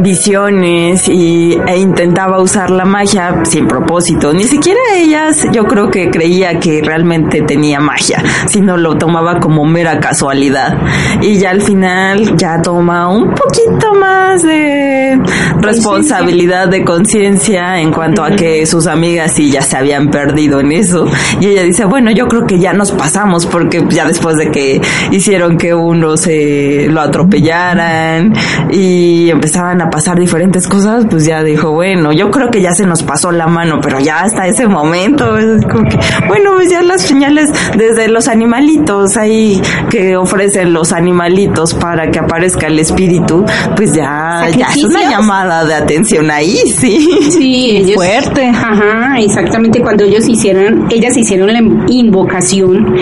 visiones 0.00 1.08
y, 1.08 1.58
e 1.66 1.78
intentaba 1.78 2.40
usar 2.40 2.70
la 2.70 2.84
magia 2.84 3.44
sin 3.44 3.66
propósito. 3.66 4.32
Ni 4.32 4.44
siquiera 4.44 4.80
ellas, 4.94 5.46
yo 5.52 5.64
creo 5.64 5.90
que 5.90 6.10
creía 6.10 6.58
que 6.58 6.82
realmente 6.82 7.42
tenía 7.42 7.80
magia, 7.80 8.22
sino 8.46 8.76
lo 8.76 8.96
tomaba 8.96 9.40
como 9.40 9.64
mera 9.64 10.00
casualidad. 10.00 10.76
Y 11.20 11.38
ya 11.38 11.50
al 11.50 11.62
final 11.62 12.36
ya 12.36 12.60
toma 12.62 13.08
un 13.08 13.34
poquito 13.34 13.94
más 13.94 14.42
de 14.42 15.20
responsabilidad 15.60 16.17
de 16.26 16.84
conciencia 16.84 17.80
en 17.80 17.92
cuanto 17.92 18.22
a 18.22 18.30
que 18.30 18.66
sus 18.66 18.86
amigas 18.86 19.32
sí 19.34 19.50
ya 19.50 19.62
se 19.62 19.76
habían 19.76 20.10
perdido 20.10 20.60
en 20.60 20.72
eso. 20.72 21.06
Y 21.40 21.46
ella 21.46 21.62
dice, 21.62 21.84
bueno, 21.84 22.10
yo 22.10 22.26
creo 22.28 22.46
que 22.46 22.58
ya 22.58 22.72
nos 22.72 22.92
pasamos 22.92 23.46
porque 23.46 23.84
ya 23.90 24.06
después 24.06 24.36
de 24.36 24.50
que 24.50 24.80
hicieron 25.10 25.56
que 25.56 25.74
uno 25.74 26.16
se 26.16 26.86
lo 26.90 27.00
atropellaran 27.00 28.32
y 28.70 29.30
empezaban 29.30 29.80
a 29.80 29.90
pasar 29.90 30.18
diferentes 30.18 30.66
cosas, 30.66 31.06
pues 31.08 31.24
ya 31.24 31.42
dijo, 31.42 31.72
bueno, 31.72 32.12
yo 32.12 32.30
creo 32.30 32.50
que 32.50 32.60
ya 32.60 32.72
se 32.72 32.84
nos 32.84 33.02
pasó 33.02 33.30
la 33.30 33.46
mano, 33.46 33.80
pero 33.80 34.00
ya 34.00 34.20
hasta 34.20 34.46
ese 34.46 34.66
momento, 34.66 35.38
es 35.38 35.64
como 35.66 35.88
que, 35.88 35.98
bueno, 36.26 36.52
pues 36.56 36.70
ya 36.70 36.82
las 36.82 37.02
señales 37.02 37.48
desde 37.76 38.08
los 38.08 38.28
animalitos 38.28 39.16
ahí 39.16 39.60
que 39.90 40.16
ofrecen 40.16 40.72
los 40.72 40.92
animalitos 40.92 41.74
para 41.74 42.10
que 42.10 42.18
aparezca 42.18 42.66
el 42.66 42.78
espíritu, 42.78 43.44
pues 43.76 43.94
ya, 43.94 44.48
ya 44.56 44.66
es 44.66 44.84
una 44.84 45.08
llamada 45.08 45.64
de 45.64 45.74
atención 45.74 46.07
ahí, 46.30 46.56
sí. 46.66 47.08
Sí, 47.30 47.70
ellos, 47.76 47.94
fuerte. 47.94 48.46
Ajá, 48.46 49.20
exactamente. 49.20 49.80
Cuando 49.80 50.04
ellos 50.04 50.28
hicieron, 50.28 50.86
ellas 50.90 51.16
hicieron 51.16 51.52
la 51.52 51.60
invocación, 51.88 52.94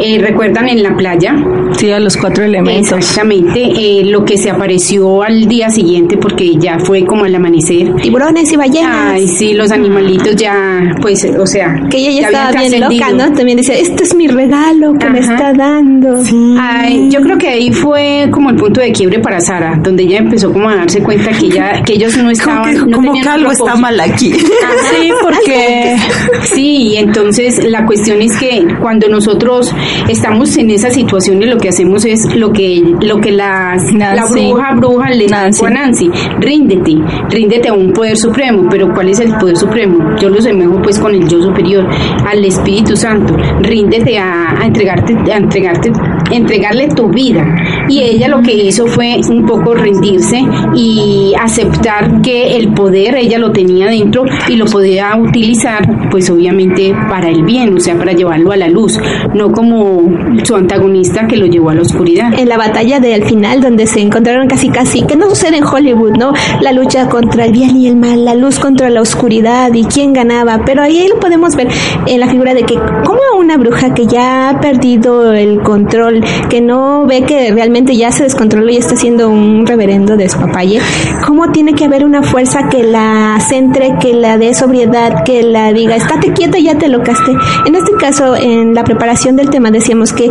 eh, 0.00 0.18
recuerdan 0.20 0.68
en 0.68 0.82
la 0.82 0.96
playa, 0.96 1.34
Sí, 1.76 1.90
a 1.90 1.98
los 1.98 2.16
cuatro 2.16 2.44
elementos. 2.44 2.92
exactamente, 2.98 3.60
eh, 3.62 4.04
lo 4.04 4.24
que 4.24 4.36
se 4.36 4.50
apareció 4.50 5.22
al 5.22 5.46
día 5.48 5.70
siguiente, 5.70 6.16
porque 6.16 6.56
ya 6.56 6.78
fue 6.78 7.04
como 7.04 7.24
al 7.24 7.34
amanecer. 7.34 7.94
Tiburones 7.96 8.52
y 8.52 8.56
ballenas. 8.56 9.12
Ay, 9.14 9.28
sí, 9.28 9.54
los 9.54 9.72
animalitos 9.72 10.36
ya, 10.36 10.94
pues, 11.00 11.26
o 11.38 11.46
sea, 11.46 11.74
que 11.90 11.98
ella 11.98 12.10
ya 12.10 12.26
estaba 12.28 12.52
bien 12.52 12.80
loca. 12.80 13.10
¿no? 13.12 13.32
También 13.32 13.58
dice, 13.58 13.80
este 13.80 14.04
es 14.04 14.14
mi 14.14 14.28
regalo 14.28 14.94
que 14.94 15.10
me 15.10 15.18
está 15.18 15.52
dando. 15.52 16.22
Ay, 16.58 17.08
yo 17.10 17.20
creo 17.20 17.38
que 17.38 17.48
ahí 17.48 17.72
fue 17.72 18.28
como 18.30 18.50
el 18.50 18.56
punto 18.56 18.80
de 18.80 18.92
quiebre 18.92 19.18
para 19.18 19.40
Sara, 19.40 19.78
donde 19.82 20.04
ella 20.04 20.18
empezó 20.18 20.52
como 20.52 20.68
a 20.68 20.76
darse 20.76 21.02
cuenta 21.02 21.30
que 21.32 21.48
ya 21.48 21.82
que 21.82 21.94
ellos 21.94 22.16
no 22.16 22.30
Como 22.54 22.64
que, 22.64 22.72
no 22.74 22.96
como 22.96 23.12
tenían 23.12 23.24
que 23.24 23.28
algo 23.30 23.48
propósito. 23.50 23.66
está 23.66 23.80
mal 23.80 24.00
aquí. 24.00 24.32
Sí, 24.32 25.12
porque 25.22 25.96
sí, 26.42 26.76
y 26.76 26.96
entonces 26.96 27.64
la 27.64 27.86
cuestión 27.86 28.20
es 28.22 28.36
que 28.38 28.66
cuando 28.80 29.08
nosotros 29.08 29.74
estamos 30.08 30.56
en 30.56 30.70
esa 30.70 30.90
situación 30.90 31.42
y 31.42 31.46
lo 31.46 31.58
que 31.58 31.68
hacemos 31.68 32.04
es 32.04 32.34
lo 32.34 32.52
que 32.52 32.82
lo 33.00 33.20
que 33.20 33.32
la, 33.32 33.76
la 33.96 34.24
bruja 34.26 34.74
bruja 34.74 35.10
le 35.10 35.26
dijo 35.26 35.66
a 35.66 35.70
Nancy, 35.70 36.10
ríndete, 36.40 36.96
ríndete 37.30 37.68
a 37.68 37.72
un 37.72 37.92
poder 37.92 38.16
supremo, 38.16 38.66
pero 38.70 38.92
¿cuál 38.92 39.08
es 39.08 39.20
el 39.20 39.34
poder 39.36 39.56
supremo? 39.56 40.16
Yo 40.20 40.28
lo 40.28 40.40
semejo 40.40 40.80
pues 40.82 40.98
con 40.98 41.14
el 41.14 41.26
yo 41.28 41.42
superior, 41.42 41.86
al 42.26 42.44
Espíritu 42.44 42.96
Santo, 42.96 43.36
ríndete 43.60 44.18
a, 44.18 44.60
a 44.60 44.66
entregarte, 44.66 45.14
a 45.32 45.36
entregarte, 45.36 45.92
entregarle 46.30 46.88
tu 46.88 47.08
vida. 47.08 47.44
Y 47.88 48.00
ella 48.00 48.28
lo 48.28 48.42
que 48.42 48.54
hizo 48.54 48.86
fue 48.86 49.16
un 49.28 49.46
poco 49.46 49.74
rendirse 49.74 50.40
y 50.74 51.32
aceptar 51.40 52.22
que 52.22 52.56
el 52.56 52.72
poder 52.72 53.16
ella 53.16 53.38
lo 53.38 53.52
tenía 53.52 53.86
dentro 53.86 54.24
y 54.48 54.56
lo 54.56 54.66
podía 54.66 55.16
utilizar 55.16 55.86
pues 56.10 56.30
obviamente 56.30 56.94
para 57.08 57.28
el 57.28 57.42
bien, 57.42 57.76
o 57.76 57.80
sea, 57.80 57.96
para 57.96 58.12
llevarlo 58.12 58.52
a 58.52 58.56
la 58.56 58.68
luz, 58.68 58.98
no 59.34 59.52
como 59.52 60.02
su 60.44 60.54
antagonista 60.54 61.26
que 61.26 61.36
lo 61.36 61.46
llevó 61.46 61.70
a 61.70 61.74
la 61.74 61.82
oscuridad. 61.82 62.38
En 62.38 62.48
la 62.48 62.56
batalla 62.56 63.00
de 63.00 63.14
al 63.14 63.24
final, 63.24 63.60
donde 63.60 63.86
se 63.86 64.00
encontraron 64.00 64.48
casi 64.48 64.68
casi, 64.68 65.02
que 65.02 65.16
no 65.16 65.28
sucede 65.28 65.58
en 65.58 65.64
Hollywood, 65.64 66.16
¿no? 66.16 66.32
La 66.60 66.72
lucha 66.72 67.08
contra 67.08 67.44
el 67.44 67.52
bien 67.52 67.76
y 67.76 67.88
el 67.88 67.96
mal, 67.96 68.24
la 68.24 68.34
luz 68.34 68.58
contra 68.58 68.90
la 68.90 69.00
oscuridad 69.00 69.72
y 69.74 69.84
quién 69.84 70.12
ganaba. 70.12 70.62
Pero 70.64 70.82
ahí 70.82 71.06
lo 71.08 71.18
podemos 71.18 71.56
ver 71.56 71.68
en 72.06 72.20
la 72.20 72.28
figura 72.28 72.54
de 72.54 72.62
que, 72.62 72.74
como 73.04 73.20
una 73.38 73.56
bruja 73.56 73.94
que 73.94 74.06
ya 74.06 74.50
ha 74.50 74.60
perdido 74.60 75.32
el 75.32 75.60
control, 75.62 76.24
que 76.48 76.60
no 76.60 77.06
ve 77.06 77.22
que 77.22 77.50
realmente 77.52 77.73
ya 77.82 78.12
se 78.12 78.22
descontroló 78.22 78.70
y 78.70 78.76
está 78.76 78.94
haciendo 78.94 79.28
un 79.28 79.66
reverendo 79.66 80.16
despapalle, 80.16 80.80
cómo 81.26 81.50
tiene 81.50 81.74
que 81.74 81.84
haber 81.84 82.04
una 82.04 82.22
fuerza 82.22 82.68
que 82.68 82.84
la 82.84 83.38
centre, 83.40 83.96
que 84.00 84.14
la 84.14 84.38
dé 84.38 84.54
sobriedad, 84.54 85.24
que 85.24 85.42
la 85.42 85.72
diga, 85.72 85.96
estate 85.96 86.32
quieta, 86.32 86.58
ya 86.58 86.78
te 86.78 86.88
locaste. 86.88 87.32
En 87.66 87.74
este 87.74 87.92
caso, 87.98 88.36
en 88.36 88.74
la 88.74 88.84
preparación 88.84 89.36
del 89.36 89.50
tema 89.50 89.70
decíamos 89.70 90.12
que 90.12 90.30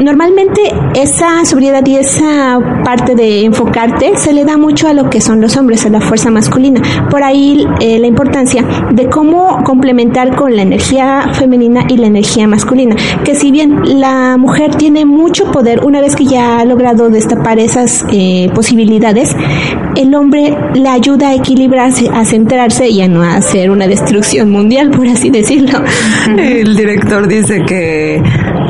normalmente 0.00 0.60
esa 0.94 1.44
sobriedad 1.44 1.84
y 1.86 1.96
esa 1.96 2.58
parte 2.84 3.14
de 3.14 3.44
enfocarte 3.44 4.12
se 4.16 4.32
le 4.32 4.44
da 4.44 4.58
mucho 4.58 4.88
a 4.88 4.92
lo 4.92 5.08
que 5.08 5.20
son 5.20 5.40
los 5.40 5.56
hombres, 5.56 5.86
a 5.86 5.88
la 5.88 6.00
fuerza 6.00 6.30
masculina. 6.30 6.82
Por 7.10 7.22
ahí 7.22 7.66
eh, 7.80 7.98
la 7.98 8.06
importancia 8.06 8.64
de 8.92 9.08
cómo 9.08 9.62
complementar 9.64 10.36
con 10.36 10.54
la 10.56 10.62
energía 10.62 11.30
femenina 11.32 11.84
y 11.88 11.96
la 11.96 12.08
energía 12.08 12.46
masculina. 12.46 12.96
Que 13.24 13.34
si 13.34 13.50
bien 13.50 14.00
la 14.00 14.36
mujer 14.36 14.74
tiene 14.74 15.04
mucho 15.06 15.50
poder, 15.50 15.84
una 15.84 16.00
vez 16.00 16.16
que 16.16 16.26
ya 16.26 16.58
ha 16.58 16.64
logrado 16.82 17.10
destapar 17.10 17.60
esas 17.60 18.04
eh, 18.10 18.50
posibilidades, 18.54 19.36
el 19.96 20.14
hombre 20.16 20.56
le 20.74 20.88
ayuda 20.88 21.28
a 21.28 21.34
equilibrarse, 21.34 22.08
a 22.12 22.24
centrarse 22.24 22.88
y 22.88 23.00
a 23.02 23.08
no 23.08 23.22
hacer 23.22 23.70
una 23.70 23.86
destrucción 23.86 24.50
mundial, 24.50 24.90
por 24.90 25.06
así 25.06 25.30
decirlo. 25.30 25.80
El 26.36 26.76
director 26.76 27.28
dice 27.28 27.62
que 27.62 28.20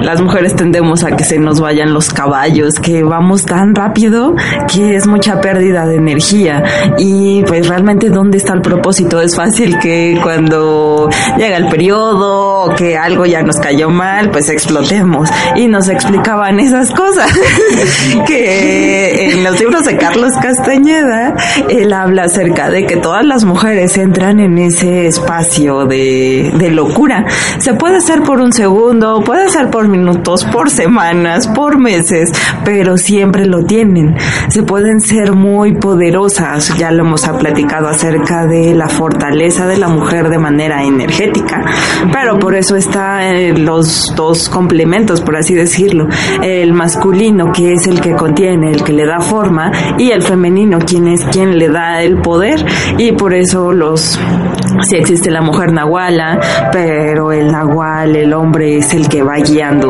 las 0.02 0.20
mujeres 0.20 0.54
tendemos 0.56 1.04
a 1.04 1.16
que 1.16 1.24
se 1.24 1.38
nos 1.38 1.60
vayan 1.60 1.94
los 1.94 2.10
caballos, 2.12 2.74
que 2.80 3.02
vamos 3.02 3.44
tan 3.44 3.74
rápido 3.74 4.34
que 4.72 4.96
es 4.96 5.06
mucha 5.06 5.40
pérdida 5.40 5.86
de 5.86 5.96
energía. 5.96 6.62
Y 6.98 7.42
pues 7.44 7.68
realmente 7.68 8.10
dónde 8.10 8.38
está 8.38 8.52
el 8.54 8.62
propósito? 8.62 9.20
Es 9.20 9.36
fácil 9.36 9.78
que 9.78 10.18
cuando 10.22 11.08
llega 11.36 11.56
el 11.56 11.68
periodo 11.68 12.64
o 12.64 12.74
que 12.74 12.96
algo 12.96 13.26
ya 13.26 13.42
nos 13.42 13.56
cayó 13.58 13.90
mal, 13.90 14.30
pues 14.30 14.48
explotemos. 14.48 15.28
Y 15.56 15.68
nos 15.68 15.88
explicaban 15.88 16.58
esas 16.60 16.90
cosas. 16.90 17.30
que 18.26 19.30
en 19.30 19.44
los 19.44 19.58
libros 19.60 19.84
de 19.84 19.96
Carlos 19.96 20.32
Castañeda, 20.40 21.34
él 21.68 21.92
habla 21.92 22.24
acerca 22.24 22.70
de 22.70 22.86
que 22.86 22.96
todas 22.96 23.24
las 23.24 23.44
mujeres 23.44 23.96
entran 23.96 24.40
en 24.40 24.58
ese 24.58 25.06
espacio 25.06 25.86
de, 25.86 26.52
de 26.58 26.70
locura. 26.70 27.24
Se 27.58 27.74
puede 27.74 27.98
hacer 27.98 28.22
por 28.22 28.40
un 28.40 28.52
segundo, 28.52 29.22
puede 29.22 29.48
ser 29.48 29.70
por 29.70 29.88
minutos, 29.92 30.44
por 30.46 30.70
semanas, 30.70 31.46
por 31.48 31.78
meses, 31.78 32.30
pero 32.64 32.96
siempre 32.96 33.46
lo 33.46 33.64
tienen. 33.64 34.16
Se 34.48 34.62
pueden 34.62 35.00
ser 35.00 35.32
muy 35.32 35.74
poderosas, 35.74 36.76
ya 36.78 36.90
lo 36.90 37.04
hemos 37.04 37.22
platicado 37.38 37.88
acerca 37.88 38.46
de 38.46 38.74
la 38.74 38.88
fortaleza 38.88 39.66
de 39.66 39.78
la 39.78 39.88
mujer 39.88 40.28
de 40.28 40.38
manera 40.38 40.82
energética, 40.82 41.64
pero 42.12 42.38
por 42.38 42.54
eso 42.54 42.76
está 42.76 43.30
eh, 43.30 43.56
los 43.56 44.12
dos 44.16 44.48
complementos, 44.48 45.20
por 45.20 45.36
así 45.36 45.54
decirlo, 45.54 46.06
el 46.42 46.72
masculino 46.72 47.52
que 47.52 47.72
es 47.72 47.86
el 47.86 48.00
que 48.00 48.14
contiene, 48.14 48.70
el 48.72 48.82
que 48.82 48.92
le 48.92 49.06
da 49.06 49.20
forma, 49.20 49.70
y 49.98 50.10
el 50.10 50.22
femenino 50.22 50.78
quien 50.78 51.08
es 51.08 51.24
quien 51.26 51.58
le 51.58 51.68
da 51.68 52.02
el 52.02 52.18
poder, 52.18 52.64
y 52.98 53.12
por 53.12 53.34
eso 53.34 53.72
los 53.72 54.18
sí 54.82 54.96
existe 54.96 55.30
la 55.30 55.42
mujer 55.42 55.72
nahuala, 55.72 56.40
pero 56.72 57.32
el 57.32 57.50
nahual, 57.50 58.16
el 58.16 58.32
hombre 58.32 58.78
es 58.78 58.94
el 58.94 59.08
que 59.08 59.22
va 59.22 59.36
guiando 59.36 59.81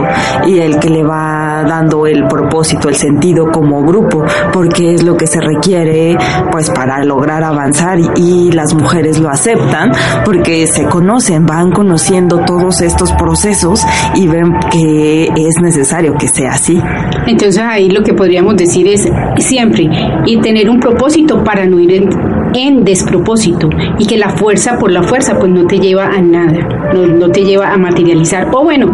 y 0.47 0.59
el 0.59 0.79
que 0.79 0.89
le 0.89 1.03
va 1.03 1.65
dando 1.67 2.07
el 2.07 2.27
propósito, 2.27 2.89
el 2.89 2.97
sentido 2.97 3.51
como 3.51 3.83
grupo, 3.83 4.25
porque 4.53 4.95
es 4.95 5.03
lo 5.03 5.17
que 5.17 5.27
se 5.27 5.41
requiere 5.41 6.17
pues 6.51 6.71
para 6.71 7.05
lograr 7.05 7.43
avanzar 7.43 7.99
y, 7.99 8.11
y 8.17 8.53
las 8.53 8.75
mujeres 8.75 9.19
lo 9.19 9.29
aceptan 9.29 9.93
porque 10.25 10.67
se 10.67 10.85
conocen, 10.85 11.47
van 11.47 11.71
conociendo 11.71 12.41
todos 12.41 12.81
estos 12.81 13.13
procesos 13.13 13.85
y 14.15 14.27
ven 14.29 14.53
que 14.71 15.25
es 15.25 15.61
necesario 15.61 16.15
que 16.15 16.29
sea 16.29 16.53
así. 16.53 16.81
Entonces 17.27 17.63
ahí 17.63 17.91
lo 17.91 18.03
que 18.03 18.15
podríamos 18.15 18.57
decir 18.57 18.89
es 18.89 19.09
siempre 19.39 19.89
y 20.27 20.41
tener 20.41 20.69
un 20.69 20.81
propósito 20.81 21.43
para 21.45 21.67
no 21.67 21.79
ir 21.79 21.93
en, 21.93 22.09
en 22.55 22.85
despropósito 22.85 23.69
y 23.99 24.07
que 24.07 24.17
la 24.17 24.31
fuerza 24.31 24.79
por 24.79 24.91
la 24.91 25.03
fuerza 25.03 25.39
pues 25.39 25.51
no 25.51 25.67
te 25.67 25.79
lleva 25.79 26.07
a 26.07 26.21
nada, 26.21 26.91
no, 26.93 27.07
no 27.07 27.31
te 27.31 27.45
lleva 27.45 27.73
a 27.73 27.77
materializar. 27.77 28.49
O 28.53 28.65
bueno, 28.65 28.87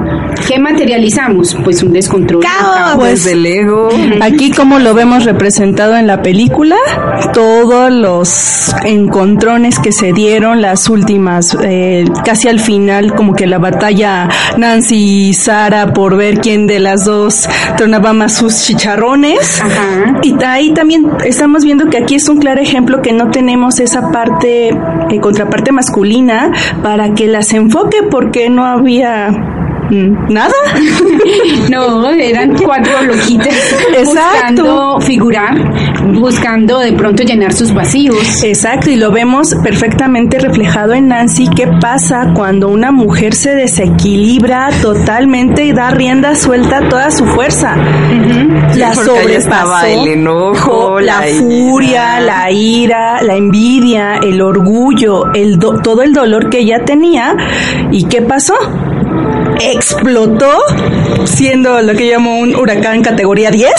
¿qué 0.46 0.58
materializamos? 0.58 1.56
Pues 1.64 1.82
un 1.82 1.92
descontrol. 1.92 2.42
¡Caos! 2.42 2.96
Pues 2.96 3.24
Desde 3.24 3.32
el 3.32 3.46
ego. 3.46 3.88
Aquí 4.20 4.50
como 4.50 4.78
lo 4.78 4.94
vemos 4.94 5.24
representado 5.24 5.96
en 5.96 6.06
la 6.06 6.22
película, 6.22 6.76
todos 7.32 7.90
los 7.90 8.74
encontrones 8.84 9.78
que 9.78 9.92
se 9.92 10.12
dieron, 10.12 10.60
las 10.60 10.88
últimas, 10.88 11.56
eh, 11.62 12.04
casi 12.24 12.48
al 12.48 12.60
final, 12.60 13.14
como 13.14 13.34
que 13.34 13.46
la 13.46 13.58
batalla 13.58 14.28
Nancy 14.56 15.28
y 15.28 15.34
Sara 15.34 15.92
por 15.92 16.16
ver 16.16 16.38
quién 16.38 16.66
de 16.66 16.78
las 16.78 17.04
dos 17.04 17.48
tronaba 17.76 18.12
más 18.12 18.34
sus 18.34 18.62
chicharrones. 18.62 19.60
Ajá. 19.60 20.20
Y 20.22 20.34
ahí 20.44 20.72
también 20.72 21.10
estamos 21.24 21.64
viendo 21.64 21.86
que 21.86 21.98
aquí 21.98 22.14
es 22.14 22.28
un 22.28 22.38
claro 22.38 22.60
ejemplo 22.60 23.02
que 23.02 23.12
no 23.12 23.30
tenemos 23.30 23.47
esa 23.80 24.10
parte, 24.10 24.68
eh, 24.68 25.20
contraparte 25.20 25.72
masculina 25.72 26.52
para 26.82 27.14
que 27.14 27.26
las 27.26 27.52
enfoque 27.52 28.02
porque 28.10 28.50
no 28.50 28.66
había 28.66 29.57
nada. 29.90 30.52
No, 31.70 32.08
eran 32.10 32.54
cuatro 32.56 33.02
loquitas 33.02 33.48
Exacto. 33.96 34.04
buscando 34.04 35.00
figurar, 35.00 35.54
buscando 36.14 36.78
de 36.78 36.92
pronto 36.92 37.22
llenar 37.22 37.52
sus 37.52 37.72
vacíos. 37.74 38.42
Exacto, 38.42 38.90
y 38.90 38.96
lo 38.96 39.10
vemos 39.12 39.54
perfectamente 39.62 40.38
reflejado 40.38 40.94
en 40.94 41.08
Nancy. 41.08 41.48
¿Qué 41.54 41.66
pasa 41.80 42.32
cuando 42.34 42.68
una 42.68 42.90
mujer 42.90 43.34
se 43.34 43.54
desequilibra 43.54 44.70
totalmente 44.80 45.64
y 45.64 45.72
da 45.72 45.90
rienda 45.90 46.34
suelta 46.34 46.78
a 46.78 46.88
toda 46.88 47.10
su 47.10 47.26
fuerza? 47.26 47.76
La 48.76 48.92
porque 48.92 49.10
ahí 49.10 49.18
sobrepasó. 49.18 49.36
estaba 49.38 49.88
el 49.88 50.08
enojo, 50.08 51.00
la, 51.00 51.20
la 51.20 51.26
furia, 51.38 51.90
ira. 51.90 52.20
la 52.20 52.50
ira, 52.50 53.22
la 53.22 53.34
envidia, 53.36 54.16
el 54.22 54.40
orgullo, 54.40 55.32
el 55.34 55.58
do- 55.58 55.80
todo 55.82 56.02
el 56.02 56.12
dolor 56.14 56.48
que 56.50 56.60
ella 56.60 56.84
tenía. 56.84 57.36
¿Y 57.90 58.04
qué 58.04 58.22
pasó? 58.22 58.54
Explotó 59.60 60.58
siendo 61.24 61.80
lo 61.82 61.94
que 61.94 62.10
llamo 62.10 62.38
un 62.38 62.54
huracán 62.54 63.02
categoría 63.02 63.50
10 63.50 63.72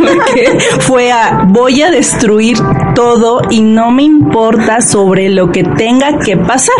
porque 0.00 0.58
fue 0.80 1.12
a 1.12 1.44
voy 1.48 1.82
a 1.82 1.90
destruir 1.90 2.58
todo 2.94 3.42
y 3.50 3.60
no 3.60 3.90
me 3.90 4.02
importa 4.02 4.80
sobre 4.80 5.28
lo 5.28 5.52
que 5.52 5.62
tenga 5.62 6.18
que 6.18 6.36
pasar. 6.36 6.74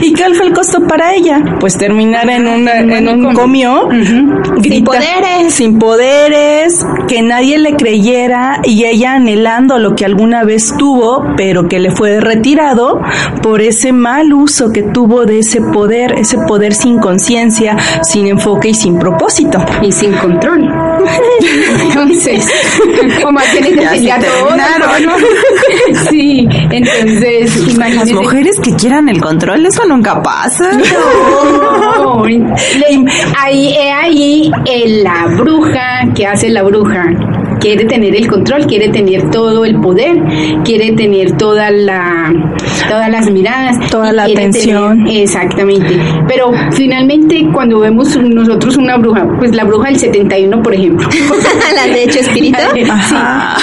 Y 0.00 0.14
cuál 0.14 0.34
fue 0.34 0.46
el 0.46 0.52
costo 0.52 0.86
para 0.86 1.14
ella 1.14 1.42
pues 1.60 1.76
terminar 1.76 2.28
en, 2.30 2.46
una, 2.46 2.78
en 2.78 3.08
un 3.08 3.34
comio 3.34 3.88
Sin 4.62 4.84
poderes. 4.84 5.54
sin 5.54 5.78
poderes 5.78 6.84
que 7.08 7.22
nadie 7.22 7.58
le 7.58 7.76
creyera 7.76 8.60
y 8.64 8.84
ella 8.84 9.14
anhelando 9.14 9.78
lo 9.78 9.94
que 9.94 10.04
alguna 10.04 10.44
vez 10.44 10.74
tuvo 10.76 11.24
pero 11.36 11.68
que 11.68 11.78
le 11.78 11.90
fue 11.90 12.20
retirado 12.20 13.00
por 13.42 13.60
ese 13.60 13.92
mal 13.92 14.32
uso 14.32 14.72
que 14.72 14.82
tuvo 14.82 15.26
de 15.26 15.40
ese 15.40 15.60
poder 15.60 16.14
ese 16.18 16.38
poder 16.46 16.74
sin 16.74 16.98
conciencia 16.98 17.76
sin 18.02 18.26
enfoque 18.26 18.68
y 18.70 18.74
sin 18.74 18.98
propósito. 18.98 19.58
y 19.82 19.90
sin 19.92 20.12
control. 20.14 20.60
Entonces, 21.88 22.46
como 23.22 23.40
tiene 23.52 23.70
que 23.72 24.00
Ya 24.02 24.18
todo. 24.18 24.50
¿no? 24.56 25.12
Sí, 26.10 26.46
entonces, 26.70 27.56
Las 27.66 27.74
imagínense. 27.74 28.14
mujeres 28.14 28.60
que 28.60 28.74
quieran 28.74 29.08
el 29.08 29.20
control, 29.20 29.64
eso 29.66 29.84
nunca 29.86 30.22
pasa. 30.22 30.70
No, 31.98 32.24
ahí, 33.38 33.74
ahí 33.76 34.50
eh, 34.66 35.02
la 35.02 35.26
bruja, 35.36 36.08
¿qué 36.14 36.26
hace 36.26 36.48
la 36.50 36.62
bruja? 36.62 37.04
Quiere 37.60 37.84
tener 37.84 38.16
el 38.16 38.26
control, 38.26 38.66
quiere 38.66 38.88
tener 38.88 39.30
todo 39.30 39.66
el 39.66 39.78
poder, 39.80 40.16
quiere 40.64 40.92
tener 40.92 41.32
toda 41.36 41.70
la, 41.70 42.32
todas 42.88 43.10
las 43.10 43.30
miradas, 43.30 43.76
Toda 43.90 44.12
la 44.14 44.24
atención. 44.24 45.04
tener- 45.04 45.22
exactamente. 45.24 46.00
Pero 46.26 46.52
finalmente 46.72 47.46
cuando 47.52 47.79
vemos 47.80 48.16
nosotros 48.16 48.76
una 48.76 48.96
bruja, 48.96 49.26
pues 49.38 49.54
la 49.54 49.64
bruja 49.64 49.88
del 49.88 49.98
71, 49.98 50.62
por 50.62 50.74
ejemplo. 50.74 51.08
la 51.76 51.92
de 51.92 52.04
hecho 52.04 52.20
espíritu. 52.20 52.58
Sí, 52.74 53.14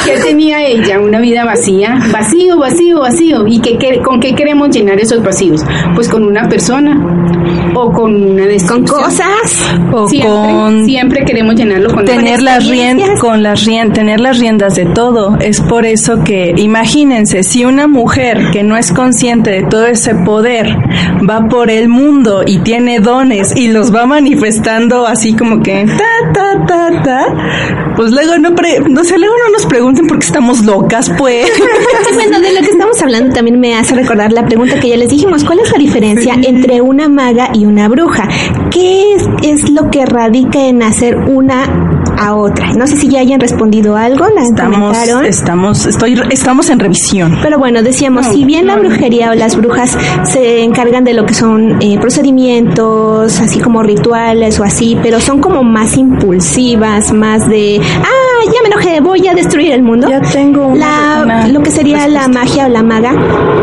que 0.06 0.18
tenía 0.20 0.66
ella 0.66 1.00
una 1.00 1.20
vida 1.20 1.46
vacía, 1.46 2.00
vacío, 2.12 2.58
vacío, 2.58 3.00
vacío. 3.02 3.48
¿Y 3.48 3.60
qué, 3.60 3.78
qué- 3.78 4.02
con 4.02 4.20
qué 4.20 4.34
queremos 4.36 4.70
llenar 4.70 5.00
esos 5.00 5.24
vacíos? 5.24 5.64
Pues 5.96 6.08
con 6.10 6.24
una 6.24 6.48
persona 6.50 6.98
o 7.74 7.92
con 7.92 8.16
una 8.16 8.46
Con 8.68 8.86
cosas. 8.86 9.28
O 9.92 10.08
Siempre, 10.08 10.32
con 10.32 10.86
siempre 10.86 11.26
queremos 11.26 11.56
llenarlo 11.56 11.94
con 11.94 12.06
tener 12.06 12.42
las 12.42 12.68
riendas 12.68 13.20
con 13.20 13.44
las 13.44 13.66
riendas 13.66 13.98
tener 13.98 14.20
las 14.20 14.40
riendas 14.40 14.76
de 14.76 14.86
todo 14.86 15.38
es 15.40 15.62
por 15.62 15.86
eso 15.86 16.24
que 16.24 16.54
imagínense 16.58 17.44
si 17.44 17.66
una 17.66 17.88
mujer 17.88 18.40
que 18.52 18.64
no 18.64 18.78
es 18.78 18.92
consciente 18.92 19.52
de 19.52 19.64
todo 19.64 19.86
ese 19.86 20.16
poder 20.16 20.76
va 21.30 21.48
por 21.48 21.70
el 21.70 21.90
mundo 21.90 22.44
y 22.46 22.60
tiene 22.60 23.00
dones 23.00 23.56
y 23.56 23.70
los 23.70 23.94
va 23.94 24.06
manifestando 24.08 25.06
así 25.06 25.36
como 25.36 25.62
que 25.62 25.86
ta 25.86 26.34
ta 26.34 26.66
ta 26.66 27.04
ta 27.04 27.26
pues 27.96 28.12
luego 28.12 28.38
no 28.40 28.56
pre- 28.56 28.80
no 28.90 29.04
sé 29.04 29.18
luego 29.18 29.34
no 29.46 29.52
nos 29.52 29.66
pregunten 29.66 30.08
por 30.08 30.20
qué 30.20 30.26
estamos 30.26 30.66
locas 30.66 31.12
pues 31.18 31.48
Bueno, 32.14 32.40
de 32.40 32.54
lo 32.54 32.62
que 32.62 32.72
estamos 32.72 33.00
hablando 33.02 33.34
también 33.36 33.60
me 33.60 33.76
hace 33.76 33.94
recordar 33.96 34.32
la 34.32 34.46
pregunta 34.46 34.80
que 34.80 34.90
ya 34.90 34.98
les 34.98 35.10
dijimos. 35.10 35.44
¿Cuál 35.44 35.60
es 35.60 35.72
la 35.72 35.78
diferencia 35.78 36.36
entre 36.42 36.82
una 36.82 37.10
maga 37.10 37.50
y 37.54 37.66
una 37.66 37.88
bruja? 37.88 38.28
¿Qué 38.72 39.14
es, 39.16 39.28
es 39.44 39.70
lo 39.70 39.90
que 39.92 40.06
radica 40.06 40.60
en 40.66 40.82
hacer 40.84 41.16
una 41.16 41.97
a 42.18 42.36
otra? 42.36 42.74
No 42.74 42.88
sé 42.88 42.98
si 42.98 43.08
ya 43.08 43.20
hayan 43.20 43.40
respondido 43.40 43.96
algo, 43.96 44.26
la 44.34 44.42
estamos 44.44 44.80
comentaron. 44.98 45.26
estamos 45.26 45.86
estoy 45.86 46.20
estamos 46.32 46.70
en 46.70 46.80
revisión 46.80 47.38
Pero 47.42 47.60
bueno, 47.60 47.84
decíamos, 47.84 48.26
si 48.28 48.46
bien 48.46 48.68
la 48.68 48.76
brujería 48.78 49.32
o 49.32 49.34
las 49.36 49.56
brujas 49.56 49.98
se 50.24 50.64
encargan 50.64 51.04
de 51.04 51.14
lo 51.14 51.26
que 51.26 51.34
son 51.34 51.78
eh, 51.82 51.98
procedimientos, 52.00 53.40
así 53.40 53.60
como 53.60 53.84
rituales 53.84 54.60
o 54.60 54.64
así, 54.64 54.98
pero 55.04 55.20
son 55.20 55.40
como 55.40 55.64
más 55.64 55.98
impulsivas, 55.98 57.14
más 57.14 57.48
de, 57.48 57.80
ah, 57.82 58.46
ya 58.46 58.62
me 58.62 58.68
enojé, 58.74 59.00
voy 59.02 59.28
a 59.28 59.34
destruir 59.34 59.72
el 59.72 59.84
mundo. 59.84 60.08
Ya 60.10 60.22
tengo 60.22 60.68
una- 60.68 60.78
la, 61.18 61.24
una 61.24 61.48
lo 61.48 61.62
que 61.62 61.72
sería 61.72 62.08
la 62.08 62.28
magia 62.28 62.66
o 62.66 62.70
la 62.70 62.84
maga 62.84 63.14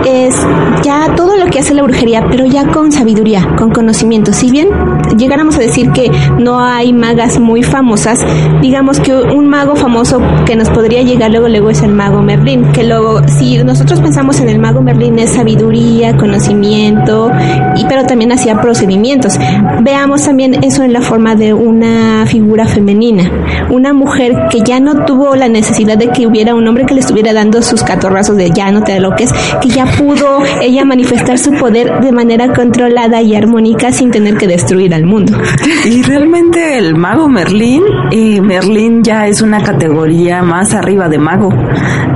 es 0.05 0.35
ya 0.83 1.15
todo 1.17 1.37
lo 1.37 1.47
que 1.47 1.59
hace 1.61 1.75
la 1.75 1.83
brujería, 1.83 2.27
pero 2.31 2.45
ya 2.47 2.67
con 2.67 2.93
sabiduría, 2.93 3.55
con 3.57 3.71
conocimiento. 3.71 4.33
Si 4.33 4.51
bien 4.51 4.69
llegáramos 5.17 5.57
a 5.57 5.61
decir 5.61 5.91
que 5.93 6.11
no 6.39 6.59
hay 6.59 6.93
magas 6.93 7.39
muy 7.39 7.63
famosas, 7.63 8.25
digamos 8.61 9.01
que 9.01 9.15
un 9.15 9.49
mago 9.49 9.77
famoso 9.77 10.21
que 10.47 10.57
nos 10.57 10.69
podría 10.71 11.03
llegar 11.03 11.31
luego 11.31 11.49
luego 11.49 11.71
es 11.71 11.83
el 11.83 11.93
mago 11.93 12.23
Merlín, 12.23 12.73
que 12.73 12.85
luego 12.85 13.21
si 13.29 13.63
nosotros 13.63 14.01
pensamos 14.01 14.41
en 14.41 14.49
el 14.49 14.59
mago 14.59 14.83
Merlín 14.83 15.19
es 15.19 15.31
sabiduría, 15.31 16.17
conocimiento, 16.17 17.31
y 17.77 17.85
pero 17.87 18.05
también 18.05 18.33
hacía 18.33 18.61
procedimientos. 18.61 19.39
Veamos 19.83 20.25
también 20.25 20.63
eso 20.65 20.83
en 20.83 20.93
la 20.93 21.01
forma 21.01 21.35
de 21.35 21.55
una 21.55 22.25
figura 22.27 22.67
femenina, 22.67 23.31
una 23.71 23.93
mujer 23.93 24.35
que 24.51 24.61
ya 24.61 24.81
no 24.81 25.05
tuvo 25.05 25.37
la 25.37 25.49
necesidad 25.49 25.97
de 25.99 26.09
que 26.09 26.27
hubiera 26.27 26.55
un 26.55 26.67
hombre 26.67 26.87
que 26.87 26.95
le 26.95 27.01
estuviera 27.01 27.33
dando 27.33 27.63
sus 27.63 27.83
catorrazos 27.83 28.37
de 28.37 28.51
ya 28.51 28.71
no 28.71 28.83
te 28.83 28.93
aloques, 28.93 29.33
que 29.61 29.69
ya 29.69 29.87
pudo 29.87 30.43
ella 30.61 30.85
manifestar 30.85 31.39
su 31.39 31.53
poder 31.53 32.01
de 32.01 32.13
manera 32.13 32.53
controlada 32.53 33.23
y 33.23 33.35
armónica 33.35 33.93
sin 33.93 34.11
tener 34.11 34.37
que 34.37 34.47
destruir 34.47 34.95
al 34.95 35.04
mundo. 35.07 35.37
Y 35.85 36.03
realmente 36.03 36.79
el 36.79 36.97
mago 36.97 37.29
Merlín, 37.29 37.83
y 38.11 38.41
Merlín 38.41 39.03
ya 39.03 39.27
es 39.27 39.43
una 39.43 39.63
categoría 39.63 40.43
más 40.43 40.73
arriba 40.75 41.09
de 41.11 41.19
mago. 41.19 41.51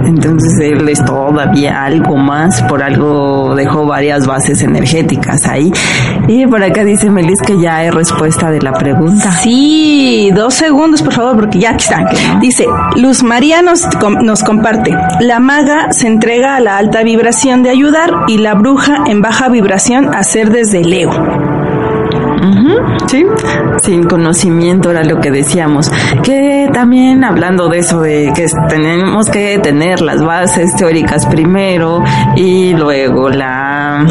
Entonces 0.07 0.53
él 0.61 0.89
es 0.89 1.05
todavía 1.05 1.85
algo 1.85 2.17
más, 2.17 2.63
por 2.63 2.83
algo 2.83 3.55
dejó 3.55 3.85
varias 3.87 4.27
bases 4.27 4.63
energéticas 4.63 5.47
ahí. 5.47 5.71
Y 6.29 6.47
por 6.47 6.63
acá 6.63 6.83
dice 6.85 7.11
Melis 7.11 7.43
que 7.43 7.61
ya 7.61 7.77
hay 7.77 7.91
respuesta 7.91 8.51
de 8.51 8.63
la 8.63 8.73
pregunta. 8.73 9.31
Sí, 9.33 10.31
dos 10.35 10.55
segundos, 10.55 11.03
por 11.03 11.13
favor, 11.13 11.37
porque 11.37 11.59
ya 11.59 11.71
aquí 11.73 11.85
están. 11.85 12.07
Dice, 12.41 12.67
Luz 12.97 13.23
María 13.23 13.61
nos, 13.61 13.85
com- 14.01 14.23
nos 14.23 14.43
comparte, 14.43 14.97
la 15.21 15.41
maga 15.41 15.93
se 15.93 16.07
entrega 16.07 16.57
a 16.57 16.61
la 16.61 16.79
alta 16.79 17.03
vibración 17.03 17.63
de 17.63 17.71
ayudar 17.71 18.11
y 18.29 18.39
la 18.39 18.55
bruja 18.55 19.05
en 19.07 19.21
baja 19.21 19.49
vibración 19.51 20.15
a 20.15 20.21
hacer 20.21 20.51
desde 20.51 20.81
el 20.81 20.93
ego. 20.93 21.13
Sí, 23.07 23.25
sin 23.83 24.05
conocimiento 24.05 24.91
era 24.91 25.03
lo 25.05 25.21
que 25.21 25.31
decíamos. 25.31 25.91
Que 26.23 26.69
también 26.73 27.25
hablando 27.25 27.69
de 27.69 27.79
eso, 27.79 28.01
de 28.01 28.33
que 28.35 28.47
tenemos 28.69 29.31
que 29.31 29.59
tener 29.59 30.01
las 30.01 30.23
bases 30.25 30.75
teóricas 30.77 31.27
primero 31.27 32.03
y 32.37 32.75
luego 32.75 33.29
la, 33.31 34.05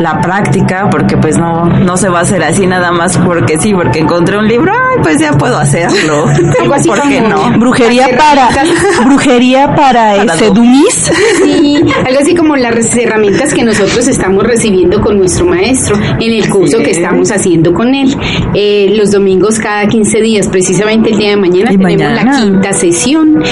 la 0.00 0.20
práctica, 0.20 0.88
porque 0.90 1.16
pues 1.16 1.38
no, 1.38 1.64
no 1.66 1.96
se 1.96 2.08
va 2.08 2.20
a 2.20 2.22
hacer 2.22 2.42
así 2.42 2.66
nada 2.66 2.90
más 2.92 3.16
porque 3.18 3.58
sí, 3.58 3.72
porque 3.74 4.00
encontré 4.00 4.38
un 4.38 4.48
libro, 4.48 4.72
ay, 4.72 4.98
pues 5.02 5.18
ya 5.20 5.32
puedo 5.32 5.56
hacerlo. 5.58 6.24
Algo 6.60 6.74
así 6.74 6.88
¿Por 6.88 7.02
qué 7.02 7.20
no? 7.20 7.50
Brujería 7.58 8.08
para 8.16 8.48
brujería 9.06 9.74
para, 9.74 10.16
Para 10.16 10.34
ese 10.34 10.46
dos. 10.46 10.54
Dumis. 10.54 11.12
Sí, 11.40 11.80
algo 12.06 12.20
así 12.20 12.34
como 12.34 12.56
las 12.56 12.94
herramientas 12.96 13.54
que 13.54 13.62
nosotros 13.64 14.06
estamos 14.08 14.44
recibiendo 14.44 15.00
con 15.00 15.16
nuestro 15.18 15.46
maestro 15.46 15.96
en 15.96 16.32
el 16.32 16.48
curso 16.48 16.78
Sí. 16.78 16.84
que 16.84 16.90
estamos 16.92 17.30
haciendo 17.30 17.72
con 17.72 17.89
él. 17.94 18.14
Eh, 18.54 18.94
los 18.96 19.10
domingos 19.10 19.58
cada 19.58 19.86
15 19.86 20.20
días, 20.20 20.48
precisamente 20.48 21.10
el 21.10 21.18
día 21.18 21.30
de 21.30 21.36
mañana, 21.36 21.72
Y 21.72 21.78
tenemos 21.78 22.24
la 22.24 22.40
quinta 22.40 22.72
sesión 22.72 23.42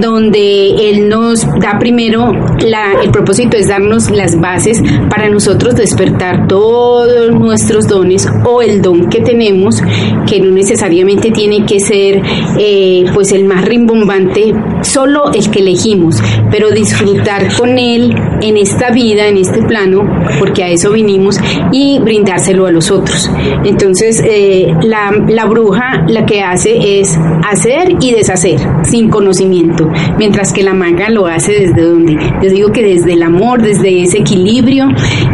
donde 0.00 0.90
él 0.90 1.08
nos 1.08 1.46
da 1.60 1.78
primero, 1.78 2.32
la, 2.60 3.02
el 3.02 3.10
propósito 3.10 3.56
es 3.56 3.68
darnos 3.68 4.10
las 4.10 4.38
bases 4.40 4.82
para 5.08 5.28
nosotros 5.28 5.74
despertar 5.74 6.46
todos 6.46 7.32
nuestros 7.32 7.86
dones 7.86 8.28
o 8.44 8.62
el 8.62 8.82
don 8.82 9.08
que 9.08 9.20
tenemos, 9.20 9.82
que 10.26 10.40
no 10.40 10.50
necesariamente 10.50 11.30
tiene 11.30 11.64
que 11.66 11.80
ser 11.80 12.22
eh, 12.58 13.04
pues 13.12 13.32
el 13.32 13.44
más 13.44 13.64
rimbombante, 13.64 14.54
solo 14.82 15.32
el 15.32 15.50
que 15.50 15.60
elegimos, 15.60 16.22
pero 16.50 16.70
disfrutar 16.70 17.54
con 17.56 17.78
él 17.78 18.14
en 18.40 18.56
esta 18.56 18.90
vida, 18.90 19.26
en 19.26 19.38
este 19.38 19.62
plano, 19.62 20.02
porque 20.38 20.64
a 20.64 20.68
eso 20.68 20.90
vinimos, 20.92 21.38
y 21.72 21.98
brindárselo 21.98 22.66
a 22.66 22.70
los 22.70 22.90
otros. 22.90 23.30
Entonces, 23.64 23.83
eh, 24.24 24.74
la, 24.82 25.12
la 25.28 25.44
bruja 25.46 26.04
la 26.08 26.24
que 26.26 26.42
hace 26.42 27.00
es 27.00 27.18
hacer 27.48 27.94
y 28.00 28.12
deshacer, 28.12 28.58
sin 28.84 29.10
conocimiento, 29.10 29.90
mientras 30.18 30.52
que 30.52 30.62
la 30.62 30.74
maga 30.74 31.10
lo 31.10 31.26
hace 31.26 31.52
desde 31.52 31.82
donde, 31.82 32.16
yo 32.42 32.50
digo 32.50 32.72
que 32.72 32.82
desde 32.82 33.12
el 33.12 33.22
amor, 33.22 33.62
desde 33.62 34.02
ese 34.02 34.18
equilibrio, 34.18 34.88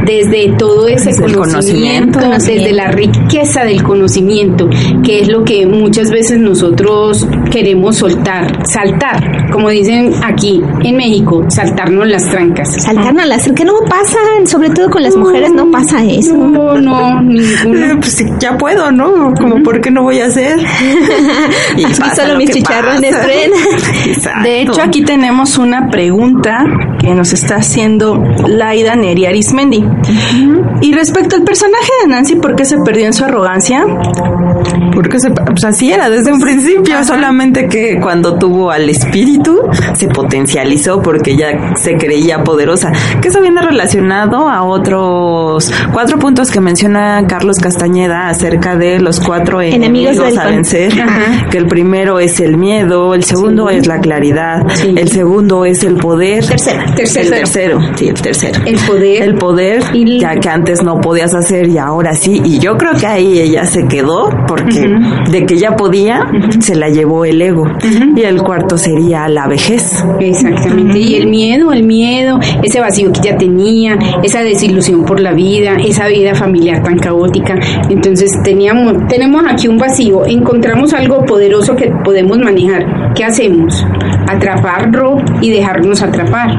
desde 0.06 0.52
todo 0.58 0.88
ese 0.88 1.10
Desde 1.10 1.22
conocimiento, 1.22 2.18
conocimiento. 2.20 2.46
desde 2.46 2.72
la 2.72 2.90
riqueza 2.90 3.64
del 3.64 3.82
conocimiento, 3.82 4.68
que 5.04 5.20
es 5.20 5.28
lo 5.28 5.44
que 5.44 5.66
muchas 5.66 6.10
veces 6.10 6.38
nosotros 6.38 7.26
queremos 7.50 7.96
soltar, 7.96 8.62
saltar, 8.66 9.39
como 9.50 9.68
dicen 9.68 10.12
aquí 10.22 10.62
en 10.82 10.96
México, 10.96 11.44
saltarnos 11.48 12.06
las 12.06 12.28
trancas. 12.28 12.82
Saltarnos 12.82 13.26
las 13.26 13.50
que 13.50 13.64
no 13.64 13.74
pasa, 13.88 14.18
sobre 14.44 14.70
todo 14.70 14.90
con 14.90 15.02
las 15.02 15.16
mujeres 15.16 15.50
no 15.52 15.70
pasa 15.70 16.04
eso. 16.04 16.36
No, 16.36 16.74
no. 16.80 17.20
Pues 18.00 18.24
ya 18.38 18.56
puedo, 18.56 18.90
¿no? 18.92 19.34
Como, 19.34 19.62
¿por 19.62 19.80
qué 19.80 19.90
no 19.90 20.02
voy 20.02 20.20
a 20.20 20.26
hacer? 20.26 20.58
Y 21.76 21.84
Aquí 21.84 21.94
solo 21.94 22.32
lo 22.32 22.38
mis 22.38 22.50
chicharrones. 22.50 23.14
De 24.42 24.62
hecho, 24.62 24.82
aquí 24.82 25.02
tenemos 25.02 25.58
una 25.58 25.88
pregunta 25.88 26.64
que 26.98 27.14
nos 27.14 27.32
está 27.32 27.56
haciendo 27.56 28.22
Laida 28.46 28.96
Neri 28.96 29.26
Arismendi. 29.26 29.84
Y 30.80 30.92
respecto 30.92 31.36
al 31.36 31.42
personaje 31.42 31.90
de 32.02 32.08
Nancy, 32.08 32.36
¿por 32.36 32.54
qué 32.56 32.64
se 32.64 32.78
perdió 32.78 33.06
en 33.06 33.12
su 33.12 33.24
arrogancia? 33.24 33.84
Porque 34.94 35.18
se, 35.18 35.30
pues 35.30 35.64
así 35.64 35.92
era 35.92 36.10
desde 36.10 36.32
un 36.32 36.40
principio, 36.40 37.02
solamente 37.04 37.68
que 37.68 37.98
cuando 38.00 38.36
tuvo 38.38 38.70
al 38.70 38.88
espíritu 38.88 39.39
se 39.94 40.08
potencializó 40.08 41.00
porque 41.02 41.36
ya 41.36 41.74
se 41.76 41.96
creía 41.96 42.42
poderosa. 42.44 42.92
Que 43.20 43.28
eso 43.28 43.40
viene 43.40 43.62
relacionado 43.62 44.48
a 44.48 44.62
otros 44.62 45.70
cuatro 45.92 46.18
puntos 46.18 46.50
que 46.50 46.60
menciona 46.60 47.24
Carlos 47.26 47.56
Castañeda 47.58 48.28
acerca 48.28 48.76
de 48.76 49.00
los 49.00 49.20
cuatro 49.20 49.60
Enemigos 49.60 50.16
enemigos, 50.16 50.38
a 50.38 50.46
vencer. 50.48 50.92
Ajá. 51.00 51.48
Que 51.50 51.58
el 51.58 51.66
primero 51.66 52.18
es 52.18 52.40
el 52.40 52.56
miedo, 52.56 53.14
el 53.14 53.24
segundo 53.24 53.68
es 53.70 53.86
la 53.86 53.98
claridad, 54.00 54.62
Sí. 54.74 54.94
el 54.96 55.08
segundo 55.10 55.64
es 55.64 55.82
el 55.84 55.96
poder. 55.96 56.44
Tercero. 56.46 56.82
Tercero. 56.96 57.24
El 57.26 57.30
tercero, 57.40 57.80
sí, 57.96 58.08
el 58.08 58.20
tercero. 58.20 58.60
El 58.66 58.76
poder. 58.86 59.22
El 59.22 59.34
poder, 59.36 59.82
ya 60.18 60.36
que 60.36 60.48
antes 60.48 60.82
no 60.82 61.00
podías 61.00 61.34
hacer 61.34 61.68
y 61.68 61.78
ahora 61.78 62.14
sí. 62.14 62.40
Y 62.44 62.58
yo 62.58 62.76
creo 62.76 62.92
que 62.94 63.06
ahí 63.06 63.38
ella 63.40 63.64
se 63.64 63.86
quedó 63.86 64.30
porque 64.46 64.88
de 65.30 65.46
que 65.46 65.58
ya 65.58 65.76
podía, 65.76 66.26
se 66.60 66.74
la 66.74 66.88
llevó 66.88 67.24
el 67.24 67.40
ego. 67.42 67.64
Y 68.16 68.22
el 68.22 68.42
cuarto 68.42 68.76
sería 68.78 69.28
la 69.30 69.46
vejez. 69.46 70.04
Exactamente. 70.18 70.98
Y 70.98 71.16
el 71.16 71.26
miedo, 71.26 71.72
el 71.72 71.82
miedo, 71.82 72.38
ese 72.62 72.80
vacío 72.80 73.12
que 73.12 73.20
ya 73.20 73.36
tenía, 73.36 73.98
esa 74.22 74.42
desilusión 74.42 75.04
por 75.04 75.20
la 75.20 75.32
vida, 75.32 75.76
esa 75.76 76.06
vida 76.08 76.34
familiar 76.34 76.82
tan 76.82 76.98
caótica. 76.98 77.58
Entonces 77.88 78.30
teníamos, 78.44 79.06
tenemos 79.08 79.44
aquí 79.48 79.68
un 79.68 79.78
vacío, 79.78 80.26
encontramos 80.26 80.92
algo 80.92 81.24
poderoso 81.24 81.76
que 81.76 81.90
podemos 82.04 82.38
manejar. 82.38 83.12
¿Qué 83.14 83.24
hacemos? 83.24 83.84
Atraparlo 84.28 85.16
y 85.40 85.50
dejarnos 85.50 86.02
atrapar. 86.02 86.50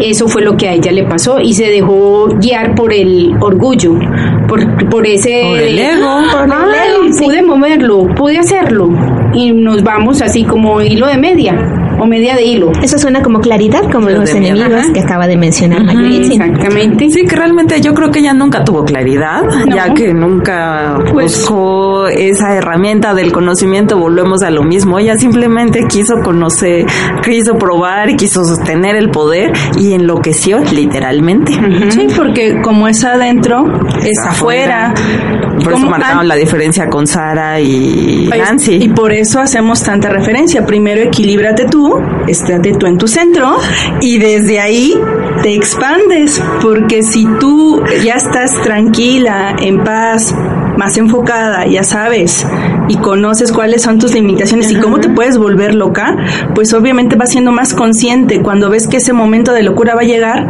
Eso 0.00 0.28
fue 0.28 0.42
lo 0.42 0.56
que 0.56 0.68
a 0.68 0.72
ella 0.72 0.92
le 0.92 1.04
pasó 1.04 1.40
y 1.40 1.52
se 1.52 1.66
dejó 1.66 2.28
guiar 2.40 2.74
por 2.74 2.92
el 2.92 3.34
orgullo, 3.40 3.98
por, 4.48 4.88
por 4.88 5.06
ese... 5.06 5.42
Por 5.42 5.58
el 5.58 5.78
ego. 5.78 6.22
Por 6.32 6.44
el 6.44 6.52
Ay, 6.52 6.90
ego, 6.90 7.12
sí. 7.12 7.24
pude 7.24 7.42
moverlo, 7.42 8.06
pude 8.14 8.38
hacerlo. 8.38 8.90
Y 9.34 9.52
nos 9.52 9.82
vamos 9.82 10.22
así 10.22 10.44
como 10.44 10.80
hilo 10.80 11.06
de 11.06 11.18
media 11.18 11.80
o 12.00 12.06
media 12.06 12.34
de 12.34 12.42
hilo. 12.44 12.72
Eso 12.82 12.98
suena 12.98 13.22
como 13.22 13.40
claridad, 13.40 13.82
como 13.92 14.08
Lo 14.10 14.20
los 14.20 14.30
enemigos 14.34 14.86
que 14.92 15.00
acaba 15.00 15.26
de 15.26 15.36
mencionar 15.36 15.84
Mayuritzin. 15.84 16.40
Exactamente. 16.42 17.10
Sí, 17.10 17.24
que 17.26 17.36
realmente 17.36 17.80
yo 17.80 17.94
creo 17.94 18.10
que 18.10 18.20
ella 18.20 18.32
nunca 18.34 18.64
tuvo 18.64 18.84
claridad, 18.84 19.42
No. 19.66 19.76
ya 19.76 19.92
que 19.94 20.12
nunca 20.14 20.98
Pues- 21.12 21.38
buscó 21.46 22.08
esa 22.08 22.54
herramienta 22.56 23.14
del 23.14 23.32
conocimiento, 23.32 23.98
volvemos 23.98 24.42
a 24.42 24.50
lo 24.50 24.62
mismo. 24.62 24.98
Ella 24.98 25.16
simplemente 25.16 25.84
quiso 25.88 26.14
conocer, 26.24 26.86
quiso 27.24 27.54
probar, 27.56 28.16
quiso 28.16 28.44
sostener 28.44 28.96
el 28.96 29.10
poder 29.10 29.52
y 29.78 29.92
enloqueció 29.92 30.58
literalmente. 30.72 31.52
Sí, 31.90 32.06
porque 32.16 32.60
como 32.62 32.88
es 32.88 33.04
adentro, 33.04 33.64
es 34.04 34.18
afuera. 34.26 34.94
Por 35.62 35.74
eso 35.74 35.86
marcaron 35.86 36.26
la 36.26 36.34
diferencia 36.36 36.88
con 36.88 37.06
Sara 37.06 37.60
y 37.60 38.26
Pues, 38.28 38.40
Nancy. 38.40 38.76
Y 38.82 38.88
por 38.88 39.12
eso 39.12 39.40
hacemos 39.40 39.82
tanta 39.82 40.08
referencia. 40.08 40.64
Primero 40.64 41.02
equilíbrate 41.02 41.66
tú, 41.66 41.89
estate 42.26 42.72
tú 42.74 42.86
en 42.86 42.98
tu 42.98 43.08
centro 43.08 43.56
y 44.00 44.18
desde 44.18 44.60
ahí 44.60 44.94
te 45.42 45.54
expandes. 45.54 46.42
Porque 46.62 47.02
si 47.02 47.26
tú 47.38 47.82
ya 48.04 48.14
estás 48.14 48.52
tranquila, 48.62 49.56
en 49.58 49.82
paz, 49.84 50.34
más 50.76 50.96
enfocada, 50.96 51.66
ya 51.66 51.84
sabes, 51.84 52.46
y 52.88 52.96
conoces 52.96 53.52
cuáles 53.52 53.82
son 53.82 53.98
tus 53.98 54.14
limitaciones 54.14 54.70
y 54.70 54.76
cómo 54.76 54.98
te 54.98 55.08
puedes 55.10 55.36
volver 55.36 55.74
loca, 55.74 56.16
pues 56.54 56.72
obviamente 56.72 57.16
vas 57.16 57.30
siendo 57.30 57.52
más 57.52 57.74
consciente. 57.74 58.40
Cuando 58.40 58.70
ves 58.70 58.88
que 58.88 58.96
ese 58.96 59.12
momento 59.12 59.52
de 59.52 59.62
locura 59.62 59.94
va 59.94 60.00
a 60.00 60.04
llegar, 60.04 60.48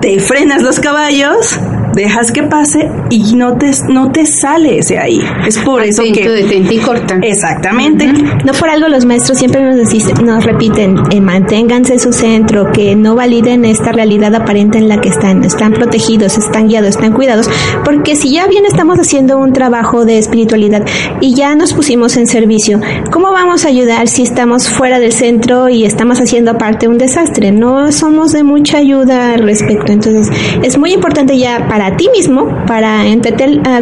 te 0.00 0.18
frenas 0.18 0.62
los 0.62 0.80
caballos, 0.80 1.58
dejas 1.94 2.32
que 2.32 2.42
pase 2.44 2.90
y 3.10 3.34
no 3.34 3.56
te, 3.56 3.70
no 3.88 4.10
te 4.12 4.26
sales 4.26 4.88
de 4.88 4.98
ahí. 4.98 5.20
Es 5.46 5.58
por 5.58 5.82
eso 5.82 6.02
que... 6.02 6.28
detente 6.28 6.74
y 6.74 6.78
corta. 6.78 7.18
Exactamente. 7.22 8.06
No 8.44 8.52
por 8.52 8.68
algo 8.68 8.88
los 8.88 9.04
maestros 9.04 9.38
siempre 9.38 9.62
nos, 9.62 10.22
nos 10.22 10.44
repiten, 10.44 10.96
eh, 11.10 11.20
manténganse 11.20 11.94
en 11.94 12.00
su 12.00 12.12
centro, 12.12 12.72
que 12.72 12.96
no 12.96 13.14
validen 13.14 13.64
esta 13.64 13.92
realidad 13.92 14.34
aparente 14.34 14.78
en 14.78 14.88
la 14.88 15.00
que 15.00 15.08
están, 15.08 15.44
están 15.44 15.72
protegidos, 15.72 16.38
están 16.38 16.68
guiados, 16.68 16.90
están 16.90 17.12
cuidados, 17.12 17.48
porque 17.84 18.16
si 18.16 18.32
ya 18.32 18.46
bien 18.46 18.66
estamos 18.66 18.98
haciendo 18.98 19.38
un 19.38 19.52
trabajo 19.52 20.04
de 20.04 20.18
espiritualidad 20.18 20.84
y 21.20 21.34
ya 21.34 21.54
nos 21.54 21.72
pusimos 21.72 22.16
en 22.16 22.26
servicio, 22.26 22.80
¿cómo 23.10 23.32
vamos 23.32 23.64
a 23.64 23.68
ayudar 23.68 24.08
si 24.08 24.22
estamos 24.22 24.68
fuera 24.68 24.98
del 24.98 25.12
centro 25.12 25.68
y 25.68 25.84
estamos 25.84 26.20
haciendo 26.20 26.52
aparte 26.52 26.88
un 26.88 26.98
desastre? 26.98 27.52
No 27.52 27.92
somos 27.92 28.32
de 28.32 28.44
mucha 28.44 28.78
ayuda 28.78 29.34
al 29.34 29.42
respecto, 29.42 29.92
entonces 29.92 30.30
es 30.62 30.78
muy 30.78 30.92
importante 30.92 31.38
ya 31.38 31.66
para 31.68 31.89
ti 31.96 32.08
mismo, 32.14 32.64
para 32.66 33.02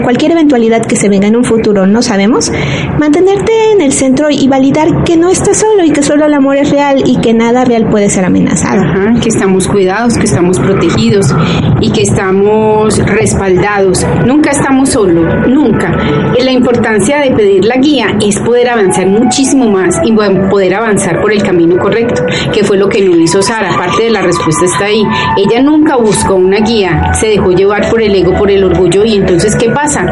cualquier 0.03 0.33
eventualidad 0.33 0.85
que 0.85 0.97
se 0.97 1.09
venga 1.09 1.29
en 1.29 1.37
un 1.37 1.45
futuro, 1.45 1.87
no 1.87 2.03
sabemos, 2.03 2.53
mantenerte 2.99 3.53
en 3.73 3.81
el 3.81 3.93
centro 3.93 4.29
y 4.31 4.49
validar 4.49 5.05
que 5.05 5.17
no 5.17 5.29
estás 5.29 5.59
solo 5.59 5.85
y 5.85 5.91
que 5.91 6.03
solo 6.03 6.27
el 6.27 6.35
amor 6.35 6.57
es 6.57 6.71
real 6.71 7.03
y 7.05 7.19
que 7.19 7.35
nada 7.35 7.65
real 7.65 7.89
puede 7.89 8.09
ser 8.11 8.25
amenazado. 8.25 8.83
Ajá, 8.83 9.15
que 9.21 9.29
estamos 9.29 9.69
cuidados, 9.69 10.15
que 10.15 10.25
estamos 10.25 10.59
protegidos 10.59 11.35
y 11.81 11.91
que 11.91 12.03
estamos 12.03 12.99
respaldados. 12.99 14.07
Nunca 14.27 14.51
estamos 14.51 14.91
solos, 14.91 15.49
nunca. 15.49 15.97
La 16.39 16.51
importancia 16.51 17.19
de 17.21 17.31
pedir 17.33 17.65
la 17.65 17.77
guía 17.77 18.17
es 18.21 18.39
poder 18.41 18.69
avanzar 18.71 19.07
muchísimo 19.07 19.69
más 19.71 19.97
y 20.05 20.13
poder 20.13 20.75
avanzar 20.75 21.21
por 21.21 21.33
el 21.33 21.43
camino 21.43 21.77
correcto, 21.79 22.23
que 22.53 22.65
fue 22.65 22.79
lo 22.79 22.89
que 22.89 23.03
no 23.03 23.17
hizo 23.17 23.43
Sara. 23.43 23.77
Parte 23.77 24.05
de 24.05 24.11
la 24.11 24.23
respuesta 24.23 24.65
está 24.65 24.87
ahí. 24.87 25.03
Ella 25.37 25.63
nunca 25.63 25.97
buscó 25.97 26.35
una 26.35 26.59
guía, 26.59 27.13
se 27.15 27.29
dejó 27.29 27.53
llevar 27.53 27.88
por 27.91 28.03
el 28.03 28.15
ego, 28.15 28.35
por 28.37 28.51
el 28.51 28.65
orgullo 28.65 29.05
y 29.05 29.15
entonces 29.17 29.55
¿qué 29.57 29.71
pasa? 29.71 30.05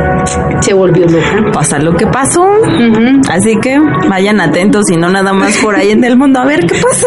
Se 0.60 0.72
volvió 0.74 1.06
loca. 1.06 1.50
Pasa 1.52 1.78
lo 1.78 1.94
que 1.96 2.06
pasó. 2.06 2.46
Así 3.30 3.56
que 3.60 3.78
vayan 4.08 4.40
atentos 4.40 4.90
y 4.90 4.96
no 4.96 5.08
nada 5.08 5.32
más 5.32 5.56
por 5.58 5.74
ahí 5.76 5.90
en 5.90 6.04
el 6.04 6.16
mundo 6.16 6.40
a 6.40 6.44
ver 6.44 6.60
qué 6.66 6.74
pasa. 6.74 7.06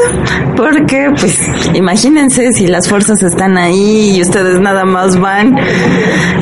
Porque, 0.55 1.09
pues, 1.19 1.39
imagínense 1.73 2.51
si 2.51 2.67
las 2.67 2.87
fuerzas 2.87 3.21
están 3.23 3.57
ahí 3.57 4.15
y 4.17 4.21
ustedes 4.21 4.59
nada 4.59 4.83
más 4.85 5.19
van 5.19 5.55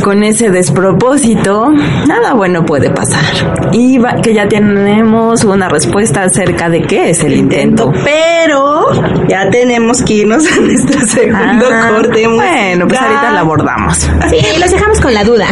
con 0.03 0.23
ese 0.23 0.49
despropósito, 0.49 1.71
nada 2.07 2.33
bueno 2.33 2.65
puede 2.65 2.89
pasar. 2.89 3.23
Y 3.71 3.97
va- 3.97 4.15
que 4.21 4.33
ya 4.33 4.47
tenemos 4.47 5.43
una 5.43 5.69
respuesta 5.69 6.23
acerca 6.23 6.69
de 6.69 6.81
qué 6.83 7.09
es 7.11 7.23
el 7.23 7.33
intento. 7.33 7.91
Pero 8.03 8.85
ya 9.27 9.49
tenemos 9.49 10.01
que 10.03 10.13
irnos 10.15 10.45
a 10.51 10.59
nuestro 10.61 10.99
segundo 11.05 11.65
Ah, 11.71 11.89
corte. 11.95 12.27
bueno, 12.27 12.87
pues 12.87 12.99
ahorita 12.99 13.31
la 13.31 13.39
abordamos. 13.41 14.09
Sí, 14.29 14.37
los 14.59 14.71
dejamos 14.71 14.99
con 14.99 15.13
la 15.13 15.23
duda. 15.23 15.47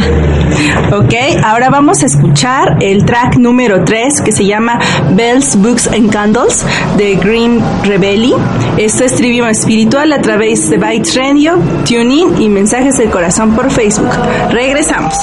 Ok, 0.91 1.13
ahora 1.43 1.69
vamos 1.69 2.03
a 2.03 2.05
escuchar 2.05 2.77
el 2.81 3.05
track 3.05 3.37
número 3.37 3.83
3 3.83 4.21
que 4.23 4.31
se 4.31 4.45
llama 4.45 4.79
Bells, 5.11 5.55
Books 5.57 5.87
and 5.87 6.11
Candles 6.11 6.65
de 6.97 7.15
Green 7.15 7.61
Rebelli. 7.83 8.33
Esto 8.77 9.03
es 9.03 9.15
Trivium 9.15 9.47
Espiritual 9.47 10.11
a 10.13 10.21
través 10.21 10.69
de 10.69 10.77
Bytes 10.77 11.15
Radio, 11.15 11.59
TuneIn 11.87 12.41
y 12.41 12.49
Mensajes 12.49 12.97
del 12.97 13.09
Corazón 13.09 13.55
por 13.55 13.71
Facebook. 13.71 14.11
Regresamos. 14.51 15.15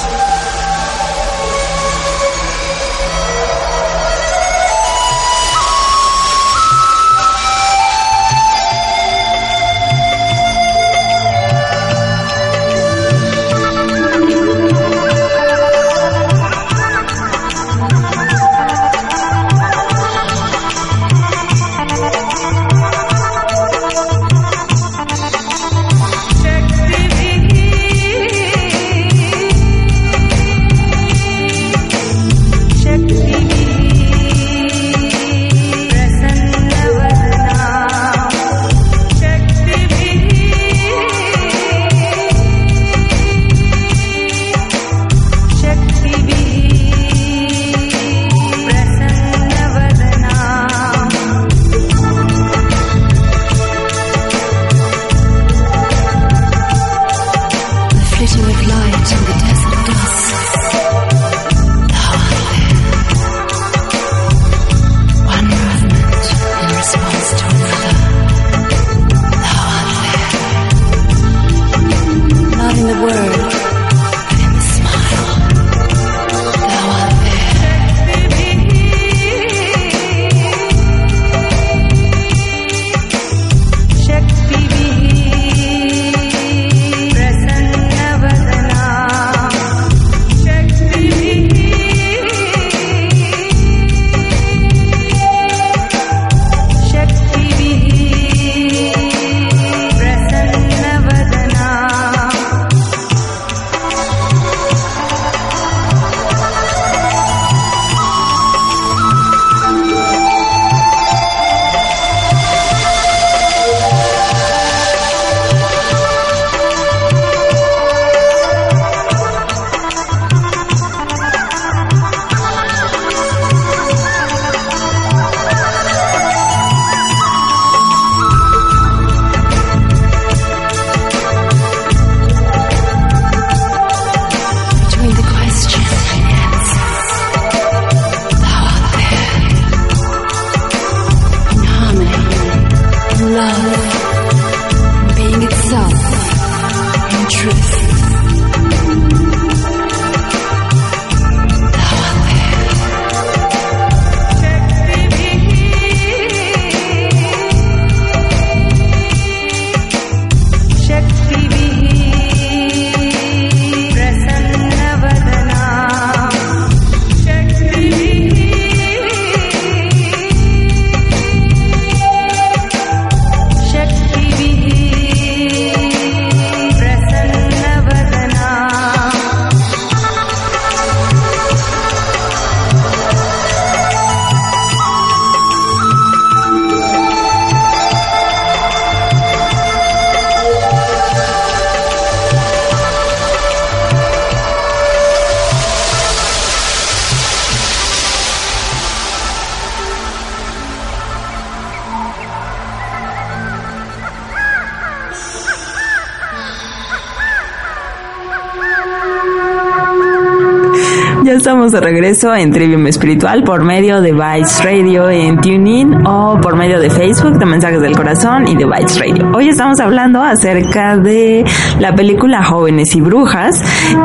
De 211.73 211.81
regreso 211.81 212.35
en 212.35 212.51
Trivium 212.51 212.85
Espiritual 212.85 213.43
por 213.43 213.63
medio 213.63 213.99
de 213.99 214.11
Bytes 214.11 214.63
Radio 214.63 215.09
en 215.09 215.37
TuneIn 215.37 216.05
o 216.05 216.37
por 216.39 216.55
medio 216.55 216.79
de 216.79 216.87
Facebook 216.91 217.39
de 217.39 217.47
Mensajes 217.47 217.81
del 217.81 217.95
Corazón 217.95 218.47
y 218.47 218.55
de 218.55 218.63
Bytes 218.63 218.99
Radio. 218.99 219.31
Hoy 219.33 219.49
estamos 219.49 219.79
hablando 219.79 220.21
acerca 220.21 220.97
de 220.97 221.43
la 221.79 221.95
película 221.95 222.43
Jóvenes 222.43 222.95
y 222.95 223.01
Brujas 223.01 223.59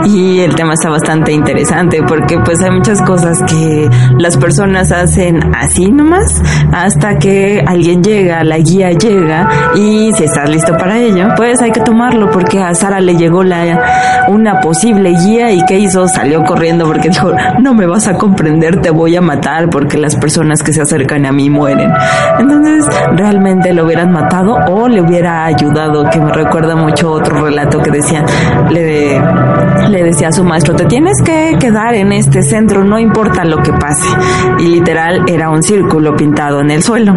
y 0.06 0.40
el 0.40 0.54
tema 0.54 0.72
está 0.72 0.88
bastante 0.88 1.32
interesante 1.32 2.02
porque 2.08 2.38
pues 2.38 2.58
hay 2.62 2.70
muchas 2.70 3.02
cosas 3.02 3.38
que 3.42 3.90
las 4.16 4.38
personas 4.38 4.90
hacen 4.90 5.54
así 5.54 5.90
nomás 5.90 6.42
hasta 6.72 7.18
que 7.18 7.62
alguien 7.66 8.02
llega, 8.02 8.44
la 8.44 8.56
guía 8.58 8.92
llega 8.92 9.46
y 9.74 10.10
si 10.14 10.24
estás 10.24 10.48
listo 10.48 10.74
para 10.78 10.98
ello, 10.98 11.28
pues 11.36 11.60
hay 11.60 11.72
que 11.72 11.80
tomarlo 11.80 12.30
porque 12.30 12.60
a 12.60 12.74
Sara 12.74 13.00
le 13.00 13.14
llegó 13.14 13.42
la 13.42 14.24
una 14.28 14.60
posible 14.60 15.10
guía 15.10 15.52
y 15.52 15.62
¿qué 15.66 15.78
hizo? 15.78 16.08
Salió 16.08 16.42
corriendo 16.44 16.86
porque 16.86 17.08
dijo, 17.10 17.30
no 17.58 17.74
me 17.74 17.86
vas 17.86 18.08
a 18.08 18.14
comprender, 18.14 18.80
te 18.80 18.90
voy 18.90 19.16
a 19.16 19.20
matar 19.20 19.68
porque 19.70 19.98
las 19.98 20.16
personas 20.16 20.62
que 20.62 20.72
se 20.72 20.80
acercan 20.80 21.26
a 21.26 21.32
mí 21.32 21.50
mueren. 21.50 21.92
Entonces, 22.38 22.86
realmente 23.14 23.72
lo 23.72 23.84
hubieran 23.84 24.12
matado 24.12 24.56
o 24.68 24.88
le 24.88 25.00
hubiera 25.00 25.44
ayudado, 25.44 26.08
que 26.10 26.20
me 26.20 26.32
recuerda 26.32 26.76
mucho 26.76 27.10
otro 27.10 27.44
relato 27.44 27.80
que 27.80 27.90
decía, 27.90 28.24
le, 28.70 29.20
le 29.90 30.02
decía 30.02 30.28
a 30.28 30.32
su 30.32 30.44
maestro, 30.44 30.74
te 30.74 30.84
tienes 30.84 31.14
que 31.24 31.56
quedar 31.58 31.94
en 31.94 32.12
este 32.12 32.42
centro, 32.42 32.84
no 32.84 32.98
importa 32.98 33.44
lo 33.44 33.62
que 33.62 33.72
pase. 33.72 34.08
Y 34.58 34.66
literal 34.66 35.24
era 35.28 35.50
un 35.50 35.62
círculo 35.62 36.16
pintado 36.16 36.60
en 36.60 36.70
el 36.70 36.82
suelo. 36.82 37.14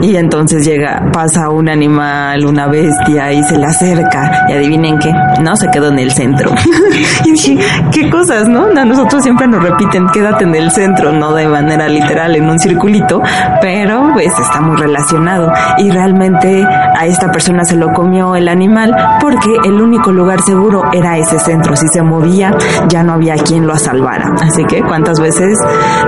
Y 0.00 0.16
entonces 0.16 0.64
llega, 0.64 1.10
pasa 1.12 1.50
un 1.50 1.68
animal, 1.68 2.44
una 2.44 2.66
bestia 2.66 3.32
y 3.32 3.42
se 3.44 3.58
le 3.58 3.66
acerca. 3.66 4.46
Y 4.48 4.52
adivinen 4.52 4.98
qué, 4.98 5.12
no 5.42 5.56
se 5.56 5.68
quedó 5.68 5.88
en 5.88 5.98
el 5.98 6.12
centro. 6.12 6.50
y 7.24 7.32
dije, 7.32 7.58
qué 7.92 8.10
cosas, 8.10 8.48
¿no? 8.48 8.66
A 8.76 8.84
nosotros 8.84 9.22
siempre 9.22 9.46
nos 9.46 9.62
repiten, 9.62 10.06
quédate 10.08 10.44
en 10.44 10.54
el 10.54 10.70
centro, 10.70 11.12
no 11.12 11.34
de 11.34 11.48
manera 11.48 11.88
literal 11.88 12.36
en 12.36 12.48
un 12.48 12.58
circulito, 12.58 13.22
pero 13.60 14.10
pues 14.12 14.32
está 14.38 14.60
muy 14.60 14.76
relacionado. 14.76 15.52
Y 15.78 15.90
realmente 15.90 16.64
a 16.64 17.06
esta 17.06 17.30
persona 17.30 17.64
se 17.64 17.76
lo 17.76 17.92
comió 17.92 18.36
el 18.36 18.48
animal 18.48 18.94
porque 19.20 19.54
el 19.64 19.80
único 19.80 20.12
lugar 20.12 20.40
seguro 20.42 20.84
era 20.92 21.18
ese 21.18 21.38
centro. 21.38 21.76
Si 21.76 21.86
se 21.88 21.97
movía, 22.02 22.56
ya 22.88 23.02
no 23.02 23.14
había 23.14 23.34
quien 23.36 23.66
lo 23.66 23.76
salvara. 23.76 24.34
Así 24.40 24.64
que, 24.64 24.82
¿cuántas 24.82 25.20
veces 25.20 25.58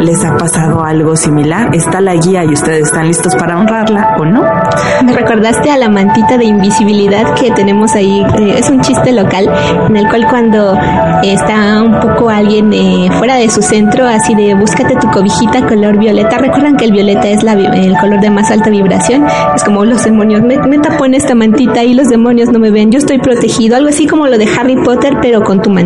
les 0.00 0.24
ha 0.24 0.36
pasado 0.36 0.84
algo 0.84 1.16
similar? 1.16 1.74
Está 1.74 2.00
la 2.00 2.14
guía 2.14 2.44
y 2.44 2.52
ustedes 2.52 2.86
están 2.86 3.08
listos 3.08 3.34
para 3.36 3.58
honrarla 3.58 4.16
o 4.18 4.24
no. 4.24 4.42
Me 5.04 5.12
recordaste 5.12 5.70
a 5.70 5.76
la 5.76 5.88
mantita 5.88 6.36
de 6.38 6.44
invisibilidad 6.44 7.34
que 7.34 7.50
tenemos 7.50 7.94
ahí. 7.94 8.24
eh, 8.38 8.56
es 8.58 8.70
un 8.70 8.80
chiste 8.80 9.12
local 9.12 9.50
en 9.88 9.96
el 9.96 10.08
cual 10.08 10.26
cuando 10.28 10.76
está 11.22 11.82
un 11.82 12.00
poco 12.00 12.28
alguien 12.28 12.72
eh, 12.72 13.10
fuera 13.18 13.36
de 13.36 13.50
su 13.50 13.62
centro, 13.62 14.06
así 14.06 14.34
de 14.34 14.54
búscate 14.54 14.96
tu 14.96 15.10
cobijita 15.10 15.66
color 15.66 15.98
violeta. 15.98 16.38
Recuerdan 16.38 16.76
que 16.76 16.84
el 16.84 16.92
violeta 16.92 17.28
es 17.28 17.42
la 17.42 17.52
el 17.52 17.96
color 17.98 18.20
de 18.20 18.30
más 18.30 18.50
alta 18.50 18.70
vibración. 18.70 19.26
Es 19.54 19.64
como 19.64 19.84
los 19.84 20.04
demonios. 20.04 20.42
Me, 20.42 20.56
me 20.58 20.78
en 21.06 21.14
esta 21.14 21.34
mantita 21.34 21.82
y 21.82 21.94
los 21.94 22.08
demonios 22.08 22.50
no 22.50 22.58
me 22.58 22.70
ven. 22.70 22.90
Yo 22.90 22.98
estoy 22.98 23.18
protegido. 23.18 23.76
Algo 23.76 23.88
así 23.88 24.06
como 24.06 24.26
lo 24.26 24.38
de 24.38 24.48
Harry 24.58 24.76
Potter, 24.76 25.16
pero 25.20 25.42
con 25.42 25.62
tu 25.62 25.70
mantita 25.70 25.79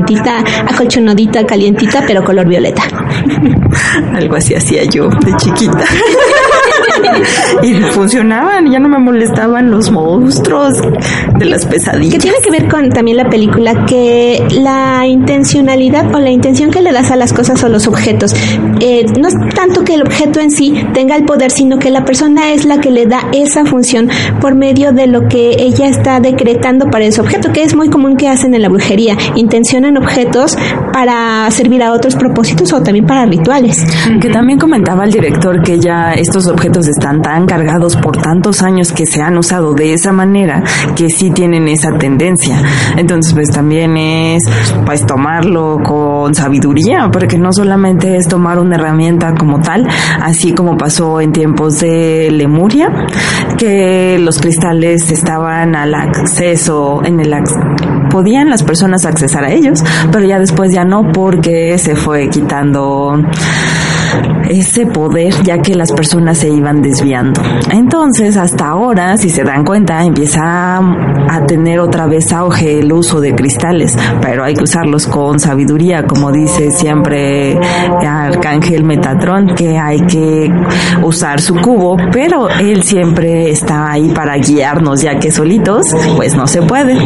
acolchonadita, 0.68 1.46
calientita, 1.46 2.04
pero 2.06 2.24
color 2.24 2.46
violeta. 2.46 2.82
Algo 4.14 4.36
así 4.36 4.54
hacía 4.54 4.84
yo 4.84 5.08
de 5.08 5.36
chiquita. 5.36 5.84
y 7.62 7.74
funcionaban, 7.92 8.70
ya 8.70 8.78
no 8.78 8.88
me 8.88 8.98
molestaban 8.98 9.70
los 9.70 9.90
monstruos 9.90 10.74
de 11.38 11.44
las 11.44 11.64
que 11.64 11.72
pesadillas. 11.72 12.22
tiene 12.22 12.38
que 12.42 12.50
ver 12.50 12.68
con 12.68 12.90
también 12.90 13.16
la 13.16 13.28
película 13.28 13.84
que 13.86 14.42
la 14.50 15.06
intencionalidad 15.06 16.14
o 16.14 16.18
la 16.18 16.30
intención 16.30 16.70
que 16.70 16.80
le 16.80 16.92
das 16.92 17.10
a 17.10 17.16
las 17.16 17.32
cosas 17.32 17.62
o 17.64 17.68
los 17.68 17.86
objetos 17.86 18.34
eh, 18.80 19.04
no 19.18 19.28
es 19.28 19.34
tanto 19.54 19.84
que 19.84 19.94
el 19.94 20.02
objeto 20.02 20.40
en 20.40 20.50
sí 20.50 20.74
tenga 20.92 21.16
el 21.16 21.24
poder 21.24 21.50
sino 21.50 21.78
que 21.78 21.90
la 21.90 22.04
persona 22.04 22.52
es 22.52 22.64
la 22.64 22.80
que 22.80 22.90
le 22.90 23.06
da 23.06 23.28
esa 23.32 23.64
función 23.64 24.08
por 24.40 24.54
medio 24.54 24.92
de 24.92 25.06
lo 25.06 25.28
que 25.28 25.56
ella 25.58 25.88
está 25.88 26.20
decretando 26.20 26.90
para 26.90 27.04
ese 27.04 27.20
objeto 27.20 27.52
que 27.52 27.62
es 27.62 27.74
muy 27.74 27.88
común 27.88 28.16
que 28.16 28.28
hacen 28.28 28.54
en 28.54 28.62
la 28.62 28.68
brujería 28.68 29.16
intencionan 29.34 29.96
objetos 29.96 30.56
para 30.92 31.50
servir 31.50 31.82
a 31.82 31.92
otros 31.92 32.14
propósitos 32.16 32.72
o 32.72 32.82
también 32.82 33.06
para 33.06 33.26
rituales 33.26 33.84
Que 34.20 34.28
también 34.28 34.58
comentaba 34.58 35.04
el 35.04 35.12
director 35.12 35.62
que 35.62 35.78
ya 35.78 36.12
estos 36.14 36.46
objetos 36.46 36.86
están 36.96 37.22
tan 37.22 37.46
cargados 37.46 37.96
por 37.96 38.16
tantos 38.16 38.62
años 38.62 38.92
que 38.92 39.06
se 39.06 39.22
han 39.22 39.36
usado 39.36 39.74
de 39.74 39.92
esa 39.92 40.12
manera 40.12 40.62
que 40.96 41.08
sí 41.08 41.30
tienen 41.30 41.68
esa 41.68 41.92
tendencia. 41.98 42.56
Entonces, 42.96 43.34
pues 43.34 43.50
también 43.50 43.96
es 43.96 44.42
pues 44.86 45.04
tomarlo 45.06 45.78
con 45.84 46.34
sabiduría, 46.34 47.10
porque 47.12 47.38
no 47.38 47.52
solamente 47.52 48.16
es 48.16 48.28
tomar 48.28 48.58
una 48.58 48.76
herramienta 48.76 49.34
como 49.34 49.60
tal, 49.60 49.86
así 50.20 50.52
como 50.52 50.76
pasó 50.76 51.20
en 51.20 51.32
tiempos 51.32 51.80
de 51.80 52.30
Lemuria, 52.30 52.88
que 53.58 54.18
los 54.18 54.38
cristales 54.38 55.10
estaban 55.10 55.74
al 55.74 55.94
acceso 55.94 57.02
en 57.04 57.20
el 57.20 57.34
podían 58.10 58.48
las 58.48 58.62
personas 58.62 59.04
accesar 59.04 59.44
a 59.44 59.50
ellos, 59.50 59.82
pero 60.12 60.24
ya 60.24 60.38
después 60.38 60.72
ya 60.72 60.84
no 60.84 61.10
porque 61.12 61.76
se 61.78 61.96
fue 61.96 62.28
quitando 62.28 63.20
ese 64.48 64.86
poder 64.86 65.34
ya 65.42 65.58
que 65.58 65.74
las 65.74 65.92
personas 65.92 66.38
se 66.38 66.48
iban 66.48 66.82
desviando. 66.82 67.40
Entonces, 67.70 68.36
hasta 68.36 68.68
ahora, 68.68 69.16
si 69.16 69.30
se 69.30 69.42
dan 69.42 69.64
cuenta, 69.64 70.02
empieza 70.02 70.78
a, 70.78 71.46
tener 71.46 71.78
otra 71.80 72.06
vez 72.06 72.32
auge 72.32 72.78
el 72.78 72.92
uso 72.92 73.20
de 73.20 73.34
cristales, 73.34 73.96
pero 74.22 74.44
hay 74.44 74.54
que 74.54 74.64
usarlos 74.64 75.06
con 75.06 75.38
sabiduría, 75.38 76.04
como 76.04 76.32
dice 76.32 76.70
siempre 76.70 77.58
Arcángel 78.06 78.84
Metatron, 78.84 79.48
que 79.48 79.76
hay 79.76 80.00
que 80.00 80.50
usar 81.02 81.40
su 81.40 81.56
cubo, 81.56 81.96
pero 82.12 82.48
él 82.48 82.82
siempre 82.82 83.50
está 83.50 83.90
ahí 83.90 84.10
para 84.10 84.36
guiarnos, 84.38 85.02
ya 85.02 85.18
que 85.18 85.30
solitos, 85.30 85.86
pues 86.16 86.34
no 86.34 86.46
se 86.46 86.62
puede. 86.62 86.96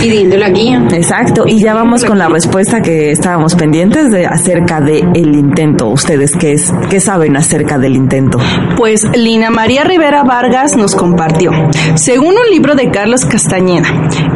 pidiendo 0.00 0.36
la 0.36 0.50
guía. 0.50 0.86
Exacto, 0.92 1.44
y 1.46 1.60
ya 1.60 1.74
vamos 1.74 2.04
con 2.04 2.18
la 2.18 2.28
respuesta 2.28 2.80
que 2.80 3.10
estábamos 3.10 3.54
pendientes 3.54 4.10
de 4.10 4.26
acerca 4.26 4.80
de 4.80 5.04
el 5.14 5.34
intento. 5.34 5.88
Ustedes 5.88 6.36
qué 6.36 6.57
es, 6.58 6.72
qué 6.90 7.00
saben 7.00 7.36
acerca 7.36 7.78
del 7.78 7.96
intento. 7.96 8.38
Pues 8.76 9.04
Lina 9.14 9.50
María 9.50 9.84
Rivera 9.84 10.24
Vargas 10.24 10.76
nos 10.76 10.94
compartió. 10.94 11.52
Según 11.94 12.34
un 12.34 12.50
libro 12.50 12.74
de 12.74 12.90
Carlos 12.90 13.24
Castañeda, 13.24 13.88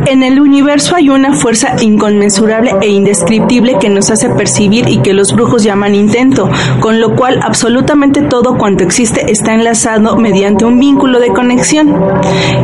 en 0.06 0.22
el 0.22 0.40
universo 0.40 0.96
hay 0.96 1.08
una 1.08 1.34
fuerza 1.34 1.76
inconmensurable 1.80 2.74
e 2.80 2.88
indescriptible 2.88 3.76
que 3.80 3.88
nos 3.88 4.10
hace 4.10 4.30
percibir 4.30 4.88
y 4.88 4.98
que 4.98 5.12
los 5.12 5.32
brujos 5.32 5.62
llaman 5.62 5.94
intento, 5.94 6.48
con 6.80 7.00
lo 7.00 7.14
cual 7.16 7.40
absolutamente 7.42 8.22
todo 8.22 8.56
cuanto 8.56 8.84
existe 8.84 9.30
está 9.30 9.54
enlazado 9.54 10.16
mediante 10.16 10.64
un 10.64 10.78
vínculo 10.78 11.18
de 11.18 11.28
conexión. 11.28 11.94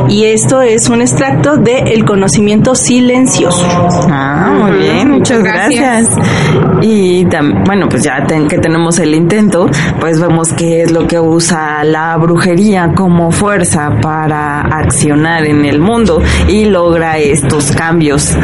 Y 0.08 0.24
esto 0.24 0.62
es 0.62 0.88
un 0.88 1.00
extracto 1.00 1.56
de 1.56 1.78
El 1.78 2.04
conocimiento 2.04 2.74
silencioso. 2.74 3.66
Ah, 4.10 4.54
muy 4.58 4.78
bien, 4.78 5.10
muchas 5.10 5.42
gracias. 5.42 6.08
Y 6.80 7.26
bueno, 7.66 7.88
pues 7.88 8.04
ya 8.04 8.24
que 8.26 8.58
tenemos 8.58 8.98
el 8.98 9.14
intento, 9.14 9.68
pues 10.00 10.20
vemos 10.20 10.52
qué 10.52 10.82
es 10.82 10.92
lo 10.92 11.06
que 11.06 11.18
usa 11.18 11.82
la 11.84 12.16
brujería 12.16 12.92
como 12.94 13.30
fuerza 13.30 13.98
para 14.00 14.60
accionar 14.60 15.46
en 15.46 15.64
el 15.64 15.80
mundo 15.80 16.22
y 16.48 16.66
logra 16.66 17.18
estos 17.18 17.72
cambios. 17.72 18.36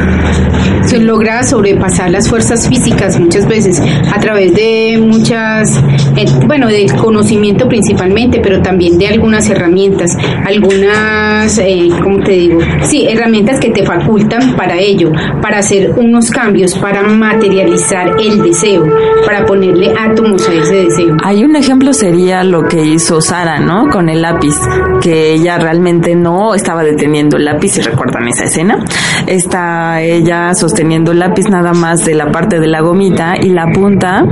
Se 0.84 0.98
logra 0.98 1.42
sobrepasar 1.42 2.10
las 2.10 2.28
fuerzas 2.28 2.68
físicas 2.68 3.18
muchas 3.18 3.46
veces 3.46 3.80
a 4.12 4.20
través 4.20 4.54
de 4.54 4.98
muchas, 5.00 5.78
eh, 6.16 6.26
bueno, 6.46 6.68
del 6.68 6.92
conocimiento 6.94 7.68
principalmente, 7.68 8.40
pero 8.42 8.60
también 8.60 8.98
de 8.98 9.08
algunas 9.08 9.48
herramientas, 9.48 10.16
algunas, 10.44 11.56
eh, 11.58 11.88
¿cómo 12.02 12.22
te 12.22 12.32
digo? 12.32 12.60
Sí, 12.82 13.06
herramientas 13.08 13.60
que 13.60 13.70
te 13.70 13.84
facultan 13.84 14.56
para 14.56 14.78
ello, 14.78 15.10
para 15.40 15.58
hacer 15.58 15.92
unos 15.96 16.30
cambios, 16.30 16.74
para 16.78 17.02
materializar 17.02 18.20
el 18.26 18.42
deseo, 18.42 18.84
para 19.24 19.44
ponerle 19.44 19.92
átomos 19.98 20.48
a 20.48 20.52
ese 20.52 20.74
deseo. 20.84 21.16
Hay 21.22 21.44
un 21.44 21.56
ejemplo 21.56 21.92
sería 21.92 22.44
lo 22.44 22.62
que 22.62 22.84
hizo 22.84 23.20
Sara, 23.20 23.60
¿no? 23.60 23.88
Con 23.90 24.08
el 24.08 24.22
lápiz, 24.22 24.54
que 25.00 25.32
ella 25.32 25.58
realmente 25.58 26.14
no 26.14 26.54
estaba 26.54 26.82
deteniendo 26.82 27.36
el 27.36 27.44
lápiz, 27.44 27.72
si 27.72 27.80
recuerdan 27.80 28.28
esa 28.28 28.44
escena. 28.44 28.78
Está 29.26 30.00
ella 30.02 30.54
sosteniendo 30.54 31.12
el 31.12 31.18
lápiz 31.18 31.48
nada 31.48 31.72
más 31.72 32.04
de 32.04 32.14
la 32.14 32.30
parte 32.30 32.60
de 32.60 32.66
la 32.66 32.80
gomita 32.80 33.34
y 33.40 33.50
la 33.50 33.66
punta, 33.72 34.24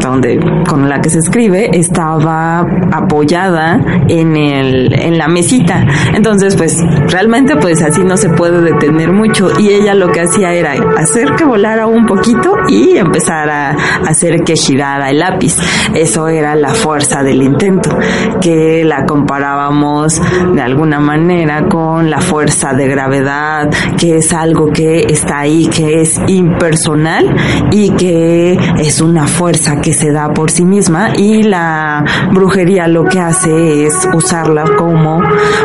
donde 0.00 0.38
con 0.68 0.88
la 0.88 1.00
que 1.00 1.10
se 1.10 1.18
escribe, 1.18 1.70
estaba 1.72 2.60
apoyada 2.92 3.80
en 4.08 4.36
el 4.36 4.92
en 4.98 5.18
la 5.18 5.28
mesita. 5.28 5.84
Entonces, 6.14 6.56
pues 6.56 6.76
realmente 7.08 7.56
pues 7.56 7.82
así 7.82 8.02
no 8.02 8.16
se 8.16 8.28
puede 8.30 8.60
detener 8.60 9.12
mucho 9.12 9.48
y 9.58 9.68
ella 9.68 9.94
lo 9.94 10.10
que 10.12 10.20
hacía 10.20 10.52
era 10.52 10.74
hacer 10.98 11.34
que 11.36 11.44
volara 11.44 11.86
un 11.86 12.06
poquito 12.06 12.54
y 12.68 12.96
empezar 12.96 13.23
a 13.28 13.70
hacer 14.06 14.42
que 14.44 14.56
girara 14.56 15.10
el 15.10 15.18
lápiz. 15.18 15.56
Eso 15.94 16.28
era 16.28 16.54
la 16.54 16.74
fuerza 16.74 17.22
del 17.22 17.42
intento, 17.42 17.96
que 18.40 18.84
la 18.84 19.04
comparábamos 19.04 20.20
de 20.54 20.62
alguna 20.62 21.00
manera 21.00 21.68
con 21.68 22.10
la 22.10 22.20
fuerza 22.20 22.72
de 22.72 22.88
gravedad, 22.88 23.70
que 23.98 24.18
es 24.18 24.32
algo 24.32 24.72
que 24.72 25.06
está 25.08 25.40
ahí, 25.40 25.66
que 25.66 26.02
es 26.02 26.20
impersonal 26.26 27.34
y 27.70 27.90
que 27.90 28.58
es 28.78 29.00
una 29.00 29.26
fuerza 29.26 29.80
que 29.80 29.92
se 29.92 30.12
da 30.12 30.32
por 30.32 30.50
sí 30.50 30.64
misma 30.64 31.10
y 31.16 31.42
la 31.42 32.04
brujería 32.32 32.88
lo 32.88 33.04
que 33.04 33.20
hace 33.20 33.86
es 33.86 34.08
usarla 34.12 34.64
como 34.76 35.22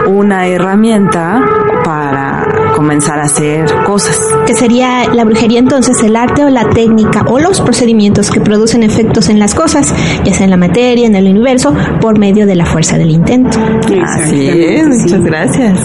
una 0.07 0.47
herramienta 0.47 1.41
para 1.83 2.45
comenzar 2.75 3.19
a 3.19 3.23
hacer 3.23 3.65
cosas. 3.85 4.19
que 4.45 4.53
sería 4.53 5.05
la 5.13 5.25
brujería 5.25 5.59
entonces 5.59 6.01
el 6.03 6.15
arte 6.15 6.43
o 6.43 6.49
la 6.49 6.69
técnica 6.69 7.25
o 7.27 7.39
los 7.39 7.61
procedimientos 7.61 8.31
que 8.31 8.41
producen 8.41 8.83
efectos 8.83 9.29
en 9.29 9.39
las 9.39 9.55
cosas, 9.55 9.93
ya 10.23 10.33
sea 10.33 10.45
en 10.45 10.49
la 10.49 10.57
materia, 10.57 11.07
en 11.07 11.15
el 11.15 11.27
universo, 11.27 11.73
por 12.01 12.17
medio 12.17 12.45
de 12.45 12.55
la 12.55 12.65
fuerza 12.65 12.97
del 12.97 13.11
intento. 13.11 13.59
Así 14.05 14.49
es, 14.49 14.87
muchas 14.87 15.23
gracias. 15.23 15.79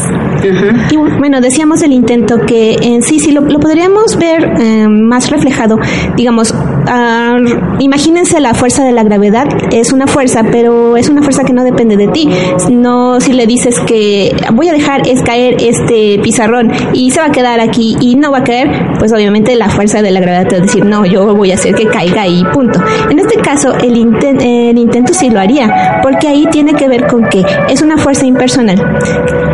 Y 0.90 0.96
bueno, 0.96 1.40
decíamos 1.40 1.82
el 1.82 1.92
intento 1.92 2.40
que 2.46 2.76
en 2.80 3.02
sí, 3.02 3.18
sí 3.18 3.32
lo, 3.32 3.40
lo 3.42 3.60
podríamos 3.60 4.16
ver 4.16 4.54
eh, 4.58 4.88
más 4.88 5.30
reflejado, 5.30 5.78
digamos, 6.16 6.54
ah, 6.86 7.36
imagínense 7.78 8.40
la 8.40 8.54
fuerza 8.54 8.84
de 8.84 8.92
la 8.92 9.02
gravedad, 9.02 9.46
es 9.72 9.92
una 9.92 10.06
fuerza, 10.06 10.42
pero 10.50 10.96
es 10.96 11.08
una 11.08 11.22
fuerza 11.22 11.44
que 11.44 11.52
no 11.52 11.64
depende 11.64 11.96
de 11.96 12.08
ti. 12.08 12.28
No 12.70 13.20
si 13.20 13.32
le 13.32 13.46
dices 13.46 13.78
que 13.80 14.34
voy 14.52 14.68
a 14.68 14.72
dejar 14.72 15.06
es 15.08 15.22
caer 15.22 15.56
este 15.60 16.18
pizarrón 16.22 16.70
y 16.92 17.10
se 17.10 17.20
va 17.20 17.26
a 17.26 17.32
quedar 17.32 17.60
aquí 17.60 17.96
y 18.00 18.16
no 18.16 18.30
va 18.32 18.38
a 18.38 18.44
caer, 18.44 18.70
pues 18.98 19.12
obviamente 19.12 19.54
la 19.56 19.68
fuerza 19.68 20.02
de 20.02 20.10
la 20.10 20.20
gravedad 20.20 20.46
te 20.48 20.56
va 20.56 20.62
a 20.62 20.66
decir, 20.66 20.84
no, 20.84 21.04
yo 21.04 21.34
voy 21.34 21.50
a 21.50 21.54
hacer 21.54 21.74
que 21.74 21.86
caiga 21.86 22.26
y 22.26 22.44
punto. 22.52 22.80
En 23.10 23.18
este 23.18 23.36
caso, 23.40 23.74
el, 23.74 23.94
inten- 23.96 24.40
el 24.42 24.78
intento 24.78 25.14
sí 25.14 25.30
lo 25.30 25.40
haría, 25.40 26.00
porque 26.02 26.28
ahí 26.28 26.46
tiene 26.50 26.74
que 26.74 26.88
ver 26.88 27.06
con 27.06 27.24
que 27.28 27.44
es 27.68 27.82
una 27.82 27.96
fuerza 27.96 28.26
impersonal 28.26 28.82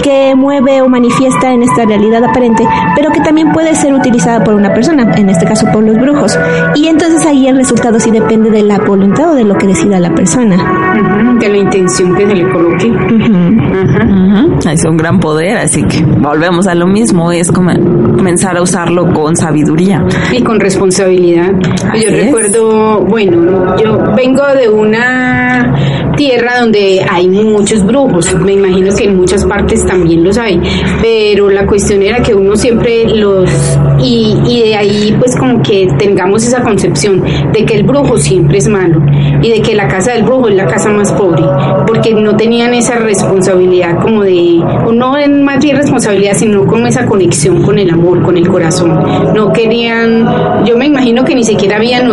que 0.02 0.34
mueve 0.34 0.82
o 0.82 0.88
manifiesta 0.88 1.52
en 1.52 1.62
esta 1.62 1.84
realidad 1.84 2.22
aparente, 2.24 2.66
pero 2.96 3.10
que 3.10 3.20
también 3.20 3.52
puede 3.52 3.74
ser 3.74 3.92
utilizada 3.94 4.42
por 4.44 4.54
una 4.54 4.72
persona, 4.72 5.14
en 5.16 5.28
este 5.28 5.46
caso 5.46 5.66
por 5.72 5.82
los 5.84 5.96
brujos. 5.96 6.38
Y 6.74 6.86
entonces 6.88 7.19
ahí 7.26 7.46
el 7.48 7.56
resultado 7.56 7.98
sí 8.00 8.10
depende 8.10 8.50
de 8.50 8.62
la 8.62 8.78
voluntad 8.78 9.32
o 9.32 9.34
de 9.34 9.44
lo 9.44 9.54
que 9.56 9.66
decida 9.66 9.98
la 10.00 10.14
persona. 10.14 10.56
De 11.38 11.48
la 11.48 11.56
intención 11.56 12.14
que 12.14 12.26
se 12.26 12.34
le 12.34 12.48
coloque. 12.50 12.92
Ajá. 12.92 14.44
Ujú, 14.46 14.68
Es 14.68 14.84
un 14.84 14.96
gran 14.96 15.18
poder, 15.20 15.56
así 15.58 15.82
que 15.84 16.02
volvemos 16.02 16.66
a 16.66 16.74
lo 16.74 16.86
mismo, 16.86 17.32
es 17.32 17.50
como 17.50 17.72
comenzar 18.16 18.56
a 18.56 18.62
usarlo 18.62 19.12
con 19.12 19.36
sabiduría. 19.36 20.04
Y 20.32 20.42
con 20.42 20.60
responsabilidad. 20.60 21.50
Así 21.90 22.02
yo 22.04 22.08
es. 22.10 22.24
recuerdo, 22.26 23.00
bueno, 23.00 23.76
yo 23.78 23.98
vengo 24.16 24.42
de 24.54 24.68
una 24.68 25.74
tierra 26.16 26.60
donde 26.60 27.04
hay 27.10 27.28
muchos 27.28 27.84
brujos. 27.84 28.34
Me 28.34 28.52
imagino 28.52 28.94
que 28.94 29.04
en 29.04 29.16
muchas 29.16 29.44
partes 29.46 29.84
también 29.86 30.22
los 30.24 30.36
hay. 30.38 30.60
Pero 31.00 31.48
la 31.50 31.66
cuestión 31.66 32.02
era 32.02 32.20
que 32.22 32.34
uno 32.34 32.56
siempre 32.56 33.04
los... 33.08 33.48
Y, 34.02 34.36
y 34.46 34.62
de 34.62 34.76
ahí 34.76 35.16
pues 35.18 35.36
como 35.36 35.62
que 35.62 35.88
tengamos 35.98 36.44
esa 36.46 36.62
concepción 36.62 37.22
de 37.52 37.64
que 37.64 37.74
el 37.74 37.82
brujo 37.84 38.16
siempre 38.18 38.58
es 38.58 38.68
malo 38.68 39.02
y 39.42 39.50
de 39.50 39.60
que 39.62 39.74
la 39.74 39.88
casa 39.88 40.12
del 40.12 40.22
brujo 40.22 40.48
es 40.48 40.54
la 40.54 40.66
casa 40.66 40.90
más 40.90 41.12
pobre 41.12 41.42
porque 41.86 42.14
no 42.14 42.36
tenían 42.36 42.74
esa 42.74 42.96
responsabilidad 42.96 44.00
como 44.00 44.22
de 44.22 44.60
o 44.86 44.92
no 44.92 45.14
más 45.42 45.62
bien 45.62 45.76
responsabilidad 45.76 46.32
sino 46.36 46.66
como 46.66 46.86
esa 46.86 47.06
conexión 47.06 47.62
con 47.62 47.78
el 47.78 47.90
amor 47.90 48.22
con 48.22 48.36
el 48.36 48.48
corazón. 48.48 48.98
No 49.34 49.52
querían 49.52 50.64
yo 50.64 50.76
me 50.76 50.86
imagino 50.86 51.24
que 51.24 51.34
ni 51.34 51.44
siquiera 51.44 51.76
habían 51.76 52.10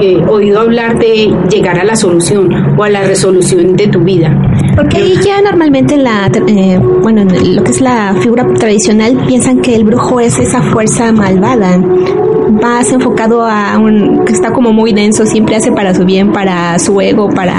eh, 0.00 0.24
oído 0.28 0.60
hablar 0.60 0.98
de 0.98 1.32
llegar 1.50 1.78
a 1.78 1.84
la 1.84 1.96
solución 1.96 2.76
o 2.78 2.84
a 2.84 2.88
la 2.88 3.02
resolución 3.02 3.76
de 3.76 3.88
tu 3.88 4.00
vida. 4.00 4.36
Porque 4.76 4.98
ahí 4.98 5.14
ya 5.24 5.40
normalmente 5.42 5.94
en 5.94 6.04
la, 6.04 6.30
eh, 6.46 6.78
bueno, 6.78 7.22
en 7.22 7.56
lo 7.56 7.64
que 7.64 7.70
es 7.72 7.80
la 7.80 8.14
figura 8.20 8.46
tradicional 8.54 9.24
piensan 9.26 9.60
que 9.60 9.74
el 9.74 9.84
brujo 9.84 10.20
es 10.20 10.38
esa 10.38 10.62
fuerza 10.62 11.10
malvada, 11.28 12.37
más 12.50 12.90
enfocado 12.92 13.44
a 13.44 13.78
un 13.78 14.24
que 14.24 14.32
está 14.32 14.52
como 14.52 14.72
muy 14.72 14.92
denso, 14.92 15.26
siempre 15.26 15.56
hace 15.56 15.72
para 15.72 15.94
su 15.94 16.04
bien, 16.04 16.32
para 16.32 16.78
su 16.78 17.00
ego, 17.00 17.28
para 17.30 17.54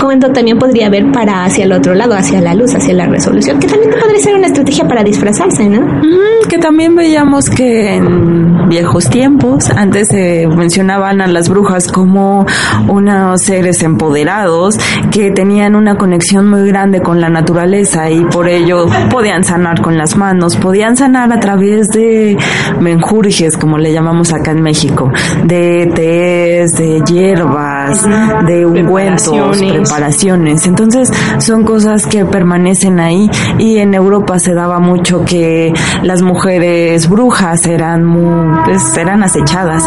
cuando 0.00 0.30
también 0.32 0.58
podría 0.58 0.88
ver 0.88 1.10
para 1.12 1.44
hacia 1.44 1.64
el 1.64 1.72
otro 1.72 1.94
lado, 1.94 2.14
hacia 2.14 2.40
la 2.40 2.54
luz, 2.54 2.74
hacia 2.74 2.94
la 2.94 3.06
resolución, 3.06 3.58
que 3.58 3.66
también 3.66 3.90
podría 4.00 4.20
ser 4.20 4.34
una 4.34 4.46
estrategia 4.46 4.86
para 4.86 5.02
disfrazarse, 5.02 5.68
¿no? 5.68 5.80
Ujú, 5.80 6.48
Que 6.48 6.58
también 6.58 6.94
veíamos 6.94 7.50
que 7.50 7.94
en 7.94 8.68
viejos 8.68 9.08
tiempos, 9.10 9.70
antes 9.70 10.08
se 10.08 10.46
mencionaban 10.46 11.20
a 11.20 11.26
las 11.26 11.48
brujas 11.48 11.88
como 11.88 12.46
unos 12.88 13.42
seres 13.42 13.82
empoderados 13.82 14.78
que 15.10 15.30
tenían 15.30 15.74
una 15.74 15.96
conexión 15.96 16.48
muy 16.48 16.66
grande 16.68 17.00
con 17.00 17.20
la 17.20 17.28
naturaleza 17.28 18.10
y 18.10 18.24
por 18.24 18.48
ello 18.48 18.86
podían 19.10 19.44
sanar 19.44 19.80
con 19.80 19.96
las 19.98 20.16
manos, 20.16 20.56
podían 20.56 20.96
sanar 20.96 21.32
a 21.32 21.40
través 21.40 21.88
de 21.90 22.36
menjurjes, 22.80 23.56
como 23.56 23.78
le 23.78 23.92
llamamos 23.92 24.17
acá 24.32 24.50
en 24.50 24.62
México, 24.62 25.10
de 25.44 25.90
tés, 25.94 26.72
de 26.76 27.00
hierbas, 27.06 28.06
de 28.46 28.66
ungüentos, 28.66 29.28
Preparaciones. 29.28 29.88
preparaciones. 29.88 30.66
Entonces 30.66 31.12
son 31.38 31.64
cosas 31.64 32.06
que 32.06 32.24
permanecen 32.24 33.00
ahí 33.00 33.30
y 33.58 33.78
en 33.78 33.94
Europa 33.94 34.38
se 34.38 34.54
daba 34.54 34.78
mucho 34.80 35.24
que 35.24 35.72
las 36.02 36.22
mujeres 36.22 37.08
brujas 37.08 37.64
eran 37.66 38.04
muy, 38.04 38.58
pues, 38.64 38.96
eran 38.96 39.22
acechadas. 39.22 39.84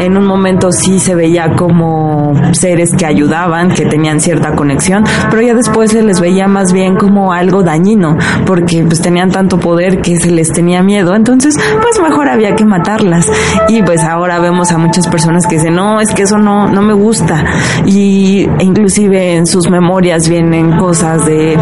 En 0.00 0.16
un 0.16 0.26
momento 0.26 0.72
sí 0.72 0.98
se 0.98 1.14
veía 1.14 1.54
como 1.56 2.32
seres 2.52 2.90
que 2.96 3.06
ayudaban, 3.06 3.70
que 3.72 3.84
tenían 3.86 4.20
cierta 4.20 4.54
conexión, 4.54 5.04
pero 5.30 5.42
ya 5.42 5.54
después 5.54 5.90
se 5.90 6.02
les 6.02 6.20
veía 6.20 6.48
más 6.48 6.72
bien 6.72 6.96
como 6.96 7.32
algo 7.32 7.62
dañino, 7.62 8.16
porque 8.46 8.82
pues 8.84 9.00
tenían 9.00 9.30
tanto 9.30 9.58
poder 9.58 10.00
que 10.00 10.16
se 10.16 10.30
les 10.30 10.52
tenía 10.52 10.82
miedo, 10.82 11.14
entonces 11.14 11.54
pues 11.80 12.00
mejor 12.00 12.28
había 12.28 12.54
que 12.54 12.64
matarlas. 12.64 13.30
Y 13.72 13.82
pues 13.82 14.04
ahora 14.04 14.38
vemos 14.38 14.70
a 14.70 14.76
muchas 14.76 15.08
personas 15.08 15.46
que 15.46 15.54
dicen, 15.54 15.74
no, 15.74 15.98
es 15.98 16.12
que 16.12 16.24
eso 16.24 16.36
no, 16.36 16.68
no 16.68 16.82
me 16.82 16.92
gusta. 16.92 17.42
Y 17.86 18.46
e 18.58 18.64
inclusive 18.64 19.36
en 19.36 19.46
sus 19.46 19.70
memorias 19.70 20.28
vienen 20.28 20.76
cosas 20.76 21.24
de 21.24 21.56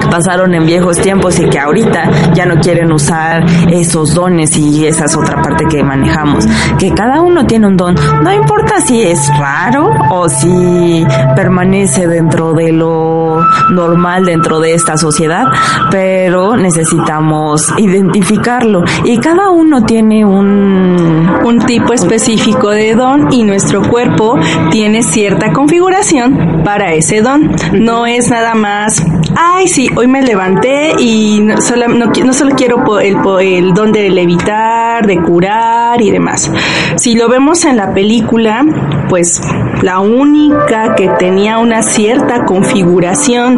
que 0.00 0.06
pasaron 0.06 0.54
en 0.54 0.64
viejos 0.64 0.96
tiempos 0.96 1.38
y 1.38 1.50
que 1.50 1.58
ahorita 1.58 2.32
ya 2.32 2.46
no 2.46 2.58
quieren 2.58 2.90
usar 2.90 3.44
esos 3.70 4.14
dones 4.14 4.56
y 4.56 4.86
esa 4.86 5.04
es 5.04 5.14
otra 5.14 5.42
parte 5.42 5.66
que 5.66 5.84
manejamos. 5.84 6.46
Que 6.78 6.90
cada 6.94 7.20
uno 7.20 7.44
tiene 7.44 7.66
un 7.66 7.76
don. 7.76 7.96
No 8.22 8.32
importa 8.32 8.80
si 8.80 9.02
es 9.02 9.28
raro 9.38 9.90
o 10.10 10.30
si 10.30 11.04
permanece 11.36 12.06
dentro 12.06 12.54
de 12.54 12.72
lo 12.72 13.42
normal 13.72 14.24
dentro 14.24 14.58
de 14.58 14.72
esta 14.72 14.96
sociedad, 14.96 15.44
pero 15.90 16.56
necesitamos 16.56 17.74
identificarlo 17.76 18.84
y 19.04 19.18
cada 19.18 19.50
uno 19.50 19.82
tiene 19.84 20.24
un 20.24 21.41
un 21.44 21.60
tipo 21.60 21.92
específico 21.92 22.70
de 22.70 22.94
don 22.94 23.32
y 23.32 23.42
nuestro 23.42 23.82
cuerpo 23.82 24.38
tiene 24.70 25.02
cierta 25.02 25.52
configuración 25.52 26.62
para 26.64 26.92
ese 26.94 27.20
don. 27.20 27.50
No 27.72 28.06
es 28.06 28.30
nada 28.30 28.54
más, 28.54 29.04
ay, 29.36 29.68
sí, 29.68 29.88
hoy 29.96 30.06
me 30.06 30.22
levanté 30.22 30.92
y 30.98 31.40
no 31.40 31.60
solo, 31.60 32.54
quiero 32.56 33.00
el, 33.00 33.16
el 33.40 33.74
don 33.74 33.92
de 33.92 34.10
levitar, 34.10 35.06
de 35.06 35.18
curar 35.18 36.00
y 36.00 36.10
demás. 36.10 36.50
Si 36.96 37.14
lo 37.14 37.28
vemos 37.28 37.64
en 37.64 37.76
la 37.76 37.92
película, 37.92 38.64
pues 39.08 39.40
la 39.82 40.00
única 40.00 40.94
que 40.94 41.08
tenía 41.18 41.58
una 41.58 41.82
cierta 41.82 42.44
configuración 42.44 43.56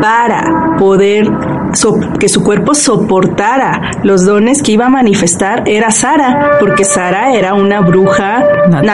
para 0.00 0.76
poder 0.78 1.30
so- 1.74 1.98
que 2.18 2.28
su 2.28 2.42
cuerpo 2.42 2.74
soportara 2.74 3.92
los 4.02 4.24
dones 4.24 4.62
que 4.62 4.72
iba 4.72 4.86
a 4.86 4.90
manifestar 4.90 5.62
era 5.66 5.90
Sara, 5.90 6.52
porque 6.60 6.84
Sara 6.84 7.32
era 7.34 7.54
una 7.54 7.80
bruja 7.80 8.44
Natural. 8.70 8.84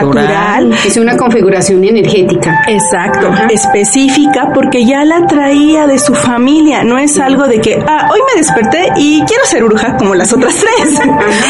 natural. 0.69 0.73
es 0.85 0.97
una 0.97 1.15
configuración 1.17 1.83
energética 1.83 2.61
Exacto, 2.67 3.27
Ajá. 3.27 3.47
específica 3.49 4.51
porque 4.53 4.85
ya 4.85 5.03
la 5.05 5.25
traía 5.27 5.87
de 5.87 5.97
su 5.99 6.13
familia, 6.13 6.83
no 6.83 6.97
es 6.97 7.17
algo 7.19 7.47
de 7.47 7.59
que, 7.61 7.79
ah, 7.87 8.09
hoy 8.11 8.19
me 8.33 8.39
desperté 8.39 8.87
y 8.97 9.21
quiero 9.25 9.45
ser 9.45 9.63
bruja 9.63 9.95
como 9.97 10.15
las 10.15 10.31
otras 10.33 10.55
tres. 10.55 10.99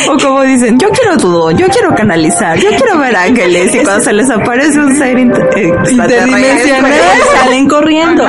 O 0.09 0.17
como 0.17 0.41
dicen, 0.43 0.77
yo 0.79 0.89
quiero 0.89 1.17
tu 1.17 1.29
don, 1.29 1.57
yo 1.57 1.67
quiero 1.67 1.93
canalizar, 1.95 2.57
yo 2.57 2.69
quiero 2.69 2.97
ver 2.99 3.15
ángeles 3.15 3.73
y 3.75 3.79
cuando 3.79 4.03
se 4.03 4.13
les 4.13 4.29
aparece 4.29 4.79
un 4.79 4.95
ser 4.95 5.17
inter- 5.19 5.49
interdimensional 5.89 6.91
salen 7.41 7.67
corriendo. 7.67 8.23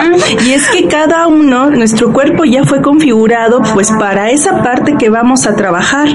Y 0.47 0.53
es 0.53 0.67
que 0.69 0.87
cada 0.89 1.27
uno, 1.27 1.71
nuestro 1.71 2.13
cuerpo 2.13 2.45
ya 2.45 2.65
fue 2.65 2.81
configurado 2.93 3.63
pues 3.73 3.91
para 3.99 4.31
esa 4.31 4.63
parte 4.63 4.97
que 4.99 5.09
vamos 5.09 5.47
a 5.47 5.57
trabajar. 5.57 6.09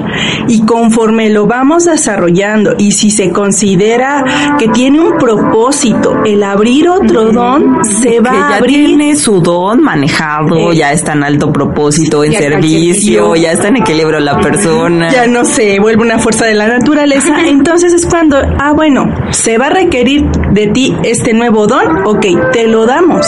Y 0.47 0.61
conforme 0.63 1.29
lo 1.29 1.47
vamos 1.47 1.85
desarrollando 1.85 2.75
y 2.77 2.91
si 2.91 3.09
se 3.09 3.31
considera 3.31 4.23
que 4.59 4.67
tiene 4.69 4.99
un 5.01 5.17
propósito 5.17 6.13
el 6.25 6.43
abrir 6.43 6.87
otro 6.89 7.31
don, 7.31 7.83
se 7.83 8.19
va 8.19 8.31
que 8.31 8.37
a 8.37 8.49
ya 8.51 8.55
abrir. 8.57 8.85
tiene 8.85 9.15
su 9.15 9.41
don 9.41 9.81
manejado, 9.81 10.55
Eh, 10.71 10.75
ya 10.75 10.91
está 10.91 11.13
en 11.13 11.23
alto 11.23 11.51
propósito, 11.51 12.23
en 12.23 12.33
servicio. 12.33 13.35
ya 13.35 13.51
está 13.53 13.69
en 13.69 13.77
equilibrio 13.77 14.19
la 14.19 14.39
persona. 14.39 15.09
ya 15.09 15.25
no 15.27 15.45
se 15.45 15.79
vuelve 15.79 16.03
una 16.03 16.19
fuerza 16.19 16.45
de 16.45 16.53
la 16.53 16.67
naturaleza, 16.67 17.47
entonces 17.47 17.91
es 17.93 18.05
cuando, 18.05 18.37
ah, 18.59 18.73
bueno, 18.73 19.05
se 19.31 19.57
va 19.57 19.67
a 19.67 19.69
requerir 19.71 20.25
de 20.51 20.67
ti 20.67 20.95
este 21.03 21.33
nuevo 21.33 21.65
don, 21.67 22.05
ok, 22.05 22.25
te 22.53 22.67
lo 22.67 22.85
damos, 22.85 23.25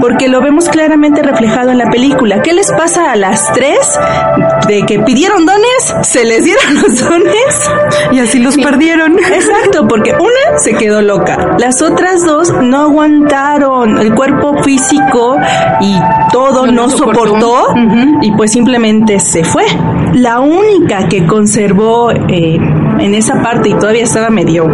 porque 0.00 0.28
lo 0.28 0.40
vemos 0.40 0.68
claramente 0.68 1.22
reflejado 1.22 1.70
en 1.70 1.78
la 1.78 1.90
película. 1.90 2.40
¿Qué 2.42 2.52
les 2.52 2.70
pasa 2.76 3.12
a 3.12 3.16
las 3.16 3.52
tres 3.52 3.78
de 4.68 4.82
que 4.86 4.98
pidieron 5.00 5.44
dones? 5.46 5.94
Se 6.02 6.24
les 6.24 6.44
dieron 6.44 6.74
los 6.82 7.00
dones. 7.00 7.70
Y 8.12 8.18
así 8.20 8.38
los 8.38 8.56
perdieron. 8.56 9.18
Exacto, 9.18 9.86
porque 9.88 10.12
una 10.12 10.58
se 10.58 10.74
quedó 10.74 11.02
loca, 11.02 11.56
las 11.58 11.82
otras 11.82 12.24
dos 12.24 12.52
no 12.62 12.82
aguantaron, 12.82 13.98
el 13.98 14.14
cuerpo 14.14 14.62
físico 14.62 15.36
y 15.80 15.96
todo 16.32 16.66
No 16.66 16.88
soportó. 16.90 17.74
y 18.22 18.32
pues 18.32 18.52
simplemente 18.52 19.18
se 19.20 19.44
fue. 19.44 19.64
La 20.14 20.40
única 20.40 21.08
que 21.08 21.26
conservó 21.26 22.10
eh, 22.12 22.56
en 22.98 23.14
esa 23.14 23.42
parte 23.42 23.70
y 23.70 23.74
todavía 23.74 24.04
estaba 24.04 24.30
medio 24.30 24.66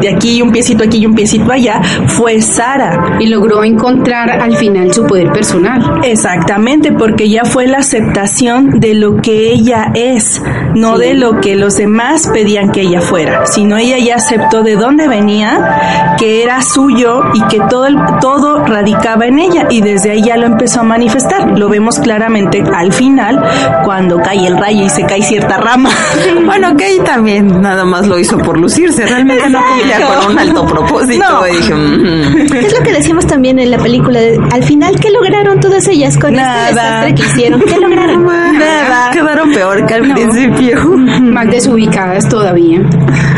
de 0.00 0.08
aquí 0.14 0.36
y 0.38 0.42
un 0.42 0.50
piecito 0.52 0.84
aquí 0.84 0.98
y 0.98 1.06
un 1.06 1.14
piecito 1.14 1.50
allá, 1.52 1.80
fue 2.06 2.40
Sara. 2.42 3.16
Y 3.20 3.26
logró 3.26 3.64
encontrar 3.64 4.30
al 4.30 4.56
final 4.56 4.92
su 4.92 5.04
poder 5.06 5.32
personal. 5.32 6.00
Exactamente, 6.04 6.92
porque 6.92 7.28
ya 7.28 7.44
fue 7.44 7.66
la 7.66 7.78
aceptación 7.78 8.80
de 8.80 8.94
lo 8.94 9.16
que 9.16 9.52
ella 9.52 9.90
es, 9.94 10.42
no 10.74 10.96
Sí. 10.96 11.04
de 11.06 11.14
lo 11.14 11.40
que 11.40 11.56
los 11.56 11.76
demás 11.76 12.28
pedían 12.32 12.70
que 12.70 12.82
ella 12.82 13.00
fuera, 13.00 13.46
sino 13.46 13.76
ella 13.76 13.98
ya 13.98 14.16
aceptó 14.16 14.62
de 14.62 14.76
dónde 14.76 15.08
venía, 15.08 16.14
que 16.18 16.42
era 16.42 16.62
suyo 16.62 17.22
y 17.34 17.42
que 17.48 17.60
todo 17.68 17.86
el- 17.86 17.98
todo 18.20 18.64
radicaba 18.64 19.26
en 19.26 19.38
ella 19.38 19.66
y 19.70 19.80
desde 19.80 20.10
ahí 20.12 20.22
ya 20.22 20.36
lo 20.36 20.46
empezó 20.46 20.80
a 20.80 20.82
manifestar. 20.84 21.58
Lo 21.58 21.68
vemos 21.68 21.98
claramente 21.98 22.62
al 22.74 22.92
final 22.92 23.42
cuando 23.84 24.18
cae 24.18 24.46
el 24.46 24.56
rayo 24.58 24.84
y 24.84 24.88
se 24.90 25.02
cae 25.04 25.22
cierta 25.22 25.56
rama. 25.58 25.90
Bueno, 26.44 26.76
que 26.76 26.84
ahí 26.84 26.98
también 27.00 27.60
nada 27.60 27.84
más 27.84 28.06
lo 28.06 28.18
hizo 28.18 28.38
por 28.38 28.58
lucirse. 28.58 29.04
Realmente 29.06 29.48
no 29.50 29.58
con 29.96 30.32
un 30.32 30.38
alto 30.38 30.66
propósito. 30.74 31.24
No. 31.28 31.46
Y 31.48 31.56
dije, 31.56 31.74
"Mm". 31.74 32.54
Es 32.64 32.78
lo 32.78 32.84
que 32.84 32.92
decimos 32.92 33.26
también 33.26 33.58
en 33.58 33.70
la 33.70 33.78
película. 33.78 34.20
de- 34.20 34.38
al 34.52 34.62
final, 34.64 34.98
¿qué 35.00 35.10
lograron 35.10 35.60
todas 35.60 35.86
ellas 35.88 36.16
con 36.18 36.34
Nada. 36.34 36.68
este 36.68 36.74
desastre 36.74 37.14
que 37.14 37.22
hicieron? 37.22 37.60
¿Qué 37.62 37.78
lograron? 37.78 38.24
Nada. 38.58 39.10
Quedaron 39.12 39.52
peor 39.52 39.86
que 39.86 39.94
al 39.94 40.02
principio. 40.12 40.84
Más 40.86 41.46
desubicadas 41.50 42.28
todavía. 42.28 42.80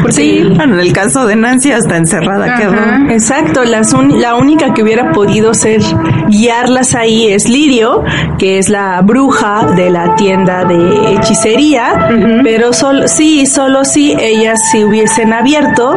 Porque 0.02 0.12
Sí. 0.12 0.42
Bueno, 0.56 0.74
en 0.74 0.80
el 0.80 0.92
caso 0.92 1.26
de 1.26 1.36
Nancy 1.36 1.72
hasta 1.72 1.96
encerrada 1.96 2.46
Ajá. 2.46 2.56
quedó. 2.58 3.12
Exacto, 3.12 3.64
las 3.64 3.92
un- 3.92 4.20
la 4.20 4.34
única 4.36 4.72
que 4.74 4.82
hubiera 4.82 5.12
podido 5.12 5.54
ser 5.54 5.80
guiarlas 6.28 6.94
ahí 6.94 7.28
es 7.28 7.48
Lirio, 7.48 8.02
que 8.38 8.58
es 8.58 8.68
la 8.68 9.00
bruja 9.02 9.66
de 9.76 9.90
la 9.90 10.14
tienda 10.16 10.64
de 10.64 11.14
hechicería, 11.14 12.08
pero 12.42 12.72
solo 12.72 13.08
sí, 13.08 13.46
solo 13.46 13.84
si 13.84 14.12
ellas 14.18 14.58
se 14.70 14.84
hubiesen 14.84 15.32
abierto 15.32 15.96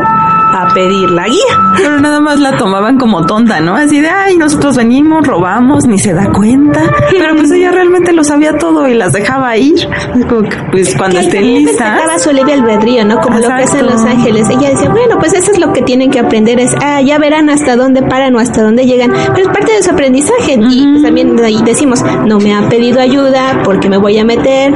a 0.53 0.73
pedir 0.73 1.09
la 1.09 1.27
guía. 1.27 1.73
Pero 1.77 1.99
nada 1.99 2.19
más 2.19 2.39
la 2.39 2.57
tomaban 2.57 2.97
como 2.97 3.25
tonta, 3.25 3.59
¿no? 3.59 3.75
Así 3.75 3.99
de, 4.01 4.09
ay, 4.09 4.37
nosotros 4.37 4.75
venimos, 4.77 5.25
robamos, 5.27 5.85
ni 5.87 5.97
se 5.99 6.13
da 6.13 6.31
cuenta. 6.31 6.81
Pero 7.09 7.35
pues 7.35 7.51
ella 7.51 7.71
realmente 7.71 8.13
lo 8.13 8.23
sabía 8.23 8.57
todo 8.57 8.87
y 8.87 8.93
las 8.93 9.13
dejaba 9.13 9.55
ir. 9.57 9.75
Es 10.15 10.25
pues 10.71 10.95
cuando 10.97 11.19
Que 11.19 11.25
estén 11.25 11.41
listas. 11.45 11.89
respetaba 11.93 12.19
su 12.19 12.31
libre 12.31 12.53
albedrío, 12.53 13.05
¿no? 13.05 13.19
Como 13.19 13.37
lo 13.39 13.47
que 13.47 13.53
hacen 13.53 13.81
Exacto. 13.85 13.93
los 13.93 14.03
ángeles. 14.05 14.49
Ella 14.49 14.69
decía, 14.69 14.89
bueno, 14.89 15.17
pues 15.19 15.33
eso 15.33 15.51
es 15.51 15.59
lo 15.59 15.73
que 15.73 15.81
tienen 15.81 16.11
que 16.11 16.19
aprender, 16.19 16.59
es, 16.59 16.73
ah, 16.81 17.01
ya 17.01 17.17
verán 17.17 17.49
hasta 17.49 17.75
dónde 17.75 18.01
paran 18.03 18.35
o 18.35 18.39
hasta 18.39 18.61
dónde 18.61 18.85
llegan. 18.85 19.11
Pero 19.33 19.47
es 19.49 19.53
parte 19.53 19.73
de 19.73 19.83
su 19.83 19.91
aprendizaje. 19.91 20.59
Y 20.69 20.87
pues, 20.87 21.03
también 21.03 21.37
ahí 21.43 21.61
decimos, 21.65 22.03
no 22.25 22.39
me 22.39 22.53
ha 22.55 22.67
pedido 22.69 22.99
ayuda 23.01 23.61
porque 23.63 23.89
me 23.89 23.97
voy 23.97 24.17
a 24.19 24.23
meter. 24.25 24.73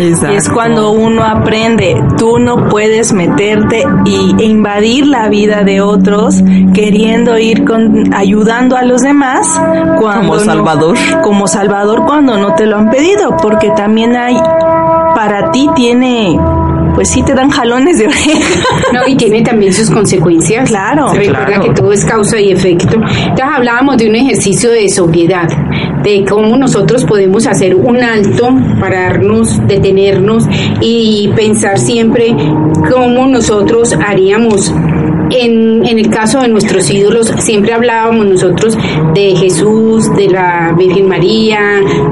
Exacto. 0.00 0.36
Es 0.36 0.48
cuando 0.48 0.90
uno 0.92 1.22
aprende, 1.24 2.02
tú 2.18 2.38
no 2.38 2.68
puedes 2.68 3.12
meterte 3.12 3.84
y, 4.04 4.34
e 4.38 4.44
invadir 4.44 5.06
la 5.06 5.28
vida 5.28 5.62
de 5.64 5.80
otros 5.80 6.42
queriendo 6.74 7.38
ir 7.38 7.64
con, 7.64 8.12
ayudando 8.14 8.76
a 8.76 8.82
los 8.82 9.00
demás 9.02 9.60
cuando 9.98 10.20
Como 10.28 10.34
no- 10.34 10.40
salvador. 10.40 10.96
como 11.22 11.46
salvador 11.48 12.04
cuando 12.06 12.36
no 12.38 12.54
te 12.54 12.66
lo 12.66 12.76
han 12.76 12.90
pedido, 12.90 13.36
porque 13.42 13.70
también 13.70 14.16
hay, 14.16 14.36
para 15.14 15.50
ti 15.50 15.68
tiene, 15.74 16.38
pues 16.94 17.10
sí 17.10 17.22
te 17.22 17.34
dan 17.34 17.50
jalones 17.50 17.98
de 17.98 18.06
oreja. 18.06 18.28
No, 18.92 19.06
y 19.06 19.16
tiene 19.16 19.42
también 19.42 19.72
sus 19.72 19.90
consecuencias. 19.90 20.68
Claro, 20.70 21.10
Se 21.10 21.18
recuerda 21.18 21.46
claro. 21.46 21.62
que 21.62 21.70
todo 21.70 21.92
es 21.92 22.04
causa 22.06 22.40
y 22.40 22.52
efecto. 22.52 22.94
Entonces 22.94 23.44
hablábamos 23.44 23.98
de 23.98 24.08
un 24.08 24.16
ejercicio 24.16 24.70
de 24.70 24.88
sobriedad, 24.88 25.46
de 26.02 26.24
cómo 26.28 26.56
nosotros 26.56 27.04
podemos 27.04 27.46
hacer 27.46 27.74
un 27.74 27.98
alto, 28.02 28.48
pararnos, 28.80 29.60
detenernos 29.66 30.44
y 30.80 31.30
pensar 31.36 31.78
siempre 31.78 32.34
cómo 32.90 33.26
nosotros 33.26 33.94
haríamos. 34.06 34.72
En, 35.30 35.84
en 35.86 35.98
el 35.98 36.10
caso 36.10 36.40
de 36.40 36.48
nuestros 36.48 36.90
ídolos, 36.90 37.28
siempre 37.38 37.72
hablábamos 37.72 38.26
nosotros 38.26 38.76
de 39.14 39.34
Jesús, 39.36 40.04
de 40.16 40.28
la 40.28 40.74
Virgen 40.76 41.08
María, 41.08 41.60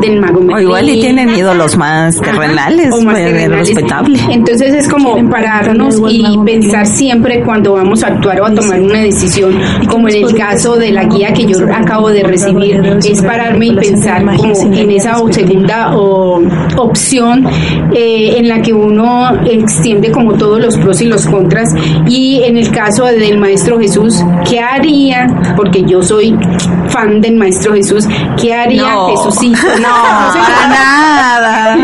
del 0.00 0.20
Mago 0.20 0.40
O 0.40 0.42
Merlín. 0.42 0.66
igual 0.66 0.88
y 0.88 1.00
tienen 1.00 1.30
ídolos 1.30 1.76
más 1.76 2.20
Ajá, 2.20 2.32
terrenales, 2.32 2.92
o 2.92 3.02
más 3.02 3.16
terrenales. 3.16 3.68
respetable. 3.68 4.18
Entonces 4.30 4.74
es 4.74 4.88
como 4.88 5.16
pararnos 5.30 6.00
y 6.08 6.24
pensar 6.44 6.86
siempre 6.86 7.42
cuando 7.42 7.72
vamos 7.74 8.02
a 8.04 8.08
actuar 8.08 8.40
o 8.40 8.46
a 8.46 8.54
tomar 8.54 8.80
una 8.80 9.00
decisión, 9.00 9.58
como 9.90 10.08
en 10.08 10.24
el 10.24 10.34
caso 10.34 10.76
de 10.76 10.92
la 10.92 11.04
guía 11.04 11.32
que 11.32 11.46
yo 11.46 11.58
acabo 11.72 12.10
de 12.10 12.22
recibir, 12.22 12.80
es 13.04 13.22
pararme 13.22 13.66
y 13.66 13.76
pensar 13.76 14.24
como 14.36 14.52
en 14.74 14.90
esa 14.90 15.16
segunda 15.30 15.96
o, 15.96 16.42
opción 16.76 17.46
eh, 17.92 18.34
en 18.36 18.48
la 18.48 18.60
que 18.60 18.72
uno 18.72 19.30
extiende 19.44 20.10
como 20.10 20.34
todos 20.34 20.60
los 20.60 20.76
pros 20.76 21.00
y 21.00 21.06
los 21.06 21.26
contras. 21.26 21.68
Y 22.06 22.42
en 22.44 22.56
el 22.58 22.70
caso 22.70 23.05
del 23.12 23.38
Maestro 23.38 23.78
Jesús, 23.78 24.22
¿qué 24.48 24.60
haría? 24.60 25.26
Porque 25.56 25.82
yo 25.84 26.02
soy 26.02 26.36
fan 26.88 27.20
del 27.20 27.36
Maestro 27.36 27.74
Jesús, 27.74 28.06
¿qué 28.40 28.54
haría 28.54 28.82
No. 28.92 29.08
Jesucito? 29.08 29.58
No, 29.80 29.88
para 30.32 30.68
nada. 30.68 31.76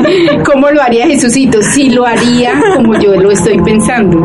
¿Cómo 0.44 0.70
lo 0.70 0.82
haría 0.82 1.06
Jesucito? 1.06 1.58
Sí 1.62 1.90
lo 1.90 2.06
haría 2.06 2.52
como 2.76 2.94
yo 2.98 3.14
lo 3.16 3.30
estoy 3.30 3.60
pensando. 3.62 4.22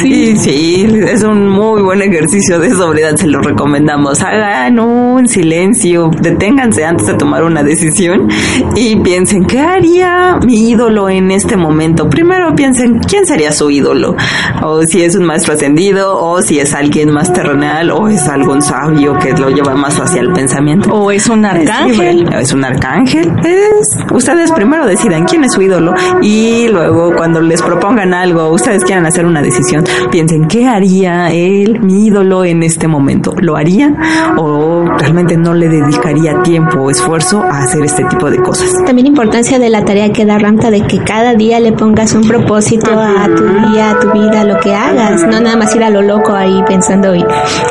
Sí, 0.00 0.36
sí, 0.36 0.86
es 1.08 1.22
un 1.22 1.48
muy 1.48 1.82
buen 1.82 2.02
ejercicio 2.02 2.58
de 2.58 2.70
sobriedad, 2.70 3.16
se 3.16 3.26
lo 3.26 3.40
recomendamos. 3.40 4.22
Hagan 4.22 4.78
un 4.78 5.26
silencio, 5.26 6.10
deténganse 6.20 6.84
antes 6.84 7.06
de 7.06 7.14
tomar 7.14 7.42
una 7.44 7.62
decisión 7.62 8.28
y 8.76 8.96
piensen, 8.96 9.44
¿qué 9.44 9.60
haría 9.60 10.38
mi 10.44 10.70
ídolo 10.70 11.08
en 11.08 11.30
este 11.30 11.56
momento? 11.56 12.08
Primero 12.08 12.54
piensen, 12.54 13.00
¿quién 13.00 13.26
sería 13.26 13.52
su 13.52 13.70
ídolo? 13.70 14.14
O 14.62 14.82
si 14.82 15.02
es 15.02 15.14
un 15.16 15.24
maestro 15.24 15.54
ascendido, 15.54 16.07
o 16.16 16.40
si 16.42 16.58
es 16.60 16.74
alguien 16.74 17.10
más 17.12 17.32
terrenal, 17.32 17.90
o 17.90 18.08
es 18.08 18.28
algún 18.28 18.62
sabio 18.62 19.18
que 19.18 19.32
lo 19.32 19.50
lleva 19.50 19.74
más 19.74 19.98
hacia 19.98 20.20
el 20.20 20.32
pensamiento. 20.32 20.92
O 20.92 21.10
es 21.10 21.28
un 21.28 21.44
Es 21.44 21.68
arcángel. 21.68 22.16
libre, 22.18 22.40
Es 22.40 22.52
un 22.52 22.64
arcángel. 22.64 23.32
Es, 23.44 23.96
ustedes 24.12 24.52
primero 24.52 24.86
decidan 24.86 25.24
quién 25.24 25.44
es 25.44 25.52
su 25.52 25.62
ídolo 25.62 25.94
y 26.22 26.68
luego 26.68 27.12
cuando 27.16 27.40
les 27.40 27.60
propongan 27.62 28.14
algo, 28.14 28.48
ustedes 28.50 28.84
quieran 28.84 29.06
hacer 29.06 29.26
una 29.26 29.42
decisión, 29.42 29.84
piensen 30.10 30.46
qué 30.46 30.66
haría 30.66 31.30
él, 31.30 31.80
mi 31.80 32.06
ídolo 32.06 32.44
en 32.44 32.62
este 32.62 32.88
momento. 32.88 33.34
¿Lo 33.40 33.56
haría 33.56 33.94
o 34.36 34.84
realmente 34.98 35.36
no 35.36 35.54
le 35.54 35.68
dedicaría 35.68 36.42
tiempo 36.42 36.80
o 36.80 36.90
esfuerzo 36.90 37.42
a 37.42 37.58
hacer 37.58 37.82
este 37.84 38.04
tipo 38.04 38.30
de 38.30 38.38
cosas? 38.38 38.72
También 38.84 39.06
importancia 39.06 39.58
de 39.58 39.68
la 39.70 39.84
tarea 39.84 40.10
que 40.12 40.24
da 40.24 40.38
Ramta 40.38 40.70
de 40.70 40.82
que 40.82 40.98
cada 41.02 41.34
día 41.34 41.60
le 41.60 41.72
pongas 41.72 42.14
un 42.14 42.26
propósito 42.26 42.90
a 42.92 43.26
tu 43.34 43.44
día, 43.44 43.90
a 43.90 43.98
tu 43.98 44.10
vida, 44.12 44.42
a 44.42 44.44
lo 44.44 44.58
que 44.60 44.74
hagas. 44.74 45.22
No 45.26 45.40
nada 45.40 45.56
más 45.56 45.74
ir 45.74 45.82
a 45.82 45.90
lo 45.90 45.97
loco 46.02 46.34
ahí 46.34 46.62
pensando 46.66 47.14
y 47.14 47.24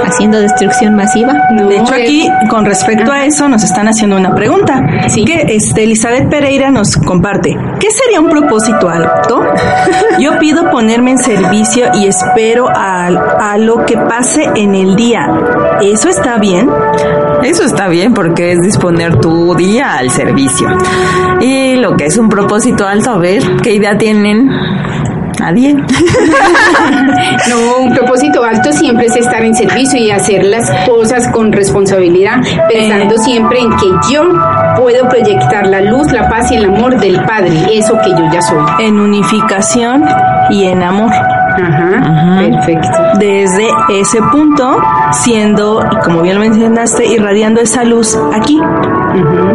haciendo 0.05 0.39
destrucción 0.39 0.95
masiva. 0.95 1.33
No, 1.51 1.67
De 1.67 1.77
hecho, 1.77 1.93
aquí, 1.93 2.29
con 2.49 2.65
respecto 2.65 3.11
a 3.11 3.25
eso, 3.25 3.47
nos 3.47 3.63
están 3.63 3.87
haciendo 3.87 4.17
una 4.17 4.33
pregunta. 4.33 4.81
Sí. 5.07 5.25
Que 5.25 5.45
este, 5.49 5.83
Elizabeth 5.83 6.29
Pereira 6.29 6.71
nos 6.71 6.95
comparte. 6.97 7.57
¿Qué 7.79 7.91
sería 7.91 8.19
un 8.19 8.29
propósito 8.29 8.89
alto? 8.89 9.41
Yo 10.19 10.37
pido 10.39 10.69
ponerme 10.69 11.11
en 11.11 11.17
servicio 11.17 11.85
y 11.93 12.07
espero 12.07 12.67
a, 12.69 13.07
a 13.07 13.57
lo 13.57 13.85
que 13.85 13.97
pase 13.97 14.49
en 14.55 14.75
el 14.75 14.95
día. 14.95 15.27
¿Eso 15.81 16.09
está 16.09 16.37
bien? 16.37 16.69
Eso 17.43 17.63
está 17.63 17.87
bien 17.87 18.13
porque 18.13 18.51
es 18.51 18.61
disponer 18.61 19.19
tu 19.19 19.55
día 19.55 19.95
al 19.95 20.09
servicio. 20.09 20.67
Y 21.39 21.75
lo 21.75 21.95
que 21.95 22.05
es 22.05 22.17
un 22.17 22.29
propósito 22.29 22.87
alto, 22.87 23.11
a 23.11 23.17
ver, 23.17 23.43
¿qué 23.61 23.73
idea 23.73 23.97
tienen? 23.97 24.49
Nadie. 25.39 25.75
No, 27.49 27.77
un 27.83 27.93
propósito 27.93 28.43
alto 28.43 28.71
siempre 28.73 29.05
es 29.07 29.15
estar 29.15 29.41
en 29.43 29.55
servicio 29.55 29.99
y 29.99 30.11
hacer 30.11 30.43
las 30.43 30.69
cosas 30.85 31.27
con 31.29 31.51
responsabilidad, 31.51 32.41
pensando 32.69 33.15
Eh. 33.15 33.19
siempre 33.19 33.59
en 33.59 33.69
que 33.77 33.85
yo 34.11 34.23
puedo 34.77 35.07
proyectar 35.07 35.65
la 35.67 35.81
luz, 35.81 36.11
la 36.11 36.27
paz 36.29 36.51
y 36.51 36.55
el 36.55 36.65
amor 36.65 36.99
del 36.99 37.23
Padre, 37.23 37.65
eso 37.73 37.97
que 38.03 38.09
yo 38.11 38.29
ya 38.31 38.41
soy. 38.41 38.63
En 38.79 38.99
unificación 38.99 40.03
y 40.49 40.65
en 40.65 40.83
amor. 40.83 41.11
Ajá, 41.13 42.39
perfecto. 42.39 42.89
Desde 43.19 43.67
ese 43.89 44.21
punto, 44.31 44.77
siendo, 45.11 45.83
y 45.91 45.95
como 46.03 46.21
bien 46.21 46.35
lo 46.35 46.41
mencionaste, 46.41 47.05
irradiando 47.05 47.61
esa 47.61 47.83
luz 47.83 48.17
aquí. 48.33 48.59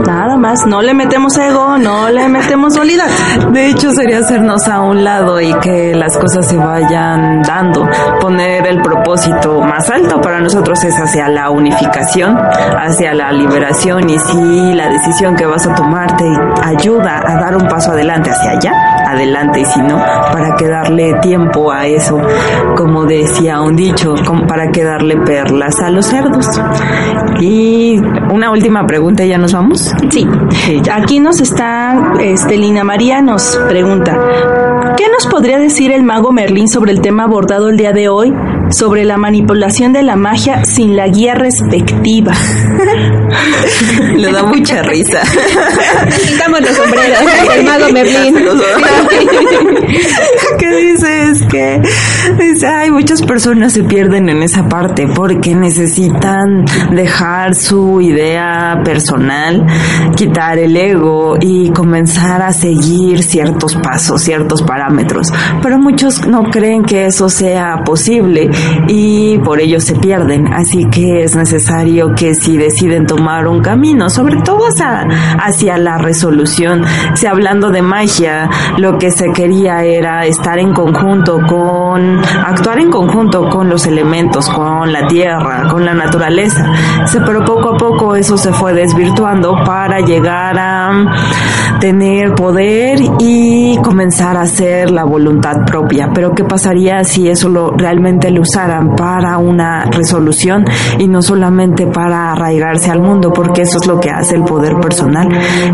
Nada 0.07 0.37
más. 0.37 0.67
No 0.67 0.83
le 0.83 0.95
metemos 0.95 1.37
ego, 1.37 1.79
no 1.79 2.09
le 2.09 2.29
metemos 2.29 2.75
dualidad. 2.75 3.07
De 3.51 3.67
hecho, 3.67 3.93
sería 3.93 4.19
hacernos 4.19 4.67
a 4.69 4.81
un 4.81 5.05
lado 5.05 5.41
y 5.41 5.53
que 5.55 5.95
las 5.95 6.17
cosas 6.19 6.49
se 6.49 6.57
vayan 6.57 7.43
dando. 7.43 7.89
Poner 8.21 8.67
el 8.67 8.81
propósito 8.83 9.61
más 9.61 9.89
alto 9.91 10.21
para 10.21 10.41
nosotros 10.41 10.83
es 10.85 10.95
hacia 10.95 11.29
la 11.29 11.51
unificación, 11.51 12.37
hacia 12.37 13.15
la 13.15 13.33
liberación 13.33 14.11
y 14.11 14.19
si 14.19 14.75
la 14.75 14.89
decisión 14.89 15.37
que 15.37 15.47
vas 15.47 15.67
a 15.67 15.75
tomar 15.75 16.17
te 16.17 16.25
ayuda 16.63 17.23
a 17.25 17.37
dar 17.37 17.57
un 17.57 17.67
paso 17.69 17.93
adelante 17.93 18.31
hacia 18.31 18.53
allá, 18.53 18.73
adelante 19.07 19.61
y 19.61 19.65
si 19.65 19.81
no, 19.81 19.97
para 20.33 20.55
que 20.57 20.69
darle 20.69 21.15
tiempo 21.21 21.71
a 21.71 21.87
eso, 21.87 22.21
como 22.77 23.05
decía 23.05 23.61
un 23.61 23.77
dicho, 23.77 24.15
como 24.27 24.47
para 24.47 24.71
que 24.71 24.85
darle 24.85 25.17
a 25.45 25.91
los 25.91 26.07
cerdos. 26.07 26.47
Y 27.41 27.99
una 28.31 28.51
última 28.51 28.87
pregunta, 28.87 29.25
¿ya 29.25 29.39
nos 29.39 29.53
vamos? 29.53 29.93
Sí. 30.11 30.27
Aquí 30.93 31.21
nos 31.21 31.41
está, 31.41 32.15
este, 32.21 32.57
Lina 32.57 32.85
María 32.85 33.21
nos 33.23 33.57
pregunta, 33.69 34.19
¿qué 34.97 35.05
nos 35.09 35.27
podría 35.27 35.59
decir 35.59 35.93
el 35.93 36.03
mago 36.03 36.33
Merlín 36.33 36.69
sobre 36.69 36.93
el 36.93 37.01
tema 37.01 37.25
abordado 37.25 37.69
el 37.69 37.77
día 37.77 37.93
de 37.93 38.09
hoy? 38.09 38.33
Sobre 38.73 39.05
la 39.05 39.17
manipulación 39.17 39.93
de 39.93 40.03
la 40.03 40.17
magia 40.17 40.65
sin 40.65 40.97
la 40.97 41.09
guía 41.09 41.35
respectiva. 41.35 42.33
Le 44.17 44.33
da 44.33 44.45
mucha 44.45 44.83
risa. 44.83 45.21
Quitamos 46.27 46.61
los 46.61 46.77
sombreros 46.77 47.19
del 47.55 47.65
mago 47.65 47.93
Merlín. 47.93 48.37
¿Qué 50.59 50.77
dice? 50.77 51.31
Es 51.31 51.43
que 51.45 51.81
dice, 52.39 52.67
ay, 52.67 52.91
muchas 52.91 53.23
personas 53.23 53.73
se 53.73 53.85
pierden 53.85 54.29
en 54.29 54.43
esa 54.43 54.69
parte 54.69 55.07
porque 55.15 55.55
necesitan 55.55 56.65
dejar 56.93 57.55
su 57.55 58.01
idea 58.01 58.81
personal, 58.85 59.67
quitar 60.17 60.59
el 60.59 60.77
ego 60.77 61.37
y 61.41 61.71
comenzar 61.71 62.43
a 62.43 62.53
seguir 62.53 63.23
ciertos 63.23 63.77
pasos, 63.77 64.23
ciertos 64.23 64.63
parámetros. 64.63 65.29
Pero 65.63 65.79
muchos 65.79 66.27
no 66.27 66.45
creen 66.45 66.85
que 66.85 67.07
eso 67.07 67.29
sea 67.29 67.83
posible 67.85 68.51
y 68.89 69.39
por 69.39 69.61
ello 69.61 69.81
se 69.81 69.95
pierden. 69.95 70.53
Así 70.53 70.87
que 70.91 71.23
es 71.25 71.37
necesario 71.37 72.15
que 72.15 72.35
si 72.35 72.57
deciden 72.57 73.07
tomar 73.07 73.47
un 73.47 73.61
camino, 73.61 74.11
sobre 74.11 74.37
todo 74.43 74.67
hacia, 74.67 75.07
hacia 75.39 75.79
la 75.79 75.99
resolución, 75.99 76.85
si 77.15 77.27
hablando 77.27 77.71
de 77.71 77.83
magia, 77.83 78.51
lo 78.79 78.99
que 78.99 79.11
se 79.11 79.33
quería 79.33 79.85
era 79.85 80.27
estar 80.27 80.59
en 80.59 80.73
conjunto 80.73 81.41
con, 81.49 82.19
actuar 82.19 82.79
en 82.79 82.91
conjunto 82.91 83.49
con 83.49 83.69
los 83.69 83.87
elementos, 83.87 84.49
con 84.49 84.93
la 84.93 85.07
tierra, 85.07 85.69
con 85.69 85.85
la 85.85 85.95
naturaleza. 85.95 86.73
Pero 87.25 87.45
poco 87.45 87.75
a 87.75 87.79
poco 87.79 88.17
eso 88.17 88.37
se 88.37 88.53
fue 88.53 88.73
desvirtuando 88.73 89.57
para 89.65 90.01
llegar 90.01 90.59
a 90.59 91.79
tener 91.81 92.35
poder 92.35 93.01
y 93.19 93.77
comenzar 93.79 94.37
a 94.37 94.43
hacer 94.43 94.91
la 94.91 95.05
voluntad 95.05 95.65
propia. 95.67 96.11
Pero 96.15 96.35
¿qué 96.35 96.45
pasaría 96.45 97.03
si 97.05 97.29
eso 97.29 97.49
lo, 97.49 97.73
realmente 97.73 98.31
lo 98.31 98.45
usaran 98.53 98.95
para 98.95 99.39
una 99.39 99.87
resolución 99.87 100.65
y 100.99 101.09
no 101.09 101.23
solamente 101.23 101.87
para 101.87 102.33
arraigarse 102.33 102.91
al 102.91 103.01
mundo? 103.01 103.33
Porque 103.33 103.63
eso 103.63 103.79
es 103.81 103.87
lo 103.87 103.99
que 103.99 104.11
hace 104.11 104.35
el 104.37 104.45
poder 104.45 104.79
personal, 104.79 105.29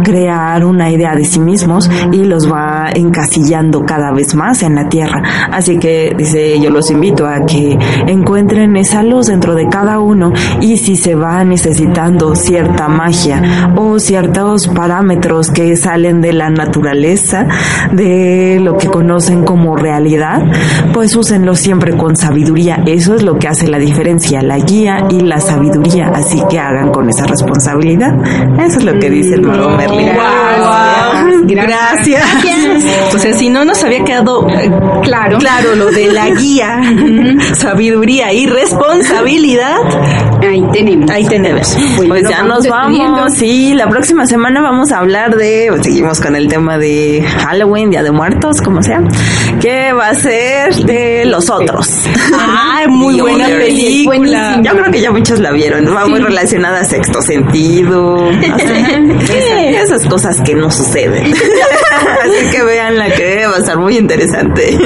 crear 0.05 0.65
una 0.65 0.91
idea 0.91 1.17
de 1.17 1.25
sí 1.25 1.41
mismos 1.41 1.91
y 2.13 2.25
los 2.25 2.51
va 2.51 2.91
encasillando 2.95 3.85
cada 3.85 4.13
vez 4.13 4.35
más 4.37 4.63
en 4.63 4.77
la 4.77 4.89
tierra. 4.89 5.23
Así 5.51 5.79
que 5.79 6.15
dice, 6.17 6.61
yo 6.61 6.71
los 6.71 6.89
invito 6.91 7.27
a 7.27 7.45
que 7.45 7.77
encuentren 8.07 8.77
esa 8.77 9.03
luz 9.03 9.27
dentro 9.27 9.57
de 9.57 9.69
cada 9.69 9.99
uno 9.99 10.33
y 10.61 10.77
si 10.77 10.95
se 10.95 11.17
va 11.17 11.43
necesitando 11.43 12.37
cierta 12.37 12.87
magia 12.87 13.73
o 13.77 13.99
ciertos 13.99 14.69
parámetros 14.69 15.51
que 15.51 15.77
salen 15.77 16.21
de 16.21 16.33
la 16.33 16.49
naturaleza, 16.49 17.47
de 17.93 18.61
lo 18.63 18.79
que 18.79 18.87
conocen 18.87 19.45
como 19.45 19.77
realidad, 19.77 20.45
pues 20.93 21.17
úsenlo 21.17 21.57
siempre 21.57 21.97
con 21.97 22.15
sabiduría. 22.17 22.58
Eso 22.87 23.15
es 23.15 23.23
lo 23.23 23.39
que 23.39 23.47
hace 23.47 23.69
la 23.69 23.79
diferencia, 23.79 24.43
la 24.43 24.59
guía 24.59 25.07
y 25.11 25.21
la 25.21 25.39
sabiduría. 25.39 26.11
Así 26.13 26.43
que 26.51 26.59
hagan 26.59 26.91
con 26.91 27.09
esa 27.09 27.25
responsabilidad. 27.25 28.13
Eso 28.59 28.79
es 28.79 28.85
lo 28.85 28.99
que 28.99 29.11
dice 29.11 29.35
el 29.35 29.43
mago 29.43 29.71
Merlin. 29.71 30.09
Gracias. 31.45 32.25
O 33.15 33.19
sea, 33.19 33.35
si 33.35 33.49
no 33.49 33.65
nos 33.65 33.83
había 33.85 34.05
quedado 34.05 34.47
eh, 34.49 34.71
Claro. 35.03 35.39
claro 35.39 35.75
lo 35.75 35.87
de 35.91 36.13
la 36.13 36.31
guía, 36.31 36.81
sabiduría 37.55 38.33
y 38.33 38.47
responsabilidad, 38.47 39.77
Ahí 40.43 40.63
tenemos. 40.73 41.11
ahí 41.11 41.25
tenemos. 41.27 41.77
Bueno, 41.97 42.09
Pues 42.15 42.29
ya 42.29 42.43
nos 42.43 42.67
vamos. 42.69 43.35
Sí, 43.35 43.75
la 43.75 43.89
próxima 43.89 44.27
semana 44.27 44.61
vamos 44.61 44.93
a 44.93 44.99
hablar 44.99 45.37
de, 45.37 45.71
seguimos 45.83 46.21
con 46.21 46.37
el 46.37 46.49
tema 46.49 46.79
de 46.79 47.25
Halloween, 47.45 47.91
Día 47.91 48.03
de 48.03 48.11
Muertos, 48.13 48.61
como 48.63 48.83
sea, 48.83 49.01
que 49.61 49.93
va 49.93 50.09
a 50.11 50.15
ser 50.15 50.75
de 50.75 51.25
los 51.27 51.51
otros. 51.51 51.89
Ah, 52.35 52.83
muy 52.89 53.17
The 53.17 53.23
buena 53.23 53.47
Others. 53.47 53.65
película. 53.65 54.61
Yo 54.63 54.73
creo 54.73 54.91
que 54.93 55.01
ya 55.01 55.11
muchos 55.11 55.41
la 55.41 55.51
vieron, 55.53 55.87
va 55.95 56.07
muy 56.07 56.21
relacionada 56.21 56.81
a 56.81 56.85
sexto 56.85 57.21
sentido, 57.23 58.29
esas 59.21 60.05
cosas 60.07 60.41
que 60.43 60.55
no 60.55 60.71
suceden. 60.71 61.08
Así 62.23 62.51
que 62.51 62.65
vean 62.65 62.99
la 62.99 63.11
que 63.11 63.47
va 63.47 63.57
a 63.57 63.59
estar 63.59 63.79
muy 63.79 63.97
interesante. 63.97 64.79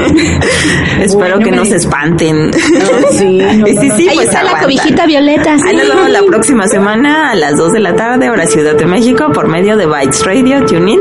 Espero 1.01 1.39
que 1.39 1.51
no 1.51 1.65
se 1.65 1.77
espanten. 1.77 2.53
sí, 3.11 3.39
no, 3.39 3.67
sí, 3.67 3.91
sí, 3.97 4.09
Ahí 4.09 4.15
pues 4.15 4.27
está 4.27 4.43
la 4.43 4.51
aguantan. 4.51 4.63
cobijita 4.65 5.07
violeta. 5.07 5.57
Ahí 5.67 5.77
nos 5.77 5.89
vemos 5.89 6.11
la 6.11 6.23
próxima 6.23 6.67
semana 6.69 7.31
a 7.31 7.35
las 7.35 7.57
2 7.57 7.73
de 7.73 7.81
la 7.81 7.95
tarde, 7.95 8.31
hora 8.31 8.47
Ciudad 8.47 8.75
de 8.75 8.87
México, 8.87 9.31
por 9.33 9.49
medio 9.49 9.77
de 9.77 9.87
Bytes 9.87 10.25
Radio, 10.25 10.65
TuneIn. 10.65 11.01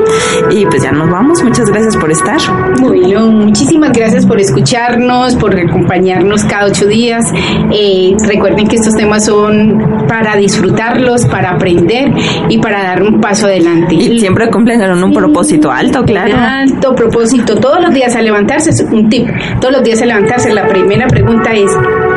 Y 0.49 0.65
pues 0.65 0.83
ya 0.83 0.91
nos 0.91 1.09
vamos. 1.09 1.43
Muchas 1.43 1.69
gracias 1.69 1.97
por 1.97 2.11
estar. 2.11 2.39
Bueno, 2.79 3.27
muchísimas 3.27 3.91
gracias 3.91 4.25
por 4.25 4.39
escucharnos, 4.39 5.35
por 5.35 5.57
acompañarnos 5.57 6.43
cada 6.45 6.65
ocho 6.65 6.85
días. 6.87 7.23
Eh, 7.71 8.15
recuerden 8.25 8.67
que 8.67 8.75
estos 8.77 8.93
temas 8.95 9.25
son 9.25 10.05
para 10.07 10.35
disfrutarlos, 10.35 11.25
para 11.25 11.51
aprender 11.51 12.11
y 12.49 12.57
para 12.57 12.83
dar 12.83 13.03
un 13.03 13.19
paso 13.19 13.47
adelante. 13.47 13.95
Y 13.95 14.19
siempre 14.19 14.49
cumplen 14.49 14.79
con 14.79 15.03
un 15.03 15.10
propósito 15.13 15.71
alto, 15.71 16.03
claro. 16.03 16.35
Alto 16.37 16.95
propósito, 16.95 17.55
todos 17.55 17.81
los 17.81 17.93
días 17.93 18.15
al 18.15 18.25
levantarse, 18.25 18.71
es 18.71 18.81
un 18.91 19.09
tip, 19.09 19.27
todos 19.59 19.73
los 19.73 19.83
días 19.83 20.01
al 20.01 20.09
levantarse, 20.09 20.53
la 20.53 20.67
primera 20.67 21.07
pregunta 21.07 21.51
es, 21.51 21.71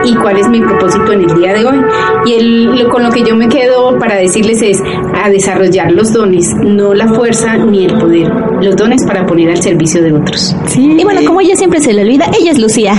¿y 0.04 0.14
cuál 0.16 0.38
es 0.38 0.48
mi 0.48 0.60
propósito 0.60 1.12
en 1.12 1.28
el 1.28 1.34
día 1.36 1.54
de 1.54 1.64
hoy? 1.64 1.80
Y 2.26 2.34
el, 2.34 2.64
lo, 2.76 2.88
con 2.88 3.02
lo 3.02 3.10
que 3.10 3.22
yo 3.22 3.34
me 3.36 3.48
quedo 3.48 3.98
para 3.98 4.16
decirles 4.16 4.62
es 4.62 4.80
a 5.14 5.28
desarrollar 5.30 5.92
los 5.92 6.12
dones, 6.12 6.46
no 6.62 6.94
la 6.94 7.08
fuerza 7.08 7.56
ni 7.56 7.84
el 7.84 7.98
poder, 7.98 8.30
los 8.60 8.76
dones 8.76 9.00
para 9.06 9.26
poner 9.26 9.50
al 9.50 9.62
servicio 9.62 10.02
de 10.02 10.12
otros. 10.12 10.54
Sí. 10.66 10.96
Y 10.98 11.04
bueno, 11.04 11.20
como 11.26 11.40
ella 11.40 11.56
siempre 11.56 11.80
se 11.80 11.92
le 11.92 12.02
olvida, 12.02 12.26
ella 12.38 12.52
es 12.52 12.58
Lucía. 12.58 12.94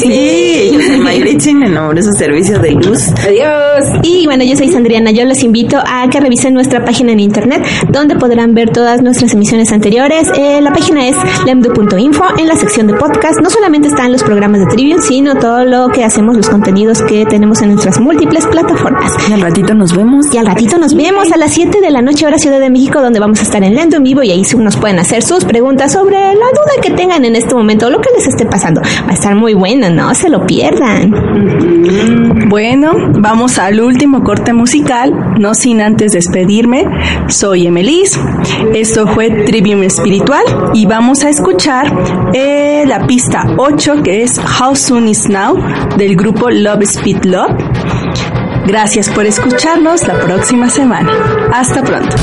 Sí, 0.00 0.70
yo 0.72 0.80
soy 0.80 1.52
en 1.52 1.76
amoroso 1.76 2.12
servicio 2.12 2.58
de 2.58 2.72
luz. 2.72 3.10
Adiós. 3.24 4.00
Y 4.02 4.26
bueno, 4.26 4.44
yo 4.44 4.56
soy 4.56 4.68
Sandriana. 4.68 5.10
Yo 5.10 5.24
los 5.24 5.42
invito 5.42 5.78
a 5.78 6.08
que 6.10 6.20
revisen 6.20 6.54
nuestra 6.54 6.84
página 6.84 7.12
en 7.12 7.20
internet, 7.20 7.64
donde 7.90 8.16
podrán 8.16 8.54
ver 8.54 8.70
todas 8.70 9.02
nuestras 9.02 9.32
emisiones 9.34 9.72
anteriores. 9.72 10.28
Eh, 10.36 10.60
la 10.60 10.72
página 10.72 11.08
es 11.08 11.16
lemdu.info. 11.44 12.24
En 12.38 12.48
la 12.48 12.56
sección 12.56 12.86
de 12.86 12.94
podcast 12.94 13.40
no 13.42 13.50
solamente 13.50 13.88
están 13.88 14.12
los 14.12 14.22
programas 14.22 14.60
de 14.60 14.66
Trivium, 14.66 15.00
sino 15.00 15.36
todo 15.36 15.64
lo 15.64 15.88
que 15.88 16.04
hacemos, 16.04 16.36
los 16.36 16.48
contenidos 16.50 17.02
que 17.02 17.24
tenemos 17.24 17.62
en 17.62 17.70
nuestras 17.70 18.00
múltiples 18.00 18.46
plataformas. 18.46 19.12
Y 19.28 19.32
al 19.32 19.40
ratito 19.40 19.74
nos 19.74 19.96
vemos. 19.96 20.34
Y 20.34 20.38
al 20.38 20.46
ratito 20.46 20.78
nos 20.78 20.94
vemos 20.94 21.32
a 21.32 21.36
las 21.36 21.52
7 21.52 21.80
de 21.80 21.90
la 21.90 22.02
noche 22.02 22.26
hora 22.26 22.38
Ciudad 22.38 22.60
de 22.60 22.70
México, 22.70 23.00
donde 23.00 23.20
vamos 23.20 23.40
a 23.40 23.42
estar 23.42 23.62
en 23.62 23.74
Lendo 23.74 23.96
en 23.96 24.02
vivo 24.02 24.22
y 24.22 24.30
ahí 24.30 24.42
nos 24.58 24.76
pueden 24.76 24.98
hacer 24.98 25.22
sus 25.22 25.44
preguntas 25.44 25.92
sobre 25.92 26.16
la 26.16 26.32
duda 26.32 26.82
que 26.82 26.90
tengan 26.90 27.24
en 27.24 27.36
este 27.36 27.54
momento 27.54 27.86
o 27.86 27.90
lo 27.90 28.00
que 28.00 28.10
les 28.16 28.26
esté 28.26 28.46
pasando. 28.46 28.80
Va 28.80 29.10
a 29.10 29.14
estar 29.14 29.34
muy 29.34 29.54
bueno, 29.54 29.90
no 29.90 30.14
se 30.14 30.28
lo 30.28 30.46
pierdan. 30.46 31.14
Bueno, 32.48 32.92
vamos 33.20 33.58
al 33.58 33.80
último 33.80 34.22
corte 34.22 34.52
musical, 34.52 35.12
no 35.38 35.54
sin 35.54 35.80
antes 35.80 36.12
despedirme. 36.12 36.84
Soy 37.28 37.66
Emelis, 37.66 38.18
esto 38.74 39.06
fue 39.06 39.30
Trivium 39.44 39.82
Espiritual 39.82 40.44
y 40.74 40.86
vamos 40.86 41.22
a 41.24 41.28
escuchar 41.28 41.92
eh, 42.34 42.84
la 42.86 43.06
pista 43.06 43.54
8 43.56 44.02
que 44.02 44.22
es 44.22 44.40
How 44.60 44.74
Soon 44.74 45.08
Is 45.08 45.28
Now 45.28 45.56
del 45.96 46.16
grupo 46.16 46.39
Love 46.48 46.82
Speed 46.84 47.24
Love. 47.24 47.54
Gracias 48.66 49.10
por 49.10 49.26
escucharnos 49.26 50.06
la 50.08 50.18
próxima 50.20 50.70
semana. 50.70 51.12
Hasta 51.52 51.82
pronto. 51.82 52.16